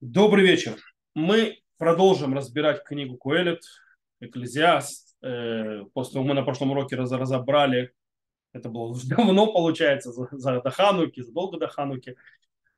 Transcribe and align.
Добрый 0.00 0.46
вечер. 0.46 0.78
Мы 1.14 1.60
продолжим 1.76 2.32
разбирать 2.32 2.82
книгу 2.84 3.18
Куэлет, 3.18 3.60
Экклезиаст. 4.20 5.14
Э, 5.20 5.82
после 5.92 6.14
того, 6.14 6.24
мы 6.24 6.32
на 6.32 6.42
прошлом 6.42 6.70
уроке 6.70 6.96
разобрали, 6.96 7.92
это 8.54 8.70
было 8.70 8.96
давно, 9.04 9.52
получается, 9.52 10.10
за, 10.10 10.26
за 10.32 10.62
до 10.62 10.70
Хануки, 10.70 11.20
задолго 11.20 11.58
до 11.58 11.68
Хануки, 11.68 12.16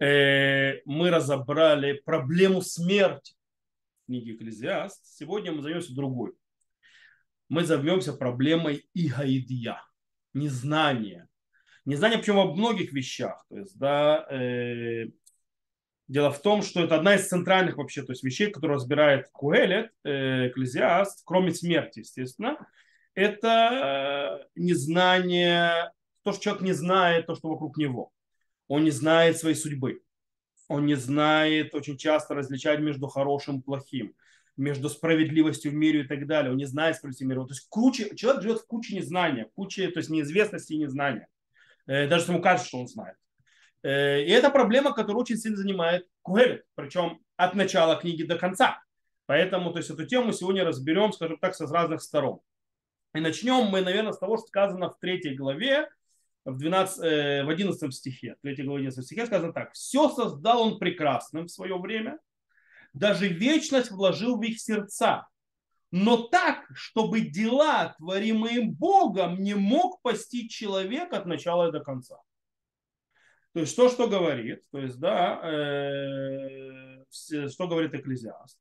э, 0.00 0.80
мы 0.84 1.10
разобрали 1.10 1.92
проблему 2.04 2.60
смерти 2.60 3.34
книги 4.06 4.34
Экклезиаст. 4.34 5.06
Сегодня 5.06 5.52
мы 5.52 5.62
займемся 5.62 5.94
другой. 5.94 6.32
Мы 7.48 7.62
займемся 7.64 8.14
проблемой 8.14 8.84
игаидия, 8.94 9.80
незнания. 10.34 11.28
Незнание, 11.84 12.18
причем 12.18 12.34
во 12.34 12.52
многих 12.52 12.92
вещах. 12.92 13.46
То 13.48 13.58
есть, 13.58 13.78
да, 13.78 14.26
э, 14.28 15.06
Дело 16.12 16.30
в 16.30 16.42
том, 16.42 16.60
что 16.60 16.82
это 16.82 16.96
одна 16.96 17.14
из 17.14 17.26
центральных 17.26 17.78
вообще 17.78 18.02
то 18.02 18.12
есть 18.12 18.22
вещей, 18.22 18.50
которую 18.50 18.76
разбирает 18.76 19.30
Куэлет, 19.32 19.92
э, 20.04 20.50
кроме 21.24 21.54
смерти, 21.54 22.00
естественно. 22.00 22.58
Это 23.14 24.44
э, 24.44 24.48
незнание, 24.54 25.90
то, 26.22 26.32
что 26.32 26.42
человек 26.42 26.64
не 26.64 26.72
знает, 26.72 27.24
то, 27.24 27.34
что 27.34 27.48
вокруг 27.48 27.78
него. 27.78 28.12
Он 28.68 28.84
не 28.84 28.90
знает 28.90 29.38
своей 29.38 29.56
судьбы. 29.56 30.02
Он 30.68 30.84
не 30.84 30.96
знает 30.96 31.74
очень 31.74 31.96
часто 31.96 32.34
различать 32.34 32.80
между 32.80 33.06
хорошим 33.06 33.60
и 33.60 33.62
плохим, 33.62 34.14
между 34.58 34.90
справедливостью 34.90 35.70
в 35.72 35.74
мире 35.74 36.02
и 36.02 36.06
так 36.06 36.26
далее. 36.26 36.52
Он 36.52 36.58
не 36.58 36.66
знает 36.66 36.96
справедливости 36.96 37.24
в 37.24 37.26
мире. 37.26 37.40
То 37.40 37.54
есть 37.54 37.66
куча, 37.70 38.14
человек 38.16 38.42
живет 38.42 38.58
в 38.58 38.66
куче 38.66 38.96
незнания, 38.96 39.46
в 39.46 39.54
куче 39.54 39.88
то 39.88 40.00
есть 40.00 40.10
неизвестности 40.10 40.74
и 40.74 40.78
незнания. 40.78 41.28
Э, 41.86 42.06
даже 42.06 42.24
если 42.24 42.32
ему 42.32 42.42
кажется, 42.42 42.68
что 42.68 42.80
он 42.80 42.88
знает. 42.88 43.16
Э, 43.82 44.22
и 44.22 44.30
это 44.30 44.50
проблема, 44.50 44.92
которая 44.92 45.20
очень 45.20 45.36
сильно 45.36 45.56
занимает 45.56 46.06
Куэлет, 46.22 46.64
причем 46.74 47.20
от 47.36 47.54
начала 47.54 47.96
книги 47.96 48.22
до 48.22 48.38
конца. 48.38 48.82
Поэтому 49.26 49.72
то 49.72 49.78
есть, 49.78 49.90
эту 49.90 50.06
тему 50.06 50.32
сегодня 50.32 50.64
разберем, 50.64 51.12
скажем 51.12 51.38
так, 51.38 51.54
с 51.54 51.60
разных 51.60 52.02
сторон. 52.02 52.40
И 53.14 53.20
начнем 53.20 53.66
мы, 53.66 53.82
наверное, 53.82 54.12
с 54.12 54.18
того, 54.18 54.36
что 54.36 54.46
сказано 54.46 54.90
в 54.90 54.98
третьей 54.98 55.34
главе, 55.34 55.88
в, 56.44 56.56
12, 56.56 57.04
э, 57.04 57.44
в 57.44 57.48
11 57.48 57.94
стихе. 57.94 58.36
В 58.38 58.42
третьей 58.42 58.64
главе 58.64 58.82
11 58.82 59.04
стихе 59.04 59.26
сказано 59.26 59.52
так. 59.52 59.72
«Все 59.72 60.08
создал 60.10 60.62
он 60.62 60.78
прекрасным 60.78 61.46
в 61.46 61.50
свое 61.50 61.78
время, 61.78 62.18
даже 62.92 63.28
вечность 63.28 63.90
вложил 63.90 64.38
в 64.38 64.42
их 64.42 64.60
сердца, 64.60 65.28
но 65.90 66.16
так, 66.16 66.66
чтобы 66.74 67.20
дела, 67.20 67.94
творимые 67.98 68.62
Богом, 68.62 69.42
не 69.42 69.54
мог 69.54 70.02
постичь 70.02 70.52
человек 70.52 71.12
от 71.12 71.26
начала 71.26 71.70
до 71.70 71.80
конца». 71.80 72.18
То 73.52 73.60
есть 73.60 73.76
то, 73.76 73.88
что 73.90 74.08
говорит, 74.08 74.62
то 74.70 74.78
есть, 74.78 74.98
да, 74.98 75.40
э, 75.44 77.04
что 77.10 77.68
говорит 77.68 77.94
Экклезиаст, 77.94 78.58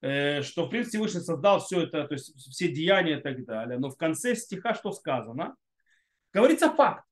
э, 0.00 0.42
что, 0.42 0.64
в 0.64 0.70
принципе, 0.70 0.98
Всевышний 0.98 1.20
создал 1.20 1.60
все 1.60 1.82
это, 1.82 2.08
то 2.08 2.14
есть 2.14 2.34
все 2.34 2.68
деяния 2.68 3.18
и 3.18 3.22
так 3.22 3.44
далее, 3.44 3.78
но 3.78 3.90
в 3.90 3.96
конце 3.96 4.34
стиха 4.34 4.74
что 4.74 4.92
сказано? 4.92 5.56
Говорится 6.32 6.70
факт, 6.70 7.04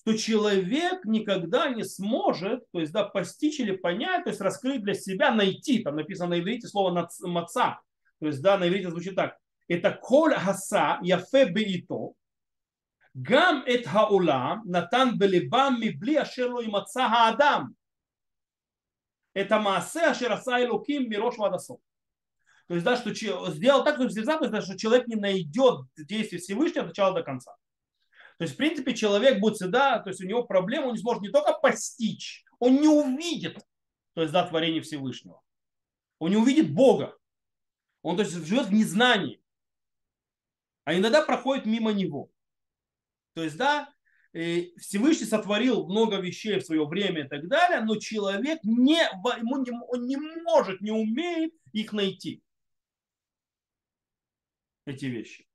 что 0.00 0.16
человек 0.16 1.04
никогда 1.04 1.68
не 1.68 1.84
сможет, 1.84 2.64
то 2.72 2.80
есть, 2.80 2.92
да, 2.92 3.04
постичь 3.04 3.60
или 3.60 3.76
понять, 3.76 4.24
то 4.24 4.30
есть 4.30 4.40
раскрыть 4.40 4.82
для 4.82 4.94
себя, 4.94 5.34
найти, 5.34 5.82
там 5.82 5.96
написано 5.96 6.30
на 6.30 6.40
иврите 6.40 6.66
слово 6.66 7.08
маца, 7.20 7.80
то 8.20 8.26
есть, 8.26 8.40
да, 8.40 8.56
на 8.56 8.68
иврите 8.68 8.90
звучит 8.90 9.16
так, 9.16 9.36
это 9.68 9.92
коль 9.92 10.34
хаса 10.34 10.98
яфе 11.02 11.50
беито, 11.50 12.12
גם 13.21 13.61
את 13.73 13.79
העולם 13.85 14.57
נתן 14.65 15.09
בלבם 15.17 15.75
מבלי 15.79 16.21
אשר 16.21 16.47
לא 16.47 16.63
ימצא 16.63 17.01
האדם 17.01 17.71
את 19.41 19.51
המעשה 19.51 20.11
אשר 20.11 20.33
עשה 20.33 20.57
אלוקים 20.57 21.09
מראש 21.09 21.39
ועד 21.39 21.53
הסוף. 21.53 21.79
То 22.67 22.75
есть, 22.75 22.85
да, 22.85 22.95
что 22.95 23.49
сделал 23.49 23.83
так, 23.83 23.95
что, 23.95 24.61
что 24.61 24.77
человек 24.77 25.07
не 25.07 25.15
найдет 25.15 25.81
действия 25.97 26.37
Всевышнего 26.37 26.81
от 26.81 26.87
начала 26.89 27.15
до 27.15 27.23
конца. 27.23 27.51
То 28.37 28.43
есть, 28.43 28.53
в 28.53 28.57
принципе, 28.57 28.93
человек 28.93 29.39
будет 29.39 29.55
всегда, 29.55 29.97
то 29.97 30.09
есть 30.09 30.21
у 30.21 30.27
него 30.27 30.43
проблема, 30.43 30.85
он 30.85 30.93
не 30.93 30.99
сможет 30.99 31.23
не 31.23 31.29
только 31.29 31.53
постичь, 31.53 32.45
он 32.59 32.79
не 32.79 32.87
увидит, 32.87 33.57
то 34.13 34.21
есть, 34.21 34.31
да, 34.31 34.47
творение 34.47 34.81
Всевышнего. 34.81 35.41
Он 36.19 36.29
не 36.29 36.37
увидит 36.37 36.71
Бога. 36.71 37.17
Он, 38.03 38.15
то 38.15 38.21
есть, 38.21 38.35
живет 38.45 38.67
в 38.67 38.73
незнании. 38.73 39.41
А 40.85 40.93
иногда 40.93 41.23
проходит 41.23 41.65
мимо 41.65 41.91
него. 41.91 42.29
То 43.34 43.42
есть, 43.42 43.56
да, 43.56 43.88
Всевышний 44.32 45.26
сотворил 45.26 45.86
много 45.86 46.16
вещей 46.16 46.58
в 46.58 46.64
свое 46.64 46.84
время 46.86 47.24
и 47.24 47.28
так 47.28 47.46
далее, 47.46 47.80
но 47.82 47.96
человек 47.96 48.58
не, 48.64 48.98
ему 48.98 49.64
не, 49.64 49.70
он 49.70 50.06
не 50.06 50.16
может, 50.16 50.80
не 50.80 50.90
умеет 50.90 51.52
их 51.72 51.92
найти. 51.92 52.42
Эти 54.86 55.06
вещи. 55.06 55.46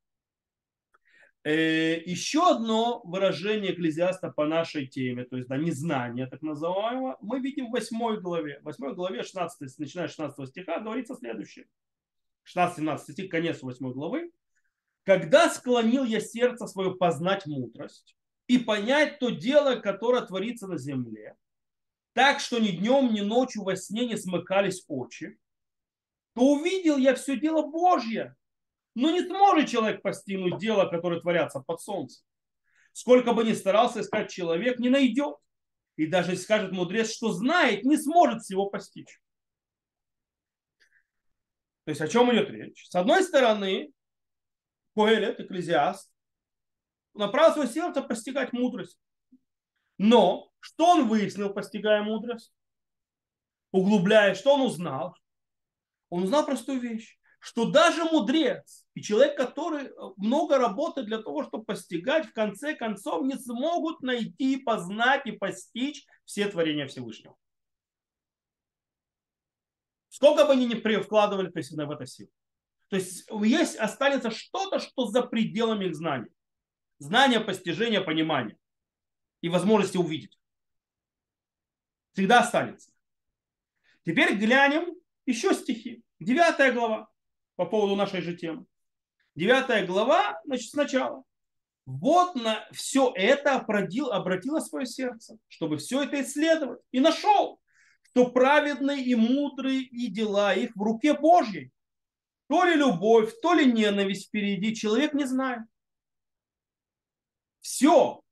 Э, 1.44 2.01
еще 2.06 2.51
одно 2.51 3.01
выражение 3.03 3.73
экклезиаста 3.73 4.29
по 4.29 4.45
нашей 4.45 4.88
теме, 4.88 5.23
то 5.23 5.38
есть 5.38 5.47
да, 5.47 5.57
незнание 5.57 6.28
так 6.28 6.41
называемого, 6.41 7.18
мы 7.22 7.39
видим 7.39 7.68
в 7.68 7.72
8 7.72 8.19
главе. 8.22 8.59
В 8.62 8.66
8 8.66 8.94
главе, 8.94 9.23
16, 9.23 9.78
начиная 9.78 10.07
с 10.07 10.12
16 10.12 10.50
стиха, 10.50 10.79
говорится 10.79 11.16
следующее. 11.16 11.68
16-17 12.56 12.97
стих, 13.12 13.29
конец 13.29 13.62
8 13.62 13.91
главы. 13.91 14.31
Когда 15.04 15.50
склонил 15.50 16.04
я 16.04 16.20
сердце 16.20 16.68
свое 16.68 16.96
познать 16.96 17.46
мудрость 17.46 18.16
и 18.48 18.58
понять 18.58 19.20
то 19.20 19.30
дело, 19.30 19.76
которое 19.76 20.22
творится 20.22 20.68
на 20.68 20.78
земле, 20.78 21.36
так 22.14 22.40
что 22.40 22.60
ни 22.60 22.72
днем, 22.72 23.14
ни 23.14 23.22
ночью 23.22 23.64
во 23.64 23.76
сне 23.76 24.06
не 24.06 24.18
смыкались 24.18 24.84
очи, 24.88 25.38
то 26.34 26.42
увидел 26.54 26.98
я 26.98 27.16
все 27.16 27.40
дело 27.40 27.68
Божье. 27.68 28.36
Но 28.96 29.12
не 29.12 29.26
сможет 29.26 29.70
человек 29.70 30.02
постигнуть 30.02 30.58
дело, 30.58 30.86
которое 30.86 31.22
творятся 31.22 31.60
под 31.60 31.80
солнцем. 31.81 32.24
Сколько 32.92 33.34
бы 33.34 33.44
ни 33.44 33.54
старался 33.54 34.02
искать 34.02 34.30
человек, 34.30 34.80
не 34.80 34.90
найдет. 34.90 35.38
И 35.96 36.08
даже 36.08 36.36
скажет 36.36 36.72
мудрец, 36.72 37.12
что 37.12 37.31
знает, 37.31 37.84
не 37.84 37.98
сможет 37.98 38.42
всего 38.42 38.70
постичь. 38.70 39.22
То 41.86 41.92
есть 41.92 42.02
о 42.02 42.08
чем 42.08 42.31
идет 42.31 42.50
речь? 42.50 42.88
С 42.88 42.96
одной 42.96 43.24
стороны, 43.24 43.92
Коэлет, 45.00 45.40
экклезиаст, 45.40 46.14
направил 47.14 47.54
свое 47.54 47.70
сердце 47.70 48.02
постигать 48.02 48.52
мудрость. 48.52 49.00
Но 49.98 50.52
что 50.60 50.88
он 50.88 51.08
выяснил, 51.08 51.54
постигая 51.54 52.04
мудрость? 52.04 52.54
Углубляя, 53.72 54.36
что 54.36 54.56
он 54.56 54.62
узнал? 54.62 55.16
Он 56.10 56.24
узнал 56.24 56.46
простую 56.46 56.82
вещь, 56.82 57.18
что 57.40 57.72
даже 57.72 58.04
мудрец 58.04 58.86
и 58.94 59.02
человек, 59.02 59.38
который 59.38 59.90
много 60.18 60.58
работает 60.58 61.08
для 61.08 61.22
того, 61.22 61.46
чтобы 61.46 61.64
постигать, 61.64 62.26
в 62.26 62.34
конце 62.34 62.76
концов 62.76 63.24
не 63.24 63.38
смогут 63.38 64.02
найти, 64.02 64.58
познать 64.58 65.26
и 65.28 65.31
постичь 65.31 66.06
все 66.26 66.50
творения 66.50 66.88
Всевышнего. 66.88 67.38
Сколько 70.10 70.44
бы 70.44 70.52
они 70.52 70.66
ни 70.66 70.76
вкладывали 71.02 71.48
в 71.86 71.92
это 71.92 72.06
силу. 72.06 72.31
То 72.89 72.95
есть 72.95 73.27
есть, 73.44 73.75
останется 73.77 74.31
что-то, 74.31 74.79
что 74.79 75.05
за 75.05 75.22
пределами 75.22 75.85
их 75.85 75.95
знаний. 75.95 76.29
Знания, 76.97 77.39
постижения, 77.39 78.01
понимания 78.01 78.57
и 79.41 79.50
возможности 79.50 79.97
увидеть. 79.97 80.38
Всегда 82.13 82.41
останется. 82.41 82.91
Теперь 84.05 84.35
глянем 84.35 84.95
еще 85.25 85.53
стихи. 85.53 86.03
Девятая 86.19 86.73
глава 86.73 87.09
по 87.55 87.66
поводу 87.66 87.95
нашей 87.95 88.22
же 88.22 88.35
темы. 88.35 88.66
Девятая 89.35 89.85
глава, 89.85 90.41
значит, 90.44 90.71
сначала. 90.71 91.23
Вот 91.85 92.35
на 92.35 92.67
все 92.71 93.13
это 93.16 93.56
обратил, 93.56 94.11
обратило 94.11 94.59
свое 94.59 94.85
сердце, 94.85 95.38
чтобы 95.47 95.77
все 95.77 96.03
это 96.03 96.21
исследовать. 96.21 96.81
И 96.91 97.00
нашел, 97.00 97.61
что 98.01 98.31
праведные 98.31 99.03
и 99.03 99.15
мудрые 99.15 99.81
и 99.83 100.07
дела 100.07 100.53
их 100.53 100.75
в 100.75 100.81
руке 100.81 101.13
Божьей. 101.13 101.71
То 102.50 102.66
ли 102.66 102.75
любовь, 102.75 103.31
то 103.42 103.54
ли 103.54 103.72
ненависть 103.72 104.30
впереди, 104.30 104.75
человек 104.75 105.13
не 105.13 105.25
знает. 105.25 105.62
Все, 107.62 108.24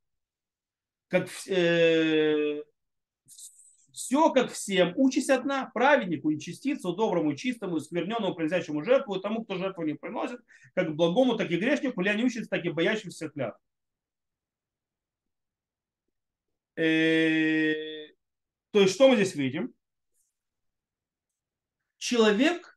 как, 1.07 1.29
э, 1.47 2.63
все 3.93 4.31
как 4.31 4.51
всем, 4.51 4.93
участь 4.95 5.29
одна, 5.29 5.69
праведнику 5.71 6.31
и 6.31 6.39
частицу, 6.39 6.93
доброму, 6.93 7.35
чистому, 7.35 7.79
скверненному, 7.79 8.33
приносящему 8.33 8.83
жертву, 8.83 9.17
и 9.17 9.21
тому, 9.21 9.43
кто 9.43 9.55
жертву 9.55 9.83
не 9.83 9.93
приносит, 9.93 10.39
как 10.73 10.95
благому, 10.95 11.37
так 11.37 11.51
и 11.51 11.57
грешнику, 11.57 12.01
или 12.01 12.09
они 12.09 12.23
учатся, 12.23 12.49
так 12.49 12.65
и 12.65 12.69
боящимся 12.69 13.29
клятв. 13.29 13.59
Э, 16.75 18.07
то 18.71 18.81
есть, 18.81 18.95
что 18.95 19.09
мы 19.09 19.15
здесь 19.15 19.35
видим? 19.35 19.75
Человек 21.97 22.76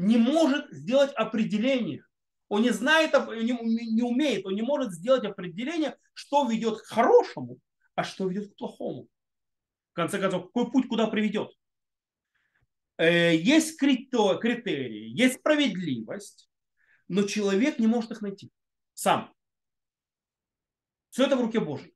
не 0.00 0.16
может 0.16 0.70
сделать 0.70 1.12
определение. 1.12 2.02
Он 2.48 2.62
не 2.62 2.70
знает, 2.70 3.12
не, 3.12 4.02
умеет, 4.02 4.46
он 4.46 4.54
не 4.54 4.62
может 4.62 4.92
сделать 4.92 5.24
определение, 5.24 5.96
что 6.14 6.48
ведет 6.48 6.80
к 6.80 6.86
хорошему, 6.86 7.58
а 7.94 8.02
что 8.02 8.26
ведет 8.26 8.52
к 8.52 8.56
плохому. 8.56 9.08
В 9.92 9.94
конце 9.94 10.18
концов, 10.18 10.46
какой 10.46 10.70
путь 10.70 10.88
куда 10.88 11.06
приведет. 11.06 11.50
э, 12.96 13.36
есть 13.36 13.78
критерии, 13.78 15.08
есть 15.08 15.36
справедливость, 15.36 16.50
но 17.08 17.24
человек 17.24 17.78
не 17.78 17.86
может 17.86 18.10
их 18.10 18.22
найти 18.22 18.50
сам. 18.94 19.34
Все 21.10 21.26
это 21.26 21.36
в 21.36 21.42
руке 21.42 21.60
Божьей. 21.60 21.94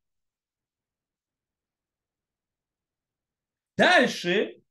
Дальше, 3.76 4.62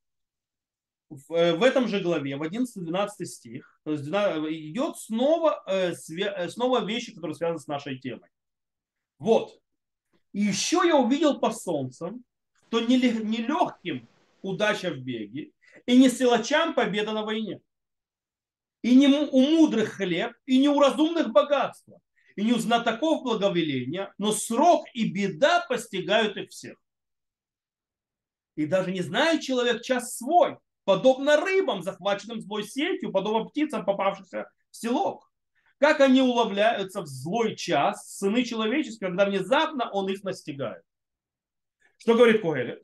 в, 1.15 1.33
э, 1.33 1.53
в 1.55 1.63
этом 1.63 1.87
же 1.87 1.99
главе, 1.99 2.37
в 2.37 2.43
11-12 2.43 3.25
стих, 3.25 3.79
то 3.83 3.91
есть 3.91 4.03
идет 4.05 4.97
снова, 4.97 5.63
э, 5.67 5.93
снова 6.49 6.85
вещи, 6.85 7.13
которые 7.13 7.35
связаны 7.35 7.59
с 7.59 7.67
нашей 7.67 7.99
темой. 7.99 8.29
Вот. 9.19 9.59
И 10.31 10.41
еще 10.41 10.81
я 10.85 10.97
увидел 10.97 11.39
по 11.39 11.51
солнцам, 11.51 12.23
что 12.73 12.79
не, 12.79 12.97
не 12.97 13.37
легким 13.37 14.07
удача 14.41 14.89
в 14.89 14.97
беге, 14.97 15.51
и 15.85 15.95
не 15.95 16.09
силачам 16.09 16.73
победа 16.73 17.11
на 17.11 17.23
войне. 17.23 17.61
И 18.81 18.95
не 18.95 19.07
у 19.07 19.41
мудрых 19.41 19.89
хлеб, 19.89 20.33
и 20.47 20.57
не 20.57 20.69
у 20.69 20.79
разумных 20.79 21.31
богатства, 21.31 21.99
и 22.35 22.43
не 22.43 22.53
у 22.53 22.57
знатоков 22.57 23.21
благовеления, 23.21 24.11
но 24.17 24.31
срок 24.31 24.87
и 24.95 25.07
беда 25.07 25.63
постигают 25.69 26.35
их 26.35 26.49
всех. 26.49 26.77
И 28.55 28.65
даже 28.65 28.91
не 28.91 29.01
знает 29.01 29.41
человек 29.41 29.83
час 29.83 30.17
свой, 30.17 30.57
подобно 30.85 31.37
рыбам, 31.37 31.83
захваченным 31.83 32.41
злой 32.41 32.63
сетью, 32.63 33.11
подобно 33.11 33.49
птицам, 33.49 33.85
попавшимся 33.85 34.49
в 34.71 34.75
селок. 34.75 35.29
Как 35.79 35.99
они 35.99 36.21
уловляются 36.21 37.01
в 37.01 37.07
злой 37.07 37.55
час, 37.55 38.17
сыны 38.17 38.43
человеческие, 38.43 39.09
когда 39.09 39.25
внезапно 39.25 39.89
он 39.91 40.09
их 40.09 40.23
настигает. 40.23 40.83
Что 41.97 42.15
говорит 42.15 42.41
Когелет? 42.41 42.83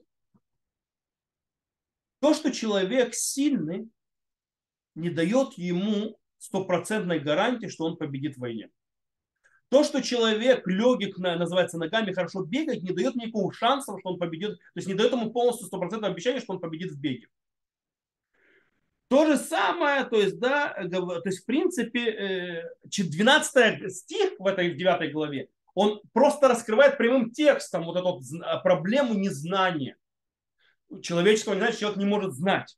То, 2.19 2.34
что 2.34 2.51
человек 2.51 3.16
сильный, 3.16 3.90
не 4.96 5.10
дает 5.10 5.54
ему 5.54 6.19
стопроцентной 6.38 7.19
гарантии, 7.19 7.68
что 7.68 7.86
он 7.86 7.98
победит 7.98 8.36
в 8.36 8.42
войне. 8.42 8.69
То, 9.69 9.84
что 9.84 10.01
человек 10.01 10.68
легик, 10.68 11.18
называется, 11.19 11.78
ногами 11.78 12.12
хорошо 12.12 12.44
бегает, 12.44 12.81
не 12.81 12.92
дает 12.92 13.16
никакого 13.16 13.54
шанса, 13.54 13.96
что 14.00 14.10
он 14.10 14.19
победит, 14.19 14.57
то 14.57 14.78
есть 14.78 14.88
не 14.88 14.96
дает 14.96 15.12
ему 15.12 15.31
полностью 15.31 15.68
стопроцентное 15.68 16.10
обещание, 16.10 16.42
что 16.42 16.54
он 16.54 16.60
победит 16.60 16.92
в 16.92 17.00
беге. 17.00 17.28
То 19.09 19.25
же 19.25 19.38
самое, 19.38 20.06
то 20.06 20.17
есть, 20.17 20.38
да, 20.38 20.75
то 20.91 21.21
есть, 21.25 21.41
в 21.41 21.45
принципе, 21.45 22.69
12 22.83 23.56
э, 23.56 23.89
стих 23.89 24.33
в 24.38 24.45
этой 24.45 24.71
в 24.71 24.77
9 24.77 25.11
главе, 25.11 25.50
он 25.73 26.00
просто 26.13 26.47
раскрывает 26.47 26.97
прямым 26.97 27.31
текстом 27.31 27.85
вот 27.85 27.97
эту 27.97 28.21
проблему 28.61 29.15
незнания. 29.15 29.97
Человеческого 31.01 31.56
не 31.56 31.59
знает, 31.61 31.79
человек 31.79 31.97
не 31.97 32.06
может 32.06 32.33
знать. 32.33 32.77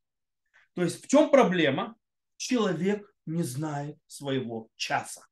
То 0.74 0.84
есть 0.84 1.04
в 1.04 1.08
чем 1.10 1.30
проблема? 1.30 1.96
Человек 2.38 3.06
не 3.26 3.44
знает 3.44 3.98
своего 4.08 4.70
часа. 4.78 5.28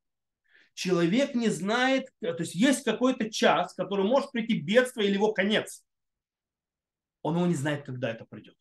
Человек 0.74 1.34
не 1.34 1.48
знает, 1.48 2.10
то 2.20 2.36
есть 2.40 2.56
есть 2.56 2.84
какой-то 2.84 3.30
час, 3.30 3.74
который 3.74 4.06
может 4.06 4.32
прийти 4.32 4.60
бедствие 4.60 5.08
или 5.08 5.16
его 5.16 5.32
конец. 5.32 5.86
Он 7.22 7.36
его 7.36 7.46
не 7.46 7.56
знает, 7.56 7.86
когда 7.86 8.12
это 8.12 8.26
придет. 8.26 8.59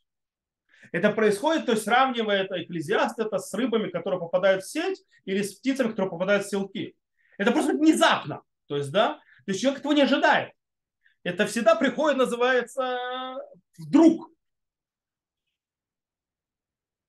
Это 0.92 1.10
происходит, 1.10 1.66
то 1.66 1.72
есть 1.72 1.84
сравнивая 1.84 2.44
это 2.44 2.62
экклезиаст 2.62 3.18
это 3.18 3.38
с 3.38 3.52
рыбами, 3.54 3.90
которые 3.90 4.20
попадают 4.20 4.64
в 4.64 4.70
сеть, 4.70 5.04
или 5.24 5.42
с 5.42 5.54
птицами, 5.54 5.90
которые 5.90 6.10
попадают 6.10 6.46
в 6.46 6.48
селки. 6.48 6.96
Это 7.36 7.52
просто 7.52 7.72
внезапно. 7.74 8.42
То 8.66 8.76
есть, 8.76 8.90
да, 8.90 9.14
то 9.44 9.52
есть 9.52 9.60
человек 9.60 9.80
этого 9.80 9.92
не 9.92 10.02
ожидает. 10.02 10.52
Это 11.24 11.46
всегда 11.46 11.74
приходит, 11.74 12.16
называется, 12.16 13.36
вдруг. 13.78 14.30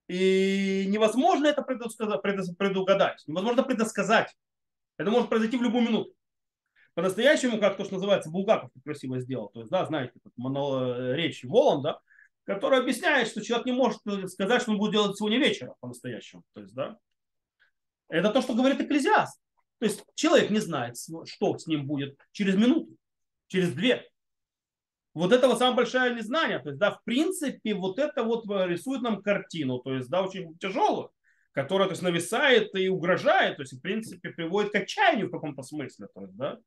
И 0.07 0.85
невозможно 0.87 1.47
это 1.47 1.61
предугадать, 1.61 3.23
невозможно 3.27 3.63
предсказать. 3.63 4.35
Это 4.97 5.11
может 5.11 5.29
произойти 5.29 5.57
в 5.57 5.61
любую 5.61 5.83
минуту. 5.87 6.13
По-настоящему, 6.95 7.59
как 7.59 7.77
то, 7.77 7.85
что 7.85 7.93
называется, 7.93 8.29
Булгаков 8.29 8.71
красиво 8.83 9.19
сделал. 9.19 9.49
То 9.49 9.59
есть, 9.59 9.71
да, 9.71 9.85
знаете, 9.85 10.13
речь 11.15 11.43
Воланда, 11.45 12.01
который 12.49 12.79
объясняет, 12.79 13.27
что 13.27 13.43
человек 13.43 13.67
не 13.67 13.73
может 13.73 13.99
сказать, 14.25 14.63
что 14.63 14.71
он 14.71 14.79
будет 14.79 14.93
делать 14.93 15.15
сегодня 15.15 15.37
вечером 15.37 15.75
по-настоящему. 15.81 16.41
То 16.53 16.61
есть, 16.61 16.73
да, 16.73 16.97
это 18.07 18.31
то, 18.31 18.41
что 18.41 18.55
говорит 18.55 18.81
Экклезиаст. 18.81 19.39
То 19.77 19.85
есть 19.85 20.03
человек 20.15 20.49
не 20.49 20.57
знает, 20.57 20.95
что 21.25 21.57
с 21.59 21.67
ним 21.67 21.85
будет 21.85 22.17
через 22.31 22.55
минуту, 22.55 22.97
через 23.49 23.71
две. 23.71 24.09
Вот 25.13 25.31
это 25.31 25.47
вот 25.47 25.59
самое 25.59 25.75
большое 25.75 26.15
незнание. 26.15 26.57
То 26.57 26.69
есть, 26.69 26.79
да, 26.79 26.89
в 26.89 27.03
принципе, 27.03 27.75
вот 27.75 27.99
это 27.99 28.23
вот 28.23 28.45
рисует 28.65 29.03
нам 29.03 29.21
картину, 29.21 29.77
то 29.77 29.93
есть, 29.93 30.09
да, 30.09 30.23
очень 30.23 30.57
тяжелую, 30.57 31.11
которая, 31.51 31.87
то 31.87 31.91
есть, 31.91 32.01
нависает 32.01 32.73
и 32.73 32.89
угрожает, 32.89 33.57
то 33.57 33.61
есть, 33.61 33.73
в 33.73 33.79
принципе, 33.79 34.31
приводит 34.31 34.71
к 34.71 34.75
отчаянию 34.75 35.27
в 35.27 35.31
каком-то 35.31 35.61
смысле, 35.61 36.07
то 36.15 36.21
есть, 36.21 36.35
да. 36.35 36.57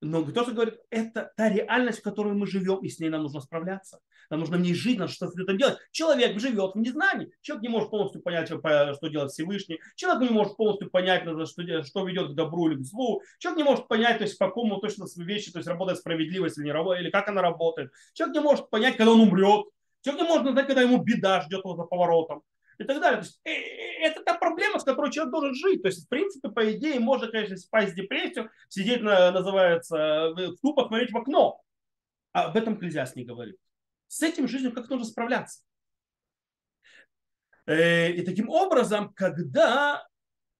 Но 0.00 0.24
кто 0.24 0.44
же 0.44 0.52
говорит, 0.52 0.78
это 0.90 1.32
та 1.36 1.48
реальность, 1.48 1.98
в 1.98 2.02
которой 2.02 2.32
мы 2.32 2.46
живем, 2.46 2.78
и 2.78 2.88
с 2.88 3.00
ней 3.00 3.08
нам 3.08 3.22
нужно 3.22 3.40
справляться. 3.40 3.98
Нам 4.30 4.40
нужно 4.40 4.56
в 4.56 4.60
ней 4.60 4.74
жить, 4.74 4.98
надо 4.98 5.10
что-то 5.10 5.44
там 5.44 5.58
делать. 5.58 5.78
Человек 5.90 6.38
живет 6.38 6.74
в 6.74 6.78
незнании. 6.78 7.32
Человек 7.40 7.62
не 7.62 7.68
может 7.68 7.90
полностью 7.90 8.22
понять, 8.22 8.46
что 8.48 9.08
делает 9.08 9.32
Всевышний. 9.32 9.80
Человек 9.96 10.30
не 10.30 10.34
может 10.36 10.56
полностью 10.56 10.88
понять, 10.90 11.22
что, 11.22 11.46
что 11.46 12.06
ведет 12.06 12.30
к 12.30 12.34
добру 12.34 12.70
или 12.70 12.76
к 12.76 12.84
злу. 12.84 13.22
Человек 13.38 13.58
не 13.58 13.64
может 13.64 13.88
понять, 13.88 14.18
то 14.18 14.24
есть, 14.24 14.38
по 14.38 14.46
какому 14.46 14.78
точно 14.78 15.06
вещи, 15.16 15.50
то 15.50 15.58
есть 15.58 15.68
работает 15.68 15.98
справедливость 15.98 16.58
или 16.58 16.66
не 16.66 16.72
работает, 16.72 17.04
или 17.04 17.10
как 17.10 17.28
она 17.28 17.42
работает. 17.42 17.90
Человек 18.12 18.36
не 18.36 18.42
может 18.42 18.70
понять, 18.70 18.96
когда 18.96 19.12
он 19.12 19.20
умрет. 19.20 19.66
Человек 20.02 20.22
не 20.22 20.28
может 20.28 20.52
знать, 20.52 20.66
когда 20.66 20.82
ему 20.82 20.98
беда 20.98 21.40
ждет 21.40 21.64
его 21.64 21.74
за 21.74 21.82
поворотом 21.82 22.42
и 22.78 22.84
так 22.84 23.00
далее. 23.00 23.20
То 23.20 23.26
есть, 23.26 23.40
э, 23.44 23.50
э, 23.50 24.06
это 24.06 24.22
та 24.22 24.34
проблема, 24.34 24.78
с 24.78 24.84
которой 24.84 25.10
человек 25.10 25.32
должен 25.32 25.54
жить. 25.54 25.82
То 25.82 25.88
есть, 25.88 26.06
в 26.06 26.08
принципе, 26.08 26.48
по 26.48 26.72
идее, 26.72 27.00
можно, 27.00 27.28
конечно, 27.28 27.56
спать 27.56 27.90
в 27.90 27.94
депрессию, 27.94 28.50
сидеть, 28.68 29.02
на, 29.02 29.30
называется, 29.32 30.30
в 30.30 30.56
тупо 30.62 30.86
смотреть 30.86 31.12
в 31.12 31.16
окно. 31.16 31.60
А 32.32 32.44
об 32.44 32.56
этом 32.56 32.78
Клезиас 32.78 33.16
не 33.16 33.24
говорит. 33.24 33.56
С 34.06 34.22
этим 34.22 34.48
жизнью 34.48 34.72
как 34.72 34.88
нужно 34.88 35.04
справляться. 35.04 35.60
Э, 37.66 38.10
и 38.10 38.22
таким 38.22 38.48
образом, 38.48 39.12
когда 39.14 40.06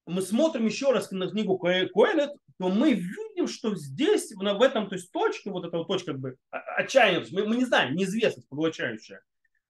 мы 0.07 0.23
смотрим 0.23 0.67
еще 0.67 0.93
раз 0.93 1.11
на 1.11 1.29
книгу 1.29 1.59
Коэлет, 1.59 2.33
то 2.59 2.69
мы 2.69 2.93
видим, 2.93 3.47
что 3.47 3.77
здесь, 3.77 4.33
в 4.33 4.63
этом, 4.63 4.89
то 4.89 4.97
есть 4.97 5.13
точке, 5.13 5.51
вот 5.51 5.65
эта 5.65 5.79
вот 5.79 5.87
точка 5.87 6.13
как 6.13 6.21
бы 6.21 6.37
отчаяния, 6.51 7.25
мы, 7.31 7.47
мы 7.47 7.57
не 7.57 7.65
знаем, 7.65 7.95
неизвестность 7.95 8.49
поглощающая, 8.49 9.23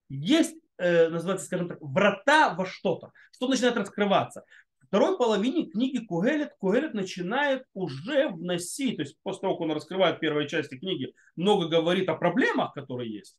есть 0.09 0.56
э, 0.78 1.08
называется, 1.08 1.47
скажем 1.47 1.68
так, 1.68 1.78
врата 1.80 2.54
во 2.54 2.66
что-то, 2.66 3.12
что 3.32 3.49
начинает 3.49 3.76
раскрываться. 3.76 4.44
В 4.80 4.87
второй 4.87 5.18
половине 5.18 5.66
книги 5.66 5.99
Кугелет, 5.99 6.54
Кугелет 6.58 6.94
начинает 6.94 7.64
уже 7.75 8.28
вносить, 8.28 8.97
то 8.97 9.02
есть 9.02 9.16
после 9.23 9.42
того, 9.42 9.54
как 9.54 9.62
он 9.62 9.73
раскрывает 9.73 10.20
первой 10.20 10.49
части 10.49 10.78
книги, 10.78 11.12
много 11.37 11.68
говорит 11.68 12.08
о 12.08 12.14
проблемах, 12.14 12.73
которые 12.73 13.12
есть, 13.12 13.37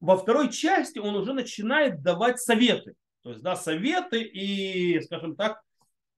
во 0.00 0.16
второй 0.16 0.50
части 0.50 0.98
он 0.98 1.14
уже 1.14 1.32
начинает 1.32 2.02
давать 2.02 2.40
советы. 2.40 2.94
То 3.22 3.30
есть, 3.30 3.42
да, 3.42 3.54
советы 3.54 4.22
и, 4.22 5.00
скажем 5.02 5.36
так, 5.36 5.60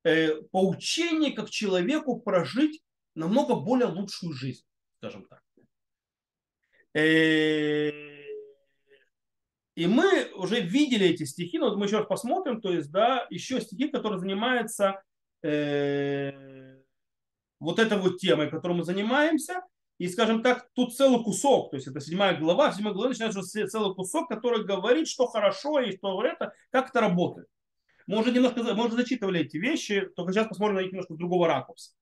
э, 0.05 0.41
поучение, 0.53 1.33
как 1.33 1.51
человеку 1.51 2.19
прожить 2.19 2.81
намного 3.15 3.57
более 3.57 3.89
лучшую 3.89 4.33
жизнь, 4.33 4.65
скажем 4.97 5.27
так. 5.27 5.43
Э, 6.95 7.91
и 9.75 9.87
мы 9.87 10.31
уже 10.35 10.61
видели 10.61 11.07
эти 11.07 11.25
стихи, 11.25 11.59
но 11.59 11.77
мы 11.77 11.87
еще 11.87 11.99
раз 11.99 12.07
посмотрим, 12.07 12.61
то 12.61 12.73
есть, 12.73 12.91
да, 12.91 13.27
еще 13.31 13.61
стихи, 13.61 13.89
которые 13.89 14.21
занимаются 14.21 15.03
э, 15.43 16.79
вот 17.59 17.79
этой 17.79 17.99
вот 17.99 18.19
темой, 18.19 18.51
которой 18.51 18.75
мы 18.75 18.85
занимаемся. 18.85 19.63
И, 19.99 20.09
скажем 20.09 20.43
так, 20.43 20.69
тут 20.75 20.95
целый 20.97 21.23
кусок, 21.23 21.71
то 21.71 21.77
есть 21.77 21.87
это 21.87 22.01
седьмая 22.01 22.37
глава, 22.37 22.71
в 22.71 22.75
седьмой 22.75 22.93
главе 22.93 23.11
начинается 23.11 23.43
целый 23.43 23.95
кусок, 23.95 24.29
который 24.29 24.65
говорит, 24.65 25.07
что 25.07 25.27
хорошо 25.27 25.79
и 25.79 25.97
что 25.97 26.21
это, 26.25 26.53
как 26.71 26.91
это 26.91 27.01
работает. 27.01 27.47
Мы 28.07 28.19
уже 28.19 28.33
немножко 28.33 28.63
мы 28.63 28.87
уже 28.87 28.97
зачитывали 28.97 29.41
эти 29.41 29.57
вещи, 29.57 30.09
только 30.17 30.33
сейчас 30.33 30.49
посмотрим 30.49 30.77
на 30.77 30.81
них 30.83 30.91
немножко 30.91 31.15
с 31.15 31.17
другого 31.17 31.47
ракурса. 31.47 31.93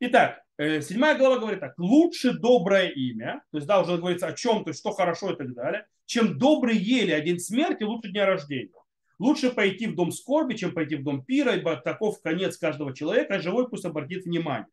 Итак, 0.00 0.42
э, 0.58 0.80
седьмая 0.80 1.18
глава 1.18 1.38
говорит 1.38 1.58
так. 1.58 1.76
Лучше 1.76 2.32
доброе 2.32 2.88
имя, 2.88 3.42
то 3.50 3.58
есть, 3.58 3.66
да, 3.66 3.80
уже 3.80 3.96
говорится 3.96 4.28
о 4.28 4.32
чем, 4.32 4.62
то 4.62 4.70
есть, 4.70 4.78
что 4.78 4.92
хорошо 4.92 5.32
и 5.32 5.36
так 5.36 5.52
далее, 5.54 5.86
чем 6.06 6.38
добрый 6.38 6.76
еле 6.76 7.14
один 7.16 7.40
смерти, 7.40 7.82
лучше 7.82 8.10
дня 8.12 8.24
рождения. 8.24 8.70
Лучше 9.18 9.50
пойти 9.50 9.88
в 9.88 9.96
дом 9.96 10.12
скорби, 10.12 10.54
чем 10.54 10.72
пойти 10.72 10.94
в 10.94 11.02
дом 11.02 11.24
пира, 11.24 11.56
ибо 11.56 11.74
таков 11.76 12.20
конец 12.22 12.56
каждого 12.56 12.94
человека, 12.94 13.34
а 13.34 13.40
живой 13.40 13.68
пусть 13.68 13.84
обратит 13.84 14.24
внимание. 14.24 14.68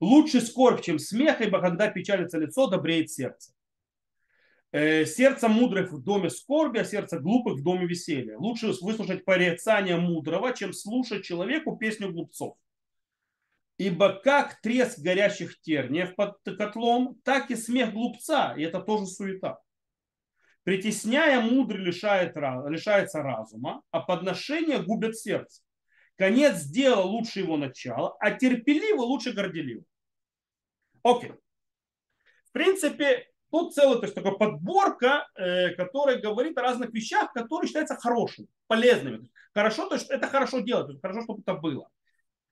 Лучше 0.00 0.40
скорбь, 0.40 0.82
чем 0.82 0.98
смех, 0.98 1.40
ибо 1.40 1.60
когда 1.60 1.88
печалится 1.88 2.38
лицо, 2.38 2.66
добреет 2.66 3.12
сердце. 3.12 3.52
Э, 4.72 5.06
сердце 5.06 5.48
мудрых 5.48 5.92
в 5.92 6.02
доме 6.02 6.30
скорби, 6.30 6.78
а 6.78 6.84
сердце 6.84 7.20
глупых 7.20 7.60
в 7.60 7.62
доме 7.62 7.86
веселья. 7.86 8.36
Лучше 8.36 8.72
выслушать 8.82 9.24
порицание 9.24 9.96
мудрого, 9.96 10.52
чем 10.52 10.72
слушать 10.72 11.24
человеку 11.24 11.76
песню 11.76 12.12
глупцов. 12.12 12.56
Ибо 13.78 14.14
как 14.14 14.60
треск 14.62 14.98
горящих 14.98 15.60
терниев 15.60 16.14
под 16.14 16.38
котлом, 16.44 17.20
так 17.24 17.50
и 17.50 17.56
смех 17.56 17.92
глупца, 17.92 18.54
и 18.56 18.62
это 18.62 18.80
тоже 18.80 19.06
суета. 19.06 19.58
Притесняя 20.62 21.40
мудрый 21.40 21.84
лишает, 21.84 22.34
лишается 22.34 23.22
разума, 23.22 23.82
а 23.90 24.00
подношение 24.00 24.82
губят 24.82 25.16
сердце. 25.16 25.62
Конец 26.16 26.64
дела 26.64 27.02
лучше 27.02 27.40
его 27.40 27.56
начала, 27.56 28.16
а 28.18 28.32
терпеливо 28.32 29.02
лучше 29.02 29.32
горделиво. 29.32 29.84
Окей. 31.02 31.34
В 32.46 32.52
принципе, 32.52 33.28
тут 33.50 33.74
целая 33.74 33.98
то 33.98 34.04
есть, 34.04 34.14
такая 34.14 34.32
подборка, 34.32 35.28
э, 35.36 35.74
которая 35.74 36.18
говорит 36.18 36.56
о 36.58 36.62
разных 36.62 36.92
вещах, 36.92 37.32
которые 37.32 37.68
считаются 37.68 37.94
хорошими, 37.96 38.48
полезными. 38.66 39.30
Хорошо, 39.52 39.88
то 39.88 39.94
есть 39.94 40.10
это 40.10 40.26
хорошо 40.26 40.60
делать, 40.60 41.00
хорошо, 41.00 41.22
чтобы 41.22 41.42
это 41.42 41.54
было. 41.54 41.88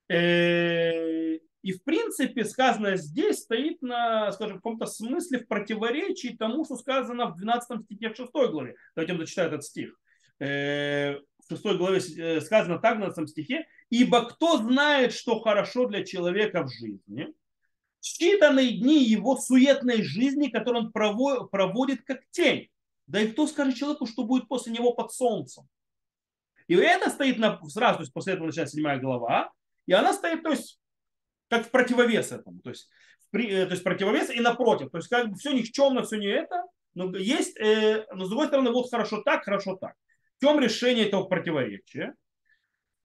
Э, 0.08 1.36
и 1.62 1.72
в 1.72 1.82
принципе 1.82 2.44
сказанное 2.44 2.96
здесь 2.96 3.40
стоит 3.40 3.80
на, 3.80 4.30
скажем, 4.32 4.58
в 4.58 4.60
каком-то 4.60 4.86
смысле 4.86 5.38
в 5.38 5.48
противоречии 5.48 6.36
тому, 6.36 6.64
что 6.64 6.76
сказано 6.76 7.26
в 7.26 7.36
12 7.36 7.84
стихе 7.84 8.10
в 8.10 8.16
6 8.16 8.30
главе. 8.32 8.76
Давайте 8.94 9.12
я 9.14 9.18
зачитаю 9.18 9.48
этот 9.48 9.64
стих. 9.64 9.98
Э, 10.40 11.14
в 11.16 11.48
6 11.48 11.64
главе 11.78 11.98
э, 11.98 12.40
сказано 12.40 12.78
так 12.78 12.96
в 12.96 12.98
12 12.98 13.30
стихе. 13.30 13.66
«Ибо 13.90 14.26
кто 14.26 14.58
знает, 14.58 15.12
что 15.12 15.40
хорошо 15.40 15.86
для 15.86 16.04
человека 16.04 16.64
в 16.64 16.70
жизни, 16.70 17.32
считанные 18.04 18.72
дни 18.72 19.02
его 19.02 19.36
суетной 19.36 20.02
жизни, 20.02 20.48
которую 20.48 20.86
он 20.86 20.92
проводит 20.92 22.02
как 22.04 22.20
тень. 22.30 22.68
Да 23.06 23.20
и 23.20 23.28
кто 23.28 23.46
скажет 23.46 23.76
человеку, 23.76 24.06
что 24.06 24.24
будет 24.24 24.48
после 24.48 24.72
него 24.72 24.92
под 24.92 25.12
солнцем? 25.12 25.64
И 26.66 26.74
это 26.74 27.10
стоит 27.10 27.38
на, 27.38 27.60
сразу, 27.68 27.96
то 27.96 28.02
есть 28.02 28.12
после 28.12 28.34
этого 28.34 28.46
начинается 28.46 28.76
седьмая 28.76 28.98
глава, 28.98 29.52
и 29.86 29.92
она 29.92 30.12
стоит, 30.12 30.42
то 30.42 30.50
есть 30.50 30.78
как 31.48 31.66
в 31.66 31.70
противовес 31.70 32.32
этому. 32.32 32.60
То 32.60 32.70
есть, 32.70 32.88
при, 33.30 33.48
э, 33.48 33.66
то 33.66 33.72
есть 33.72 33.84
противовес 33.84 34.30
и 34.30 34.40
напротив. 34.40 34.90
То 34.90 34.98
есть 34.98 35.08
как 35.08 35.30
бы 35.30 35.36
все 35.36 35.52
никчемно, 35.52 36.02
все 36.02 36.16
не 36.16 36.26
это. 36.26 36.64
Но 36.94 37.14
есть, 37.16 37.58
э, 37.58 38.06
но 38.12 38.24
с 38.24 38.28
другой 38.28 38.46
стороны, 38.48 38.70
вот 38.70 38.90
хорошо 38.90 39.22
так, 39.22 39.44
хорошо 39.44 39.76
так. 39.76 39.94
В 40.38 40.44
чем 40.44 40.60
решение 40.60 41.06
этого 41.06 41.24
противоречия? 41.24 42.14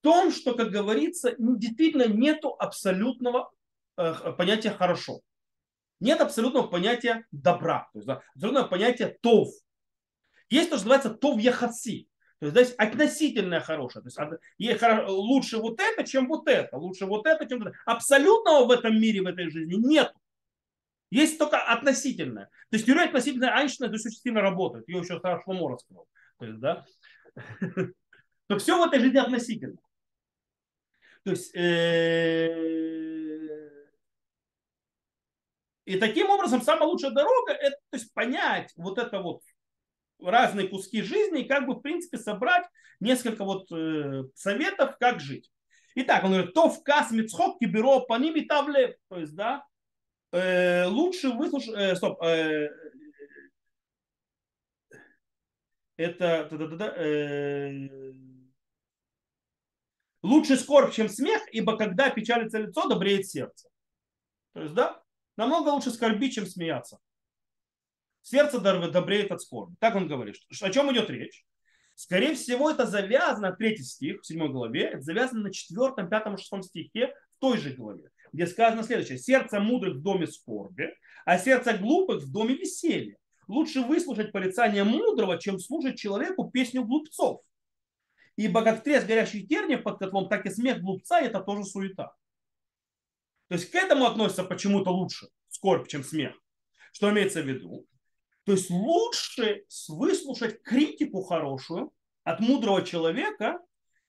В 0.00 0.02
том, 0.02 0.30
что, 0.30 0.54
как 0.54 0.70
говорится, 0.70 1.34
действительно 1.38 2.08
нету 2.08 2.54
абсолютного 2.58 3.50
э, 3.96 4.32
понятия 4.36 4.70
хорошо. 4.70 5.20
Нет 6.00 6.20
абсолютного 6.20 6.66
понятия 6.66 7.26
добра. 7.30 7.90
То 7.92 7.98
есть 7.98 8.06
да, 8.06 8.22
абсолютного 8.34 8.68
понятия 8.68 9.18
тов. 9.20 9.48
Есть 10.48 10.70
то, 10.70 10.76
что 10.76 10.88
называется 10.88 11.10
тов 11.10 11.38
яхаси. 11.38 12.08
То 12.40 12.46
есть 12.46 12.56
здесь 12.56 12.74
относительное 12.78 13.60
хорошее. 13.60 14.02
То 14.02 14.08
есть 14.08 14.82
лучше 15.08 15.58
вот 15.58 15.78
это, 15.78 16.04
чем 16.04 16.26
вот 16.26 16.48
это. 16.48 16.76
Лучше 16.78 17.04
вот 17.04 17.26
это, 17.26 17.46
чем 17.46 17.58
вот 17.58 17.68
это. 17.68 17.78
Абсолютного 17.84 18.64
в 18.64 18.70
этом 18.70 18.98
мире, 18.98 19.20
в 19.20 19.26
этой 19.26 19.50
жизни 19.50 19.74
нет. 19.74 20.12
Есть 21.10 21.38
только 21.38 21.58
относительное. 21.58 22.46
То 22.70 22.76
есть 22.76 22.86
теория 22.86 23.04
относительная 23.04 23.54
Айнштейна 23.54 23.90
то 23.90 23.96
есть, 23.96 24.06
очень 24.06 24.20
сильно 24.20 24.40
работает. 24.40 24.88
Ее 24.88 25.00
еще 25.00 25.20
Шломо 25.44 25.68
раскрыл. 25.70 26.06
То 26.38 26.46
есть, 26.46 26.60
да. 26.60 26.86
То 28.46 28.58
все 28.58 28.82
в 28.82 28.88
этой 28.88 29.00
жизни 29.00 29.18
относительно. 29.18 29.76
То 31.24 31.30
есть, 31.32 31.54
э, 31.54 32.80
и 35.84 35.98
таким 35.98 36.30
образом 36.30 36.62
самая 36.62 36.88
лучшая 36.88 37.10
дорога 37.10 37.52
это 37.52 37.76
то 37.90 37.98
есть, 37.98 38.14
понять 38.14 38.72
вот 38.76 38.96
это 38.96 39.20
вот 39.20 39.42
разные 40.22 40.68
куски 40.68 41.02
жизни 41.02 41.42
и 41.42 41.48
как 41.48 41.66
бы 41.66 41.74
в 41.74 41.80
принципе 41.80 42.18
собрать 42.18 42.64
несколько 43.00 43.44
вот 43.44 43.70
э, 43.72 44.24
советов, 44.34 44.96
как 44.98 45.20
жить. 45.20 45.50
Итак, 45.94 46.24
он 46.24 46.32
говорит, 46.32 46.54
то 46.54 46.68
в 46.68 46.82
кас 46.82 47.10
мицхок 47.10 47.58
киберо 47.58 48.00
по 48.00 48.18
и 48.18 48.44
тавле. 48.44 48.96
То 49.08 49.18
есть, 49.18 49.34
да, 49.34 49.64
э, 50.32 50.86
лучше 50.86 51.30
выслушать, 51.30 51.74
э, 51.74 51.96
стоп, 51.96 52.22
э, 52.22 52.68
это, 55.96 56.48
да, 56.50 56.66
да, 56.66 56.76
да, 56.76 56.94
э, 56.96 57.88
лучше 60.22 60.56
скорбь, 60.56 60.92
чем 60.92 61.08
смех, 61.08 61.42
ибо 61.52 61.76
когда 61.76 62.10
печалится 62.10 62.58
лицо, 62.58 62.88
добреет 62.88 63.26
сердце. 63.26 63.68
То 64.52 64.62
есть, 64.62 64.74
да, 64.74 65.02
намного 65.36 65.70
лучше 65.70 65.90
скорбить, 65.90 66.34
чем 66.34 66.46
смеяться. 66.46 66.98
Сердце 68.22 68.60
добреет 68.60 69.32
от 69.32 69.42
скорби. 69.42 69.74
Так 69.78 69.94
он 69.96 70.08
говорит. 70.08 70.36
О 70.60 70.70
чем 70.70 70.92
идет 70.92 71.10
речь? 71.10 71.44
Скорее 71.94 72.34
всего, 72.34 72.70
это 72.70 72.86
завязано, 72.86 73.52
третий 73.52 73.82
стих 73.82 74.22
в 74.22 74.26
седьмой 74.26 74.48
главе, 74.48 74.84
это 74.84 75.02
завязано 75.02 75.42
на 75.42 75.52
четвертом, 75.52 76.08
пятом, 76.08 76.38
шестом 76.38 76.62
стихе 76.62 77.08
в 77.36 77.40
той 77.40 77.58
же 77.58 77.74
главе, 77.74 78.10
где 78.32 78.46
сказано 78.46 78.82
следующее. 78.82 79.18
Сердце 79.18 79.60
мудрых 79.60 79.96
в 79.96 80.02
доме 80.02 80.26
скорби, 80.26 80.94
а 81.26 81.38
сердце 81.38 81.76
глупых 81.76 82.22
в 82.22 82.32
доме 82.32 82.54
веселья. 82.54 83.18
Лучше 83.48 83.82
выслушать 83.82 84.32
порицание 84.32 84.84
мудрого, 84.84 85.38
чем 85.38 85.58
слушать 85.58 85.98
человеку 85.98 86.50
песню 86.50 86.84
глупцов. 86.84 87.42
Ибо 88.36 88.62
как 88.62 88.82
треск 88.82 89.06
горящих 89.06 89.46
терниев 89.46 89.82
под 89.82 89.98
котлом, 89.98 90.30
так 90.30 90.46
и 90.46 90.50
смех 90.50 90.80
глупца– 90.80 91.20
это 91.20 91.40
тоже 91.40 91.64
суета. 91.64 92.14
То 93.48 93.56
есть 93.56 93.70
к 93.70 93.74
этому 93.74 94.06
относится 94.06 94.44
почему-то 94.44 94.90
лучше 94.90 95.26
скорбь, 95.48 95.88
чем 95.88 96.02
смех. 96.02 96.34
Что 96.92 97.10
имеется 97.10 97.42
в 97.42 97.46
виду? 97.46 97.86
То 98.44 98.52
есть 98.52 98.70
лучше 98.70 99.64
выслушать 99.88 100.62
критику 100.62 101.22
хорошую 101.22 101.92
от 102.24 102.40
мудрого 102.40 102.82
человека, 102.82 103.60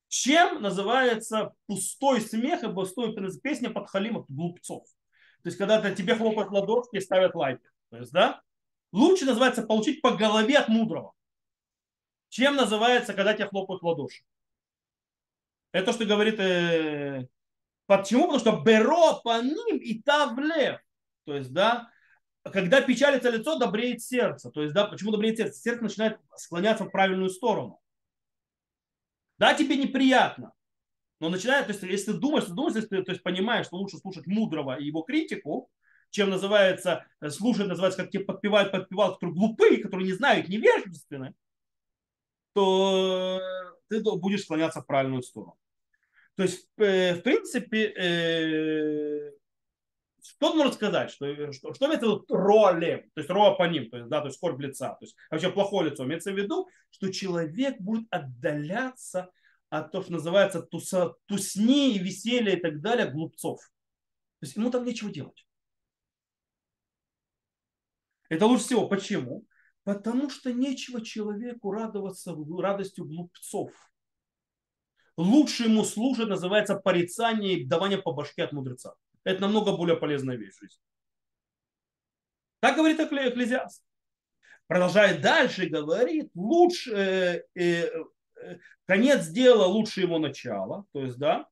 чем 0.07 0.61
называется 0.61 1.53
пустой 1.67 2.21
смех 2.21 2.63
и 2.63 2.73
пустой 2.73 3.15
песня 3.41 3.69
под 3.69 3.89
халим 3.89 4.25
глупцов. 4.27 4.83
То 5.43 5.49
есть, 5.49 5.57
когда 5.57 5.81
-то 5.81 5.95
тебе 5.95 6.15
хлопают 6.15 6.51
ладошки 6.51 6.97
и 6.97 7.01
ставят 7.01 7.35
лайки. 7.35 7.67
То 7.89 7.97
есть, 7.97 8.11
да, 8.11 8.41
лучше 8.91 9.25
называется 9.25 9.63
получить 9.63 10.01
по 10.01 10.11
голове 10.11 10.57
от 10.57 10.67
мудрого, 10.67 11.13
чем 12.29 12.55
называется, 12.55 13.13
когда 13.13 13.33
тебе 13.33 13.47
хлопают 13.47 13.83
ладоши. 13.83 14.23
Это 15.71 15.87
то, 15.87 15.93
что 15.93 16.05
говорит 16.05 16.39
э, 16.39 17.27
Почему? 17.91 18.21
Потому 18.27 18.39
что 18.39 18.61
беро 18.63 19.19
по 19.21 19.41
ним 19.41 19.77
и 19.77 20.01
тавлев. 20.01 20.79
То 21.25 21.35
есть, 21.35 21.51
да, 21.51 21.90
когда 22.43 22.81
печалится 22.81 23.29
лицо, 23.29 23.57
добреет 23.57 24.01
сердце. 24.01 24.49
То 24.49 24.63
есть, 24.63 24.73
да, 24.73 24.85
почему 24.85 25.11
добреет 25.11 25.37
сердце? 25.37 25.59
Сердце 25.59 25.83
начинает 25.83 26.19
склоняться 26.35 26.85
в 26.85 26.89
правильную 26.89 27.29
сторону. 27.29 27.79
Да, 29.37 29.53
тебе 29.53 29.77
неприятно. 29.77 30.53
Но 31.19 31.29
начинает, 31.29 31.67
то 31.67 31.73
есть, 31.73 31.83
если 31.83 32.13
ты 32.13 32.17
думаешь, 32.17 32.45
ты 32.45 32.53
думаешь, 32.53 32.75
если 32.75 32.87
ты 32.87 33.03
то 33.03 33.11
есть, 33.11 33.23
понимаешь, 33.23 33.67
что 33.67 33.77
лучше 33.77 33.97
слушать 33.97 34.25
мудрого 34.25 34.75
и 34.79 34.85
его 34.85 35.03
критику, 35.03 35.69
чем 36.09 36.29
называется, 36.29 37.05
э, 37.21 37.29
слушать, 37.29 37.67
называется, 37.67 38.01
как 38.03 38.11
тебе 38.11 38.25
подпевают, 38.25 38.71
подпевают, 38.71 39.15
которые 39.15 39.35
глупые, 39.35 39.77
которые 39.83 40.07
не 40.07 40.13
знают, 40.13 40.47
невежественны, 40.49 41.35
то 42.53 43.39
ты 43.87 44.01
будешь 44.01 44.43
склоняться 44.43 44.81
в 44.81 44.87
правильную 44.87 45.21
сторону. 45.21 45.57
То 46.35 46.43
есть, 46.43 46.67
э, 46.77 47.15
в 47.15 47.21
принципе, 47.21 47.93
э, 50.21 50.27
что 50.37 50.53
можно 50.53 50.71
сказать, 50.71 51.11
что, 51.11 51.51
что, 51.51 51.73
что 51.73 51.85
имеется 51.85 52.07
в 52.07 52.09
виду 52.09 52.25
роли, 52.29 53.09
то 53.13 53.21
есть 53.21 53.29
роа 53.29 53.55
по 53.55 53.63
ним, 53.63 53.89
то 53.89 53.97
есть, 53.97 54.09
да, 54.09 54.21
то 54.21 54.27
есть 54.27 54.37
скорбь 54.37 54.61
лица, 54.61 54.89
то 54.89 55.05
есть 55.05 55.15
вообще 55.29 55.51
плохое 55.51 55.89
лицо. 55.89 56.05
Имеется 56.05 56.31
в 56.31 56.37
виду, 56.37 56.67
что 56.89 57.11
человек 57.11 57.79
будет 57.79 58.07
отдаляться 58.11 59.31
от 59.69 59.91
того, 59.91 60.03
что 60.03 60.13
называется 60.13 60.61
туса, 60.61 61.15
тусни 61.25 61.95
и 61.95 61.99
веселья 61.99 62.55
и 62.55 62.59
так 62.59 62.81
далее 62.81 63.09
глупцов. 63.09 63.59
То 64.39 64.45
есть 64.45 64.55
ему 64.55 64.69
там 64.69 64.85
нечего 64.85 65.11
делать. 65.11 65.45
Это 68.29 68.45
лучше 68.45 68.65
всего. 68.65 68.87
Почему? 68.87 69.45
Потому 69.83 70.29
что 70.29 70.53
нечего 70.53 71.03
человеку 71.03 71.71
радоваться 71.71 72.35
радостью 72.59 73.05
глупцов. 73.05 73.71
Лучше 75.17 75.65
ему 75.65 75.83
служит, 75.83 76.29
называется 76.29 76.75
порицание 76.75 77.59
и 77.59 77.65
давание 77.65 78.01
по 78.01 78.13
башке 78.13 78.43
от 78.43 78.53
мудреца. 78.53 78.95
Это 79.23 79.41
намного 79.41 79.75
более 79.75 79.97
полезная 79.97 80.35
вещь 80.35 80.55
в 80.55 80.59
жизни. 80.59 80.81
Так 82.59 82.75
говорит 82.75 82.99
Экклезиаст. 82.99 83.83
Продолжает 84.67 85.21
дальше, 85.21 85.67
говорит, 85.67 86.31
лучше, 86.33 86.91
э, 86.91 87.43
э, 87.55 87.89
э, 88.41 88.59
конец 88.85 89.27
дела 89.27 89.65
лучше 89.65 90.01
его 90.01 90.17
начала, 90.17 90.85
то 90.93 91.03
есть, 91.03 91.17
да, 91.17 91.47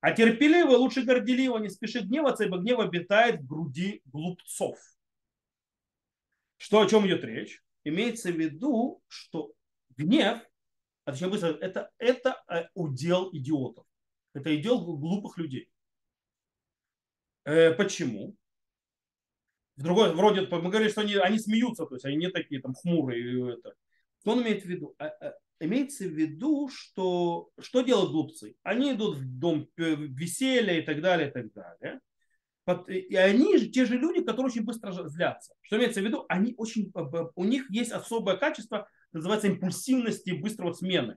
а 0.00 0.10
терпеливо 0.10 0.72
лучше 0.72 1.02
горделиво, 1.02 1.58
не 1.58 1.68
спешит 1.68 2.08
гневаться, 2.08 2.44
ибо 2.44 2.58
гнев 2.58 2.80
обитает 2.80 3.40
в 3.40 3.46
груди 3.46 4.02
глупцов. 4.06 4.76
Что, 6.56 6.80
о 6.80 6.88
чем 6.88 7.06
идет 7.06 7.22
речь? 7.22 7.62
Имеется 7.84 8.32
в 8.32 8.36
виду, 8.36 9.00
что 9.06 9.52
гнев, 9.96 10.42
а 11.04 11.12
точнее 11.12 11.28
быстро, 11.28 11.50
это, 11.50 11.90
это 11.98 12.42
э, 12.48 12.64
удел 12.74 13.30
идиотов. 13.32 13.86
Это 14.34 14.50
удел 14.50 14.80
глупых 14.96 15.38
людей. 15.38 15.71
Э, 17.44 17.72
почему? 17.72 18.36
В 19.76 19.82
другой, 19.82 20.14
вроде 20.14 20.42
мы 20.42 20.70
говорили, 20.70 20.90
что 20.90 21.00
они, 21.00 21.14
они 21.14 21.38
смеются, 21.38 21.86
то 21.86 21.94
есть 21.94 22.04
они 22.04 22.16
не 22.16 22.30
такие 22.30 22.60
там 22.60 22.74
хмурые. 22.74 23.54
Это. 23.54 23.74
Что 24.20 24.32
он 24.32 24.42
имеет 24.42 24.62
в 24.62 24.66
виду? 24.66 24.94
А, 24.98 25.06
а, 25.06 25.34
имеется 25.60 26.04
в 26.04 26.12
виду, 26.12 26.68
что 26.68 27.50
что 27.58 27.80
делают 27.80 28.10
глупцы? 28.10 28.54
Они 28.62 28.92
идут 28.92 29.16
в 29.16 29.38
дом 29.38 29.68
веселья 29.76 30.78
и 30.78 30.82
так 30.82 31.00
далее, 31.00 31.28
и 31.28 31.32
так 31.32 31.52
далее. 31.52 32.00
И 32.86 33.16
они 33.16 33.58
же 33.58 33.68
те 33.70 33.86
же 33.86 33.98
люди, 33.98 34.22
которые 34.22 34.46
очень 34.46 34.64
быстро 34.64 34.92
злятся. 35.08 35.54
Что 35.62 35.76
имеется 35.78 36.00
в 36.00 36.04
виду? 36.04 36.24
Они 36.28 36.54
очень, 36.56 36.92
у 37.34 37.44
них 37.44 37.68
есть 37.70 37.90
особое 37.90 38.36
качество, 38.36 38.88
называется 39.12 39.48
импульсивности 39.48 40.30
и 40.30 40.40
быстрого 40.40 40.72
смены. 40.72 41.16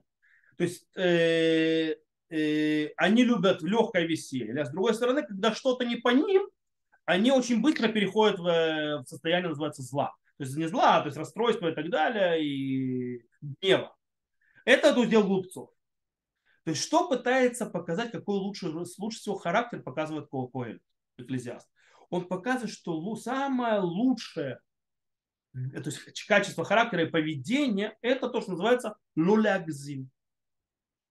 То 0.56 0.64
есть 0.64 0.88
э, 0.96 1.02
э, 1.02 1.96
они 2.28 3.24
любят 3.24 3.62
легкое 3.62 4.06
веселье. 4.06 4.60
А 4.60 4.64
с 4.64 4.70
другой 4.70 4.94
стороны, 4.94 5.22
когда 5.22 5.54
что-то 5.54 5.84
не 5.84 5.96
по 5.96 6.08
ним, 6.08 6.48
они 7.04 7.30
очень 7.30 7.60
быстро 7.60 7.88
переходят 7.88 8.38
в, 8.38 8.42
в 8.42 9.04
состояние, 9.06 9.48
называется, 9.48 9.82
зла. 9.82 10.12
То 10.38 10.44
есть 10.44 10.56
не 10.56 10.66
зла, 10.66 10.96
а 10.96 11.00
то 11.00 11.06
есть 11.06 11.16
расстройства 11.16 11.68
и 11.68 11.74
так 11.74 11.88
далее, 11.88 12.44
и 12.44 13.22
гнева. 13.40 13.96
Это 14.64 14.98
удел 14.98 15.24
глупцов. 15.24 15.70
То 16.64 16.70
есть 16.70 16.82
что 16.82 17.08
пытается 17.08 17.66
показать, 17.66 18.10
какой 18.10 18.38
лучше, 18.38 18.68
лучше 18.98 19.18
всего 19.18 19.36
характер 19.36 19.82
показывает 19.82 20.28
Коэль, 20.28 20.80
экклезиаст. 21.16 21.68
Он 22.10 22.26
показывает, 22.26 22.72
что 22.72 23.14
самое 23.16 23.80
лучшее 23.80 24.60
то 25.72 25.84
есть 25.86 26.24
качество 26.26 26.64
характера 26.64 27.04
и 27.04 27.10
поведения, 27.10 27.96
это 28.02 28.28
то, 28.28 28.40
что 28.40 28.52
называется 28.52 28.96
лулягзим. 29.16 30.10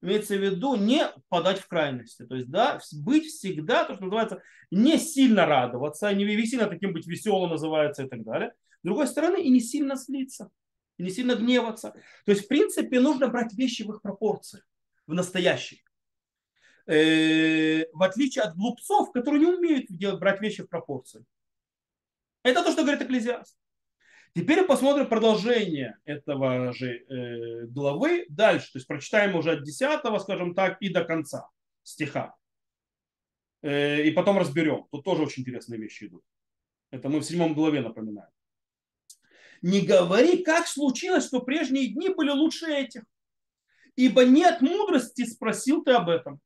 Имеется 0.02 0.36
в 0.36 0.42
виду 0.42 0.76
не 0.76 1.08
подать 1.28 1.58
в 1.58 1.68
крайности. 1.68 2.26
То 2.26 2.36
есть, 2.36 2.50
да, 2.50 2.80
быть 2.92 3.26
всегда, 3.26 3.84
то, 3.84 3.94
что 3.94 4.04
называется, 4.04 4.42
не 4.70 4.98
сильно 4.98 5.46
радоваться, 5.46 6.12
не 6.12 6.46
сильно 6.46 6.66
таким 6.66 6.92
быть 6.92 7.06
веселым 7.06 7.50
называется 7.50 8.04
и 8.04 8.08
так 8.08 8.22
далее. 8.22 8.52
С 8.82 8.84
другой 8.84 9.06
стороны, 9.06 9.42
и 9.42 9.48
не 9.48 9.60
сильно 9.60 9.96
слиться, 9.96 10.50
и 10.98 11.02
не 11.02 11.10
сильно 11.10 11.34
гневаться. 11.34 11.92
То 12.24 12.32
есть, 12.32 12.44
в 12.44 12.48
принципе, 12.48 13.00
нужно 13.00 13.28
брать 13.28 13.54
вещи 13.54 13.82
в 13.82 13.90
их 13.90 14.02
пропорциях, 14.02 14.64
в 15.06 15.14
настоящих. 15.14 15.80
Э, 16.86 17.86
в 17.92 18.02
отличие 18.02 18.44
от 18.44 18.54
глупцов, 18.54 19.10
которые 19.12 19.40
не 19.40 19.52
умеют 19.52 19.86
делать, 19.88 20.20
брать 20.20 20.40
вещи 20.40 20.62
в 20.62 20.68
пропорции. 20.68 21.24
Это 22.44 22.62
то, 22.62 22.70
что 22.70 22.82
говорит 22.82 23.02
Экклезиаст. 23.02 23.56
Теперь 24.36 24.66
посмотрим 24.66 25.08
продолжение 25.08 25.96
этого 26.04 26.70
же 26.74 27.06
э, 27.08 27.64
главы 27.68 28.26
дальше. 28.28 28.70
То 28.70 28.76
есть 28.76 28.86
прочитаем 28.86 29.34
уже 29.34 29.52
от 29.52 29.62
10, 29.62 30.00
скажем 30.20 30.54
так, 30.54 30.76
и 30.82 30.90
до 30.90 31.06
конца 31.06 31.48
стиха. 31.82 32.36
Э, 33.62 34.02
и 34.02 34.10
потом 34.10 34.36
разберем. 34.36 34.88
Тут 34.92 35.04
тоже 35.04 35.22
очень 35.22 35.40
интересные 35.40 35.80
вещи 35.80 36.04
идут. 36.04 36.22
Это 36.90 37.08
мы 37.08 37.20
в 37.20 37.24
седьмом 37.24 37.54
главе 37.54 37.80
напоминаем. 37.80 38.28
Не 39.62 39.80
говори, 39.80 40.42
как 40.42 40.66
случилось, 40.66 41.26
что 41.26 41.40
прежние 41.40 41.86
дни 41.86 42.10
были 42.10 42.28
лучше 42.28 42.66
этих. 42.66 43.04
Ибо 43.94 44.26
нет 44.26 44.60
мудрости, 44.60 45.24
спросил 45.24 45.82
ты 45.82 45.92
об 45.92 46.10
этом. 46.10 46.40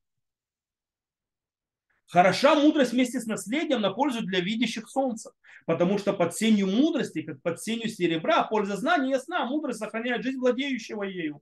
Хороша 2.10 2.56
мудрость 2.56 2.92
вместе 2.92 3.20
с 3.20 3.26
наследием 3.26 3.80
на 3.80 3.90
пользу 3.90 4.22
для 4.22 4.40
видящих 4.40 4.88
солнца, 4.88 5.32
потому 5.64 5.96
что 5.96 6.12
под 6.12 6.36
сенью 6.36 6.66
мудрости, 6.66 7.22
как 7.22 7.40
под 7.40 7.62
сенью 7.62 7.88
серебра, 7.88 8.42
польза 8.42 8.76
знания 8.76 9.10
ясна, 9.10 9.44
мудрость 9.44 9.78
сохраняет 9.78 10.24
жизнь 10.24 10.38
владеющего 10.38 11.04
ею. 11.04 11.40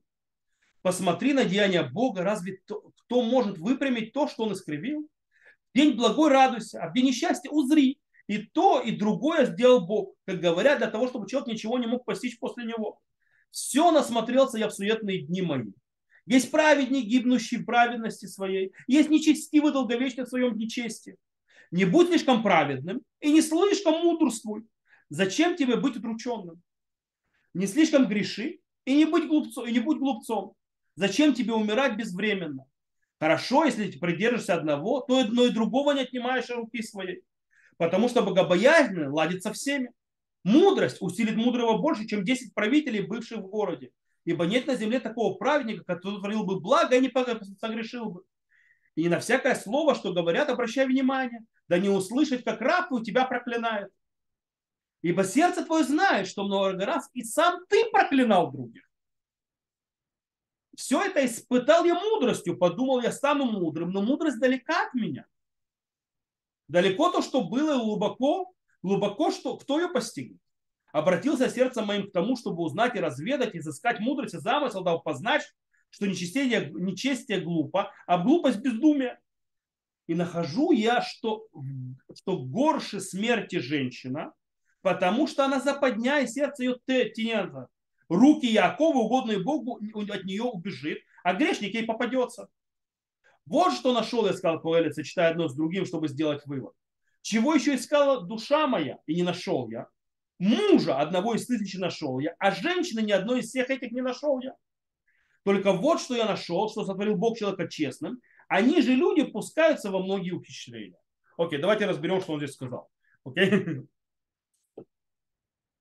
Посмотри 0.83 1.33
на 1.33 1.47
деяния 1.47 1.83
Бога, 1.83 2.23
разве 2.23 2.59
кто, 2.59 2.93
кто 3.05 3.23
может 3.23 3.57
выпрямить 3.57 4.13
то, 4.13 4.29
что 4.29 4.45
он 4.45 4.53
искривил? 4.53 5.09
день 5.75 5.97
благой 5.97 6.31
радуйся, 6.31 6.83
а 6.83 6.91
в 6.91 6.93
день 6.93 7.07
несчастья 7.07 7.51
узри. 7.51 7.99
И 8.27 8.39
то, 8.39 8.81
и 8.81 8.91
другое 8.91 9.47
сделал 9.47 9.87
Бог, 9.87 10.17
как 10.27 10.39
говорят, 10.39 10.79
для 10.79 10.89
того, 10.89 11.09
чтобы 11.09 11.27
человек 11.27 11.49
ничего 11.49 11.79
не 11.79 11.87
мог 11.87 12.05
постичь 12.05 12.39
после 12.39 12.65
него. 12.65 13.01
Все 13.51 13.91
насмотрелся 13.91 14.59
я 14.59 14.69
в 14.69 14.75
суетные 14.75 15.23
дни 15.23 15.41
мои. 15.41 15.73
Есть 16.29 16.51
праведник, 16.51 17.07
гибнущий 17.07 17.57
в 17.57 17.65
праведности 17.65 18.27
своей. 18.27 18.73
Есть 18.87 19.09
нечестивый, 19.09 19.73
долговечный 19.73 20.25
в 20.25 20.29
своем 20.29 20.59
нечестии. 20.59 21.17
Не 21.71 21.87
будь 21.87 22.09
слишком 22.09 22.43
праведным 22.43 23.01
и 23.21 23.33
не 23.33 23.41
слишком 23.41 24.03
мудрствуй. 24.05 24.67
Зачем 25.09 25.57
тебе 25.57 25.77
быть 25.77 25.97
утрученным? 25.97 26.61
Не 27.55 27.67
слишком 27.67 28.07
греши 28.09 28.59
и 28.85 28.95
не 28.95 29.07
будь 29.07 29.27
глупцом. 29.27 29.67
И 29.67 29.73
не 29.73 29.79
будь 29.79 29.99
глупцом. 29.99 30.53
Зачем 30.97 31.33
тебе 31.33 31.55
умирать 31.55 31.97
безвременно? 31.97 32.67
Хорошо, 33.19 33.65
если 33.65 33.91
ты 33.91 33.99
придержишься 33.99 34.55
одного, 34.55 35.01
то 35.01 35.21
одно 35.21 35.47
и 35.47 35.51
другого 35.51 35.93
не 35.93 36.03
отнимаешь 36.03 36.51
руки 36.51 36.83
своей. 36.83 37.23
Потому 37.79 38.11
что 38.11 38.21
богобоязненно 38.21 39.11
ладится 39.11 39.55
всеми. 39.55 39.93
Мудрость 40.45 40.99
усилит 41.01 41.37
мудрого 41.37 41.79
больше, 41.79 42.07
чем 42.07 42.23
10 42.23 42.53
правителей, 42.53 43.01
бывших 43.01 43.39
в 43.39 43.47
городе. 43.49 43.93
Ибо 44.29 44.45
нет 44.45 44.67
на 44.67 44.75
земле 44.75 45.01
такого 45.01 45.39
праведника, 45.39 45.85
который 45.85 46.19
творил 46.19 46.45
бы 46.45 46.61
благо 46.61 46.95
и 46.95 47.01
не 47.01 47.11
согрешил 47.59 48.11
бы. 48.11 48.25
И 48.95 49.09
на 49.09 49.21
всякое 49.21 49.55
слово, 49.55 49.95
что 49.95 50.13
говорят, 50.13 50.51
обращай 50.51 50.87
внимание, 50.87 51.41
да 51.67 51.79
не 51.79 51.89
услышать, 51.89 52.45
как 52.45 52.61
раб 52.61 52.93
у 52.93 53.03
тебя 53.03 53.25
проклинает. 53.25 53.91
Ибо 55.01 55.25
сердце 55.25 55.65
твое 55.65 55.83
знает, 55.83 56.29
что 56.29 56.45
много 56.45 56.85
раз 56.85 57.09
и 57.15 57.25
сам 57.25 57.65
ты 57.71 57.89
проклинал 57.91 58.53
других. 58.53 58.87
Все 60.77 61.01
это 61.01 61.25
испытал 61.25 61.87
я 61.87 61.95
мудростью, 61.95 62.59
подумал, 62.59 63.01
я 63.01 63.13
стану 63.13 63.47
мудрым, 63.47 63.93
но 63.93 64.03
мудрость 64.03 64.41
далека 64.41 64.89
от 64.89 64.93
меня. 64.93 65.25
Далеко 66.67 67.11
то, 67.11 67.23
что 67.23 67.45
было 67.45 67.79
глубоко, 67.79 68.53
глубоко, 68.83 69.31
что 69.31 69.57
кто 69.57 69.81
ее 69.81 69.89
постигнет 69.89 70.43
обратился 70.93 71.51
сердцем 71.51 71.87
моим 71.87 72.09
к 72.09 72.13
тому, 72.13 72.37
чтобы 72.37 72.63
узнать 72.63 72.97
и 72.97 73.01
разведать, 73.01 73.55
изыскать 73.55 74.01
мудрость 74.01 74.35
и 74.35 74.39
замысел, 74.39 74.83
дал 74.83 75.03
познать, 75.03 75.43
что 75.91 76.07
нечестие, 76.07 76.71
нечестие 76.75 77.41
глупо, 77.41 77.93
а 78.07 78.19
глупость 78.19 78.59
бездумие. 78.59 79.19
И 80.07 80.15
нахожу 80.15 80.73
я, 80.73 81.03
что, 81.03 81.47
что 82.15 82.39
горше 82.39 83.01
смерти 83.01 83.57
женщина, 83.57 84.33
потому 84.81 85.27
что 85.27 85.45
она 85.45 85.61
западня, 85.61 86.21
и 86.21 86.27
сердце 86.27 86.65
ее 86.65 87.11
тянется. 87.15 87.69
Руки 88.09 88.47
Якова, 88.47 88.99
угодные 88.99 89.43
Богу, 89.43 89.79
от 90.11 90.25
нее 90.25 90.45
убежит, 90.45 90.99
а 91.23 91.35
грешник 91.35 91.75
ей 91.75 91.85
попадется. 91.85 92.49
Вот 93.45 93.75
что 93.75 93.93
нашел, 93.93 94.27
я 94.27 94.33
сказал 94.33 94.61
Коэлец, 94.61 94.97
читая 95.07 95.31
одно 95.31 95.49
с 95.49 95.55
другим, 95.55 95.85
чтобы 95.85 96.09
сделать 96.09 96.45
вывод. 96.47 96.75
Чего 97.21 97.55
еще 97.55 97.75
искала 97.75 98.23
душа 98.23 98.67
моя, 98.67 98.99
и 99.07 99.15
не 99.15 99.23
нашел 99.23 99.69
я, 99.69 99.89
Мужа 100.39 100.99
одного 100.99 101.35
из 101.35 101.47
тысячи 101.47 101.77
нашел 101.77 102.19
я, 102.21 102.35
а 102.39 102.53
женщины 102.53 103.01
ни 103.01 103.11
одной 103.13 103.41
из 103.41 103.49
всех 103.49 103.71
этих 103.71 103.91
не 103.91 104.03
нашел 104.03 104.41
я. 104.41 104.55
Только 105.45 105.73
вот 105.73 106.01
что 106.01 106.15
я 106.15 106.27
нашел, 106.27 106.69
что 106.71 106.85
сотворил 106.85 107.17
Бог 107.17 107.39
человека 107.39 107.69
честным. 107.69 108.21
Они 108.49 108.81
же 108.83 108.95
люди 108.95 109.25
пускаются 109.25 109.91
во 109.91 110.03
многие 110.03 110.31
ухищрения. 110.31 110.99
Окей, 111.37 111.59
давайте 111.59 111.87
разберем, 111.87 112.21
что 112.21 112.35
он 112.35 112.41
здесь 112.41 112.55
сказал. 112.55 112.89
Окей, 113.25 113.83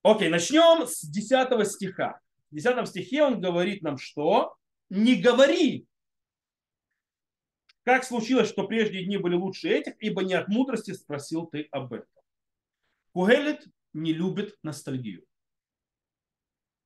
Окей 0.04 0.30
начнем 0.30 0.88
с 0.88 1.02
10 1.02 1.68
стиха. 1.68 2.20
В 2.50 2.56
10 2.56 2.88
стихе 2.88 3.24
он 3.24 3.42
говорит 3.42 3.82
нам, 3.82 3.98
что 3.98 4.56
не 4.90 5.16
говори, 5.16 5.86
как 7.84 8.06
случилось, 8.06 8.48
что 8.48 8.68
прежние 8.68 9.04
дни 9.04 9.18
были 9.18 9.36
лучше 9.36 9.70
этих, 9.70 9.96
ибо 10.00 10.24
не 10.24 10.34
от 10.34 10.48
мудрости 10.48 10.92
спросил 10.92 11.48
ты 11.48 11.68
об 11.72 11.92
этом. 11.92 12.08
Кугелит 13.12 13.66
не 13.98 14.14
любит 14.14 14.56
ностальгию. 14.64 15.26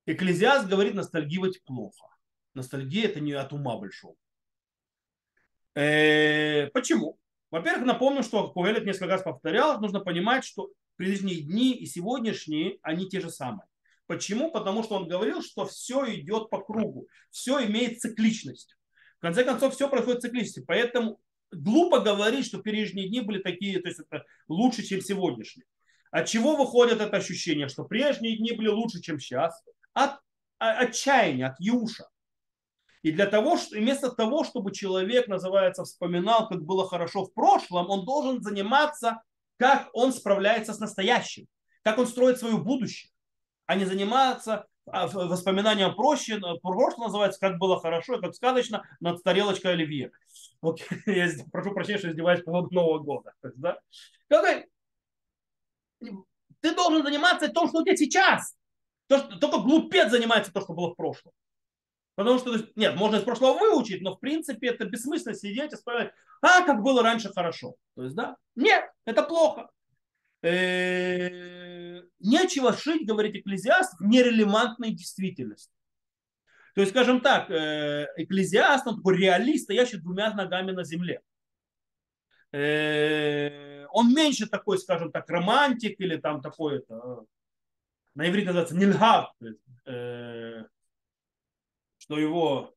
Экклезиаст 0.06 0.68
говорит, 0.68 0.94
ностальгировать 0.94 1.64
плохо. 1.64 2.08
Ностальгия 2.54 3.06
это 3.06 3.20
не 3.20 3.34
от 3.34 3.54
ума 3.54 3.78
большого. 3.78 4.16
Э, 5.76 6.68
почему? 6.68 7.20
Во-первых, 7.50 7.86
напомню, 7.86 8.24
что 8.24 8.50
Куэлет 8.52 8.86
несколько 8.86 9.08
раз 9.08 9.24
повторял, 9.24 9.80
нужно 9.80 10.00
понимать, 10.00 10.44
что 10.44 10.72
прежние 10.96 11.42
дни 11.42 11.74
и 11.74 11.86
сегодняшние, 11.86 12.80
они 12.82 13.08
те 13.08 13.20
же 13.20 13.30
самые. 13.30 13.68
Почему? 14.08 14.52
Потому 14.52 14.84
что 14.84 14.96
он 14.96 15.08
говорил, 15.08 15.42
что 15.42 15.66
все 15.66 16.14
идет 16.16 16.50
по 16.50 16.62
кругу, 16.62 17.08
все 17.30 17.66
имеет 17.66 18.00
цикличность. 18.00 18.78
В 19.18 19.22
конце 19.22 19.44
концов, 19.44 19.74
все 19.74 19.90
происходит 19.90 20.20
в 20.20 20.24
цикличности. 20.24 20.64
Поэтому 20.66 21.22
глупо 21.52 22.00
говорить, 22.00 22.46
что 22.46 22.60
прежние 22.60 23.08
дни 23.08 23.22
были 23.22 23.42
такие, 23.42 23.80
то 23.80 23.88
есть 23.88 24.00
это 24.00 24.26
лучше, 24.48 24.84
чем 24.84 25.02
сегодняшние. 25.02 25.66
От 26.12 26.28
чего 26.28 26.58
выходит 26.58 27.02
это 27.02 27.18
ощущение, 27.18 27.70
что 27.70 27.86
прежние 27.86 28.38
дни 28.38 28.52
были 28.52 28.68
лучше, 28.68 29.02
чем 29.02 29.20
сейчас? 29.20 29.64
От 29.94 30.20
отчаяния, 30.60 31.48
от 31.48 31.60
юша. 31.60 32.06
И 33.02 33.12
для 33.12 33.26
того, 33.26 33.58
что, 33.58 33.78
вместо 33.78 34.12
того, 34.12 34.44
чтобы 34.44 34.74
человек, 34.74 35.28
называется, 35.28 35.84
вспоминал, 35.84 36.48
как 36.48 36.64
было 36.64 36.88
хорошо 36.88 37.26
в 37.26 37.34
прошлом, 37.34 37.90
он 37.90 38.06
должен 38.06 38.44
заниматься, 38.44 39.24
как 39.58 39.90
он 39.94 40.14
справляется 40.14 40.74
с 40.74 40.80
настоящим, 40.80 41.48
как 41.84 41.98
он 41.98 42.06
строит 42.06 42.38
свое 42.38 42.58
будущее, 42.58 43.12
а 43.66 43.76
не 43.76 43.86
заниматься 43.86 44.68
а, 44.86 45.08
воспоминанием 45.08 45.96
проще, 45.96 46.40
прошлое 46.62 47.08
называется, 47.08 47.40
как 47.40 47.58
было 47.58 47.80
хорошо, 47.80 48.20
как 48.20 48.36
сказочно, 48.36 48.84
над 49.00 49.24
тарелочкой 49.24 49.74
оливье. 49.74 50.12
Вот, 50.62 50.82
я 51.08 51.28
прошу 51.52 51.72
прощения, 51.72 52.00
что 52.00 52.12
издеваюсь 52.12 52.44
по 52.44 52.52
Нового 52.52 53.00
года. 53.00 53.34
Да? 53.56 53.80
Ты 56.62 56.76
должен 56.76 57.04
заниматься 57.04 57.48
тем, 57.48 57.68
что 57.68 57.80
у 57.80 57.84
тебя 57.84 57.96
сейчас. 57.96 58.56
То, 59.08 59.18
что, 59.18 59.40
только 59.40 59.60
глупец 59.60 60.10
занимается 60.10 60.54
то, 60.54 60.62
что 60.62 60.74
было 60.74 60.92
в 60.92 60.96
прошлом. 60.96 61.34
Потому 62.16 62.40
что, 62.40 62.56
нет, 62.76 62.96
можно 62.96 63.18
из 63.18 63.24
прошлого 63.24 63.58
выучить, 63.58 64.02
но 64.02 64.16
в 64.16 64.20
принципе 64.20 64.68
это 64.68 64.86
бессмысленно 64.86 65.36
сидеть 65.36 65.74
и 65.74 65.76
вспоминать, 65.76 66.14
а, 66.42 66.62
как 66.64 66.82
было 66.82 67.02
раньше 67.02 67.32
хорошо. 67.34 67.76
То 67.96 68.04
есть, 68.04 68.16
да, 68.16 68.36
нет, 68.56 68.86
это 69.06 69.24
плохо. 69.24 69.70
Э, 70.44 72.02
нечего 72.20 72.74
шить, 72.74 73.08
говорит 73.08 73.36
экклезиаст, 73.36 74.00
в 74.00 74.04
нерелевантной 74.06 74.92
действительности. 74.92 75.74
То 76.74 76.82
есть, 76.82 76.92
скажем 76.94 77.22
так, 77.22 77.50
э, 77.52 78.08
экклезиаст, 78.18 78.88
он 78.88 78.98
такой 78.98 79.18
реалист, 79.18 79.66
стоящий 79.66 79.98
двумя 79.98 80.34
ногами 80.34 80.72
на 80.72 80.84
земле. 80.84 81.22
Э, 82.52 83.86
он 83.88 84.14
меньше 84.14 84.48
такой, 84.48 84.78
скажем 84.78 85.12
так, 85.12 85.30
романтик 85.30 86.00
или 86.00 86.18
там 86.18 86.42
такой, 86.42 86.80
это, 86.80 87.26
на 88.16 88.30
иврите 88.30 88.48
называется 88.48 88.76
нильгав, 88.76 89.34
что 91.98 92.20
его 92.20 92.74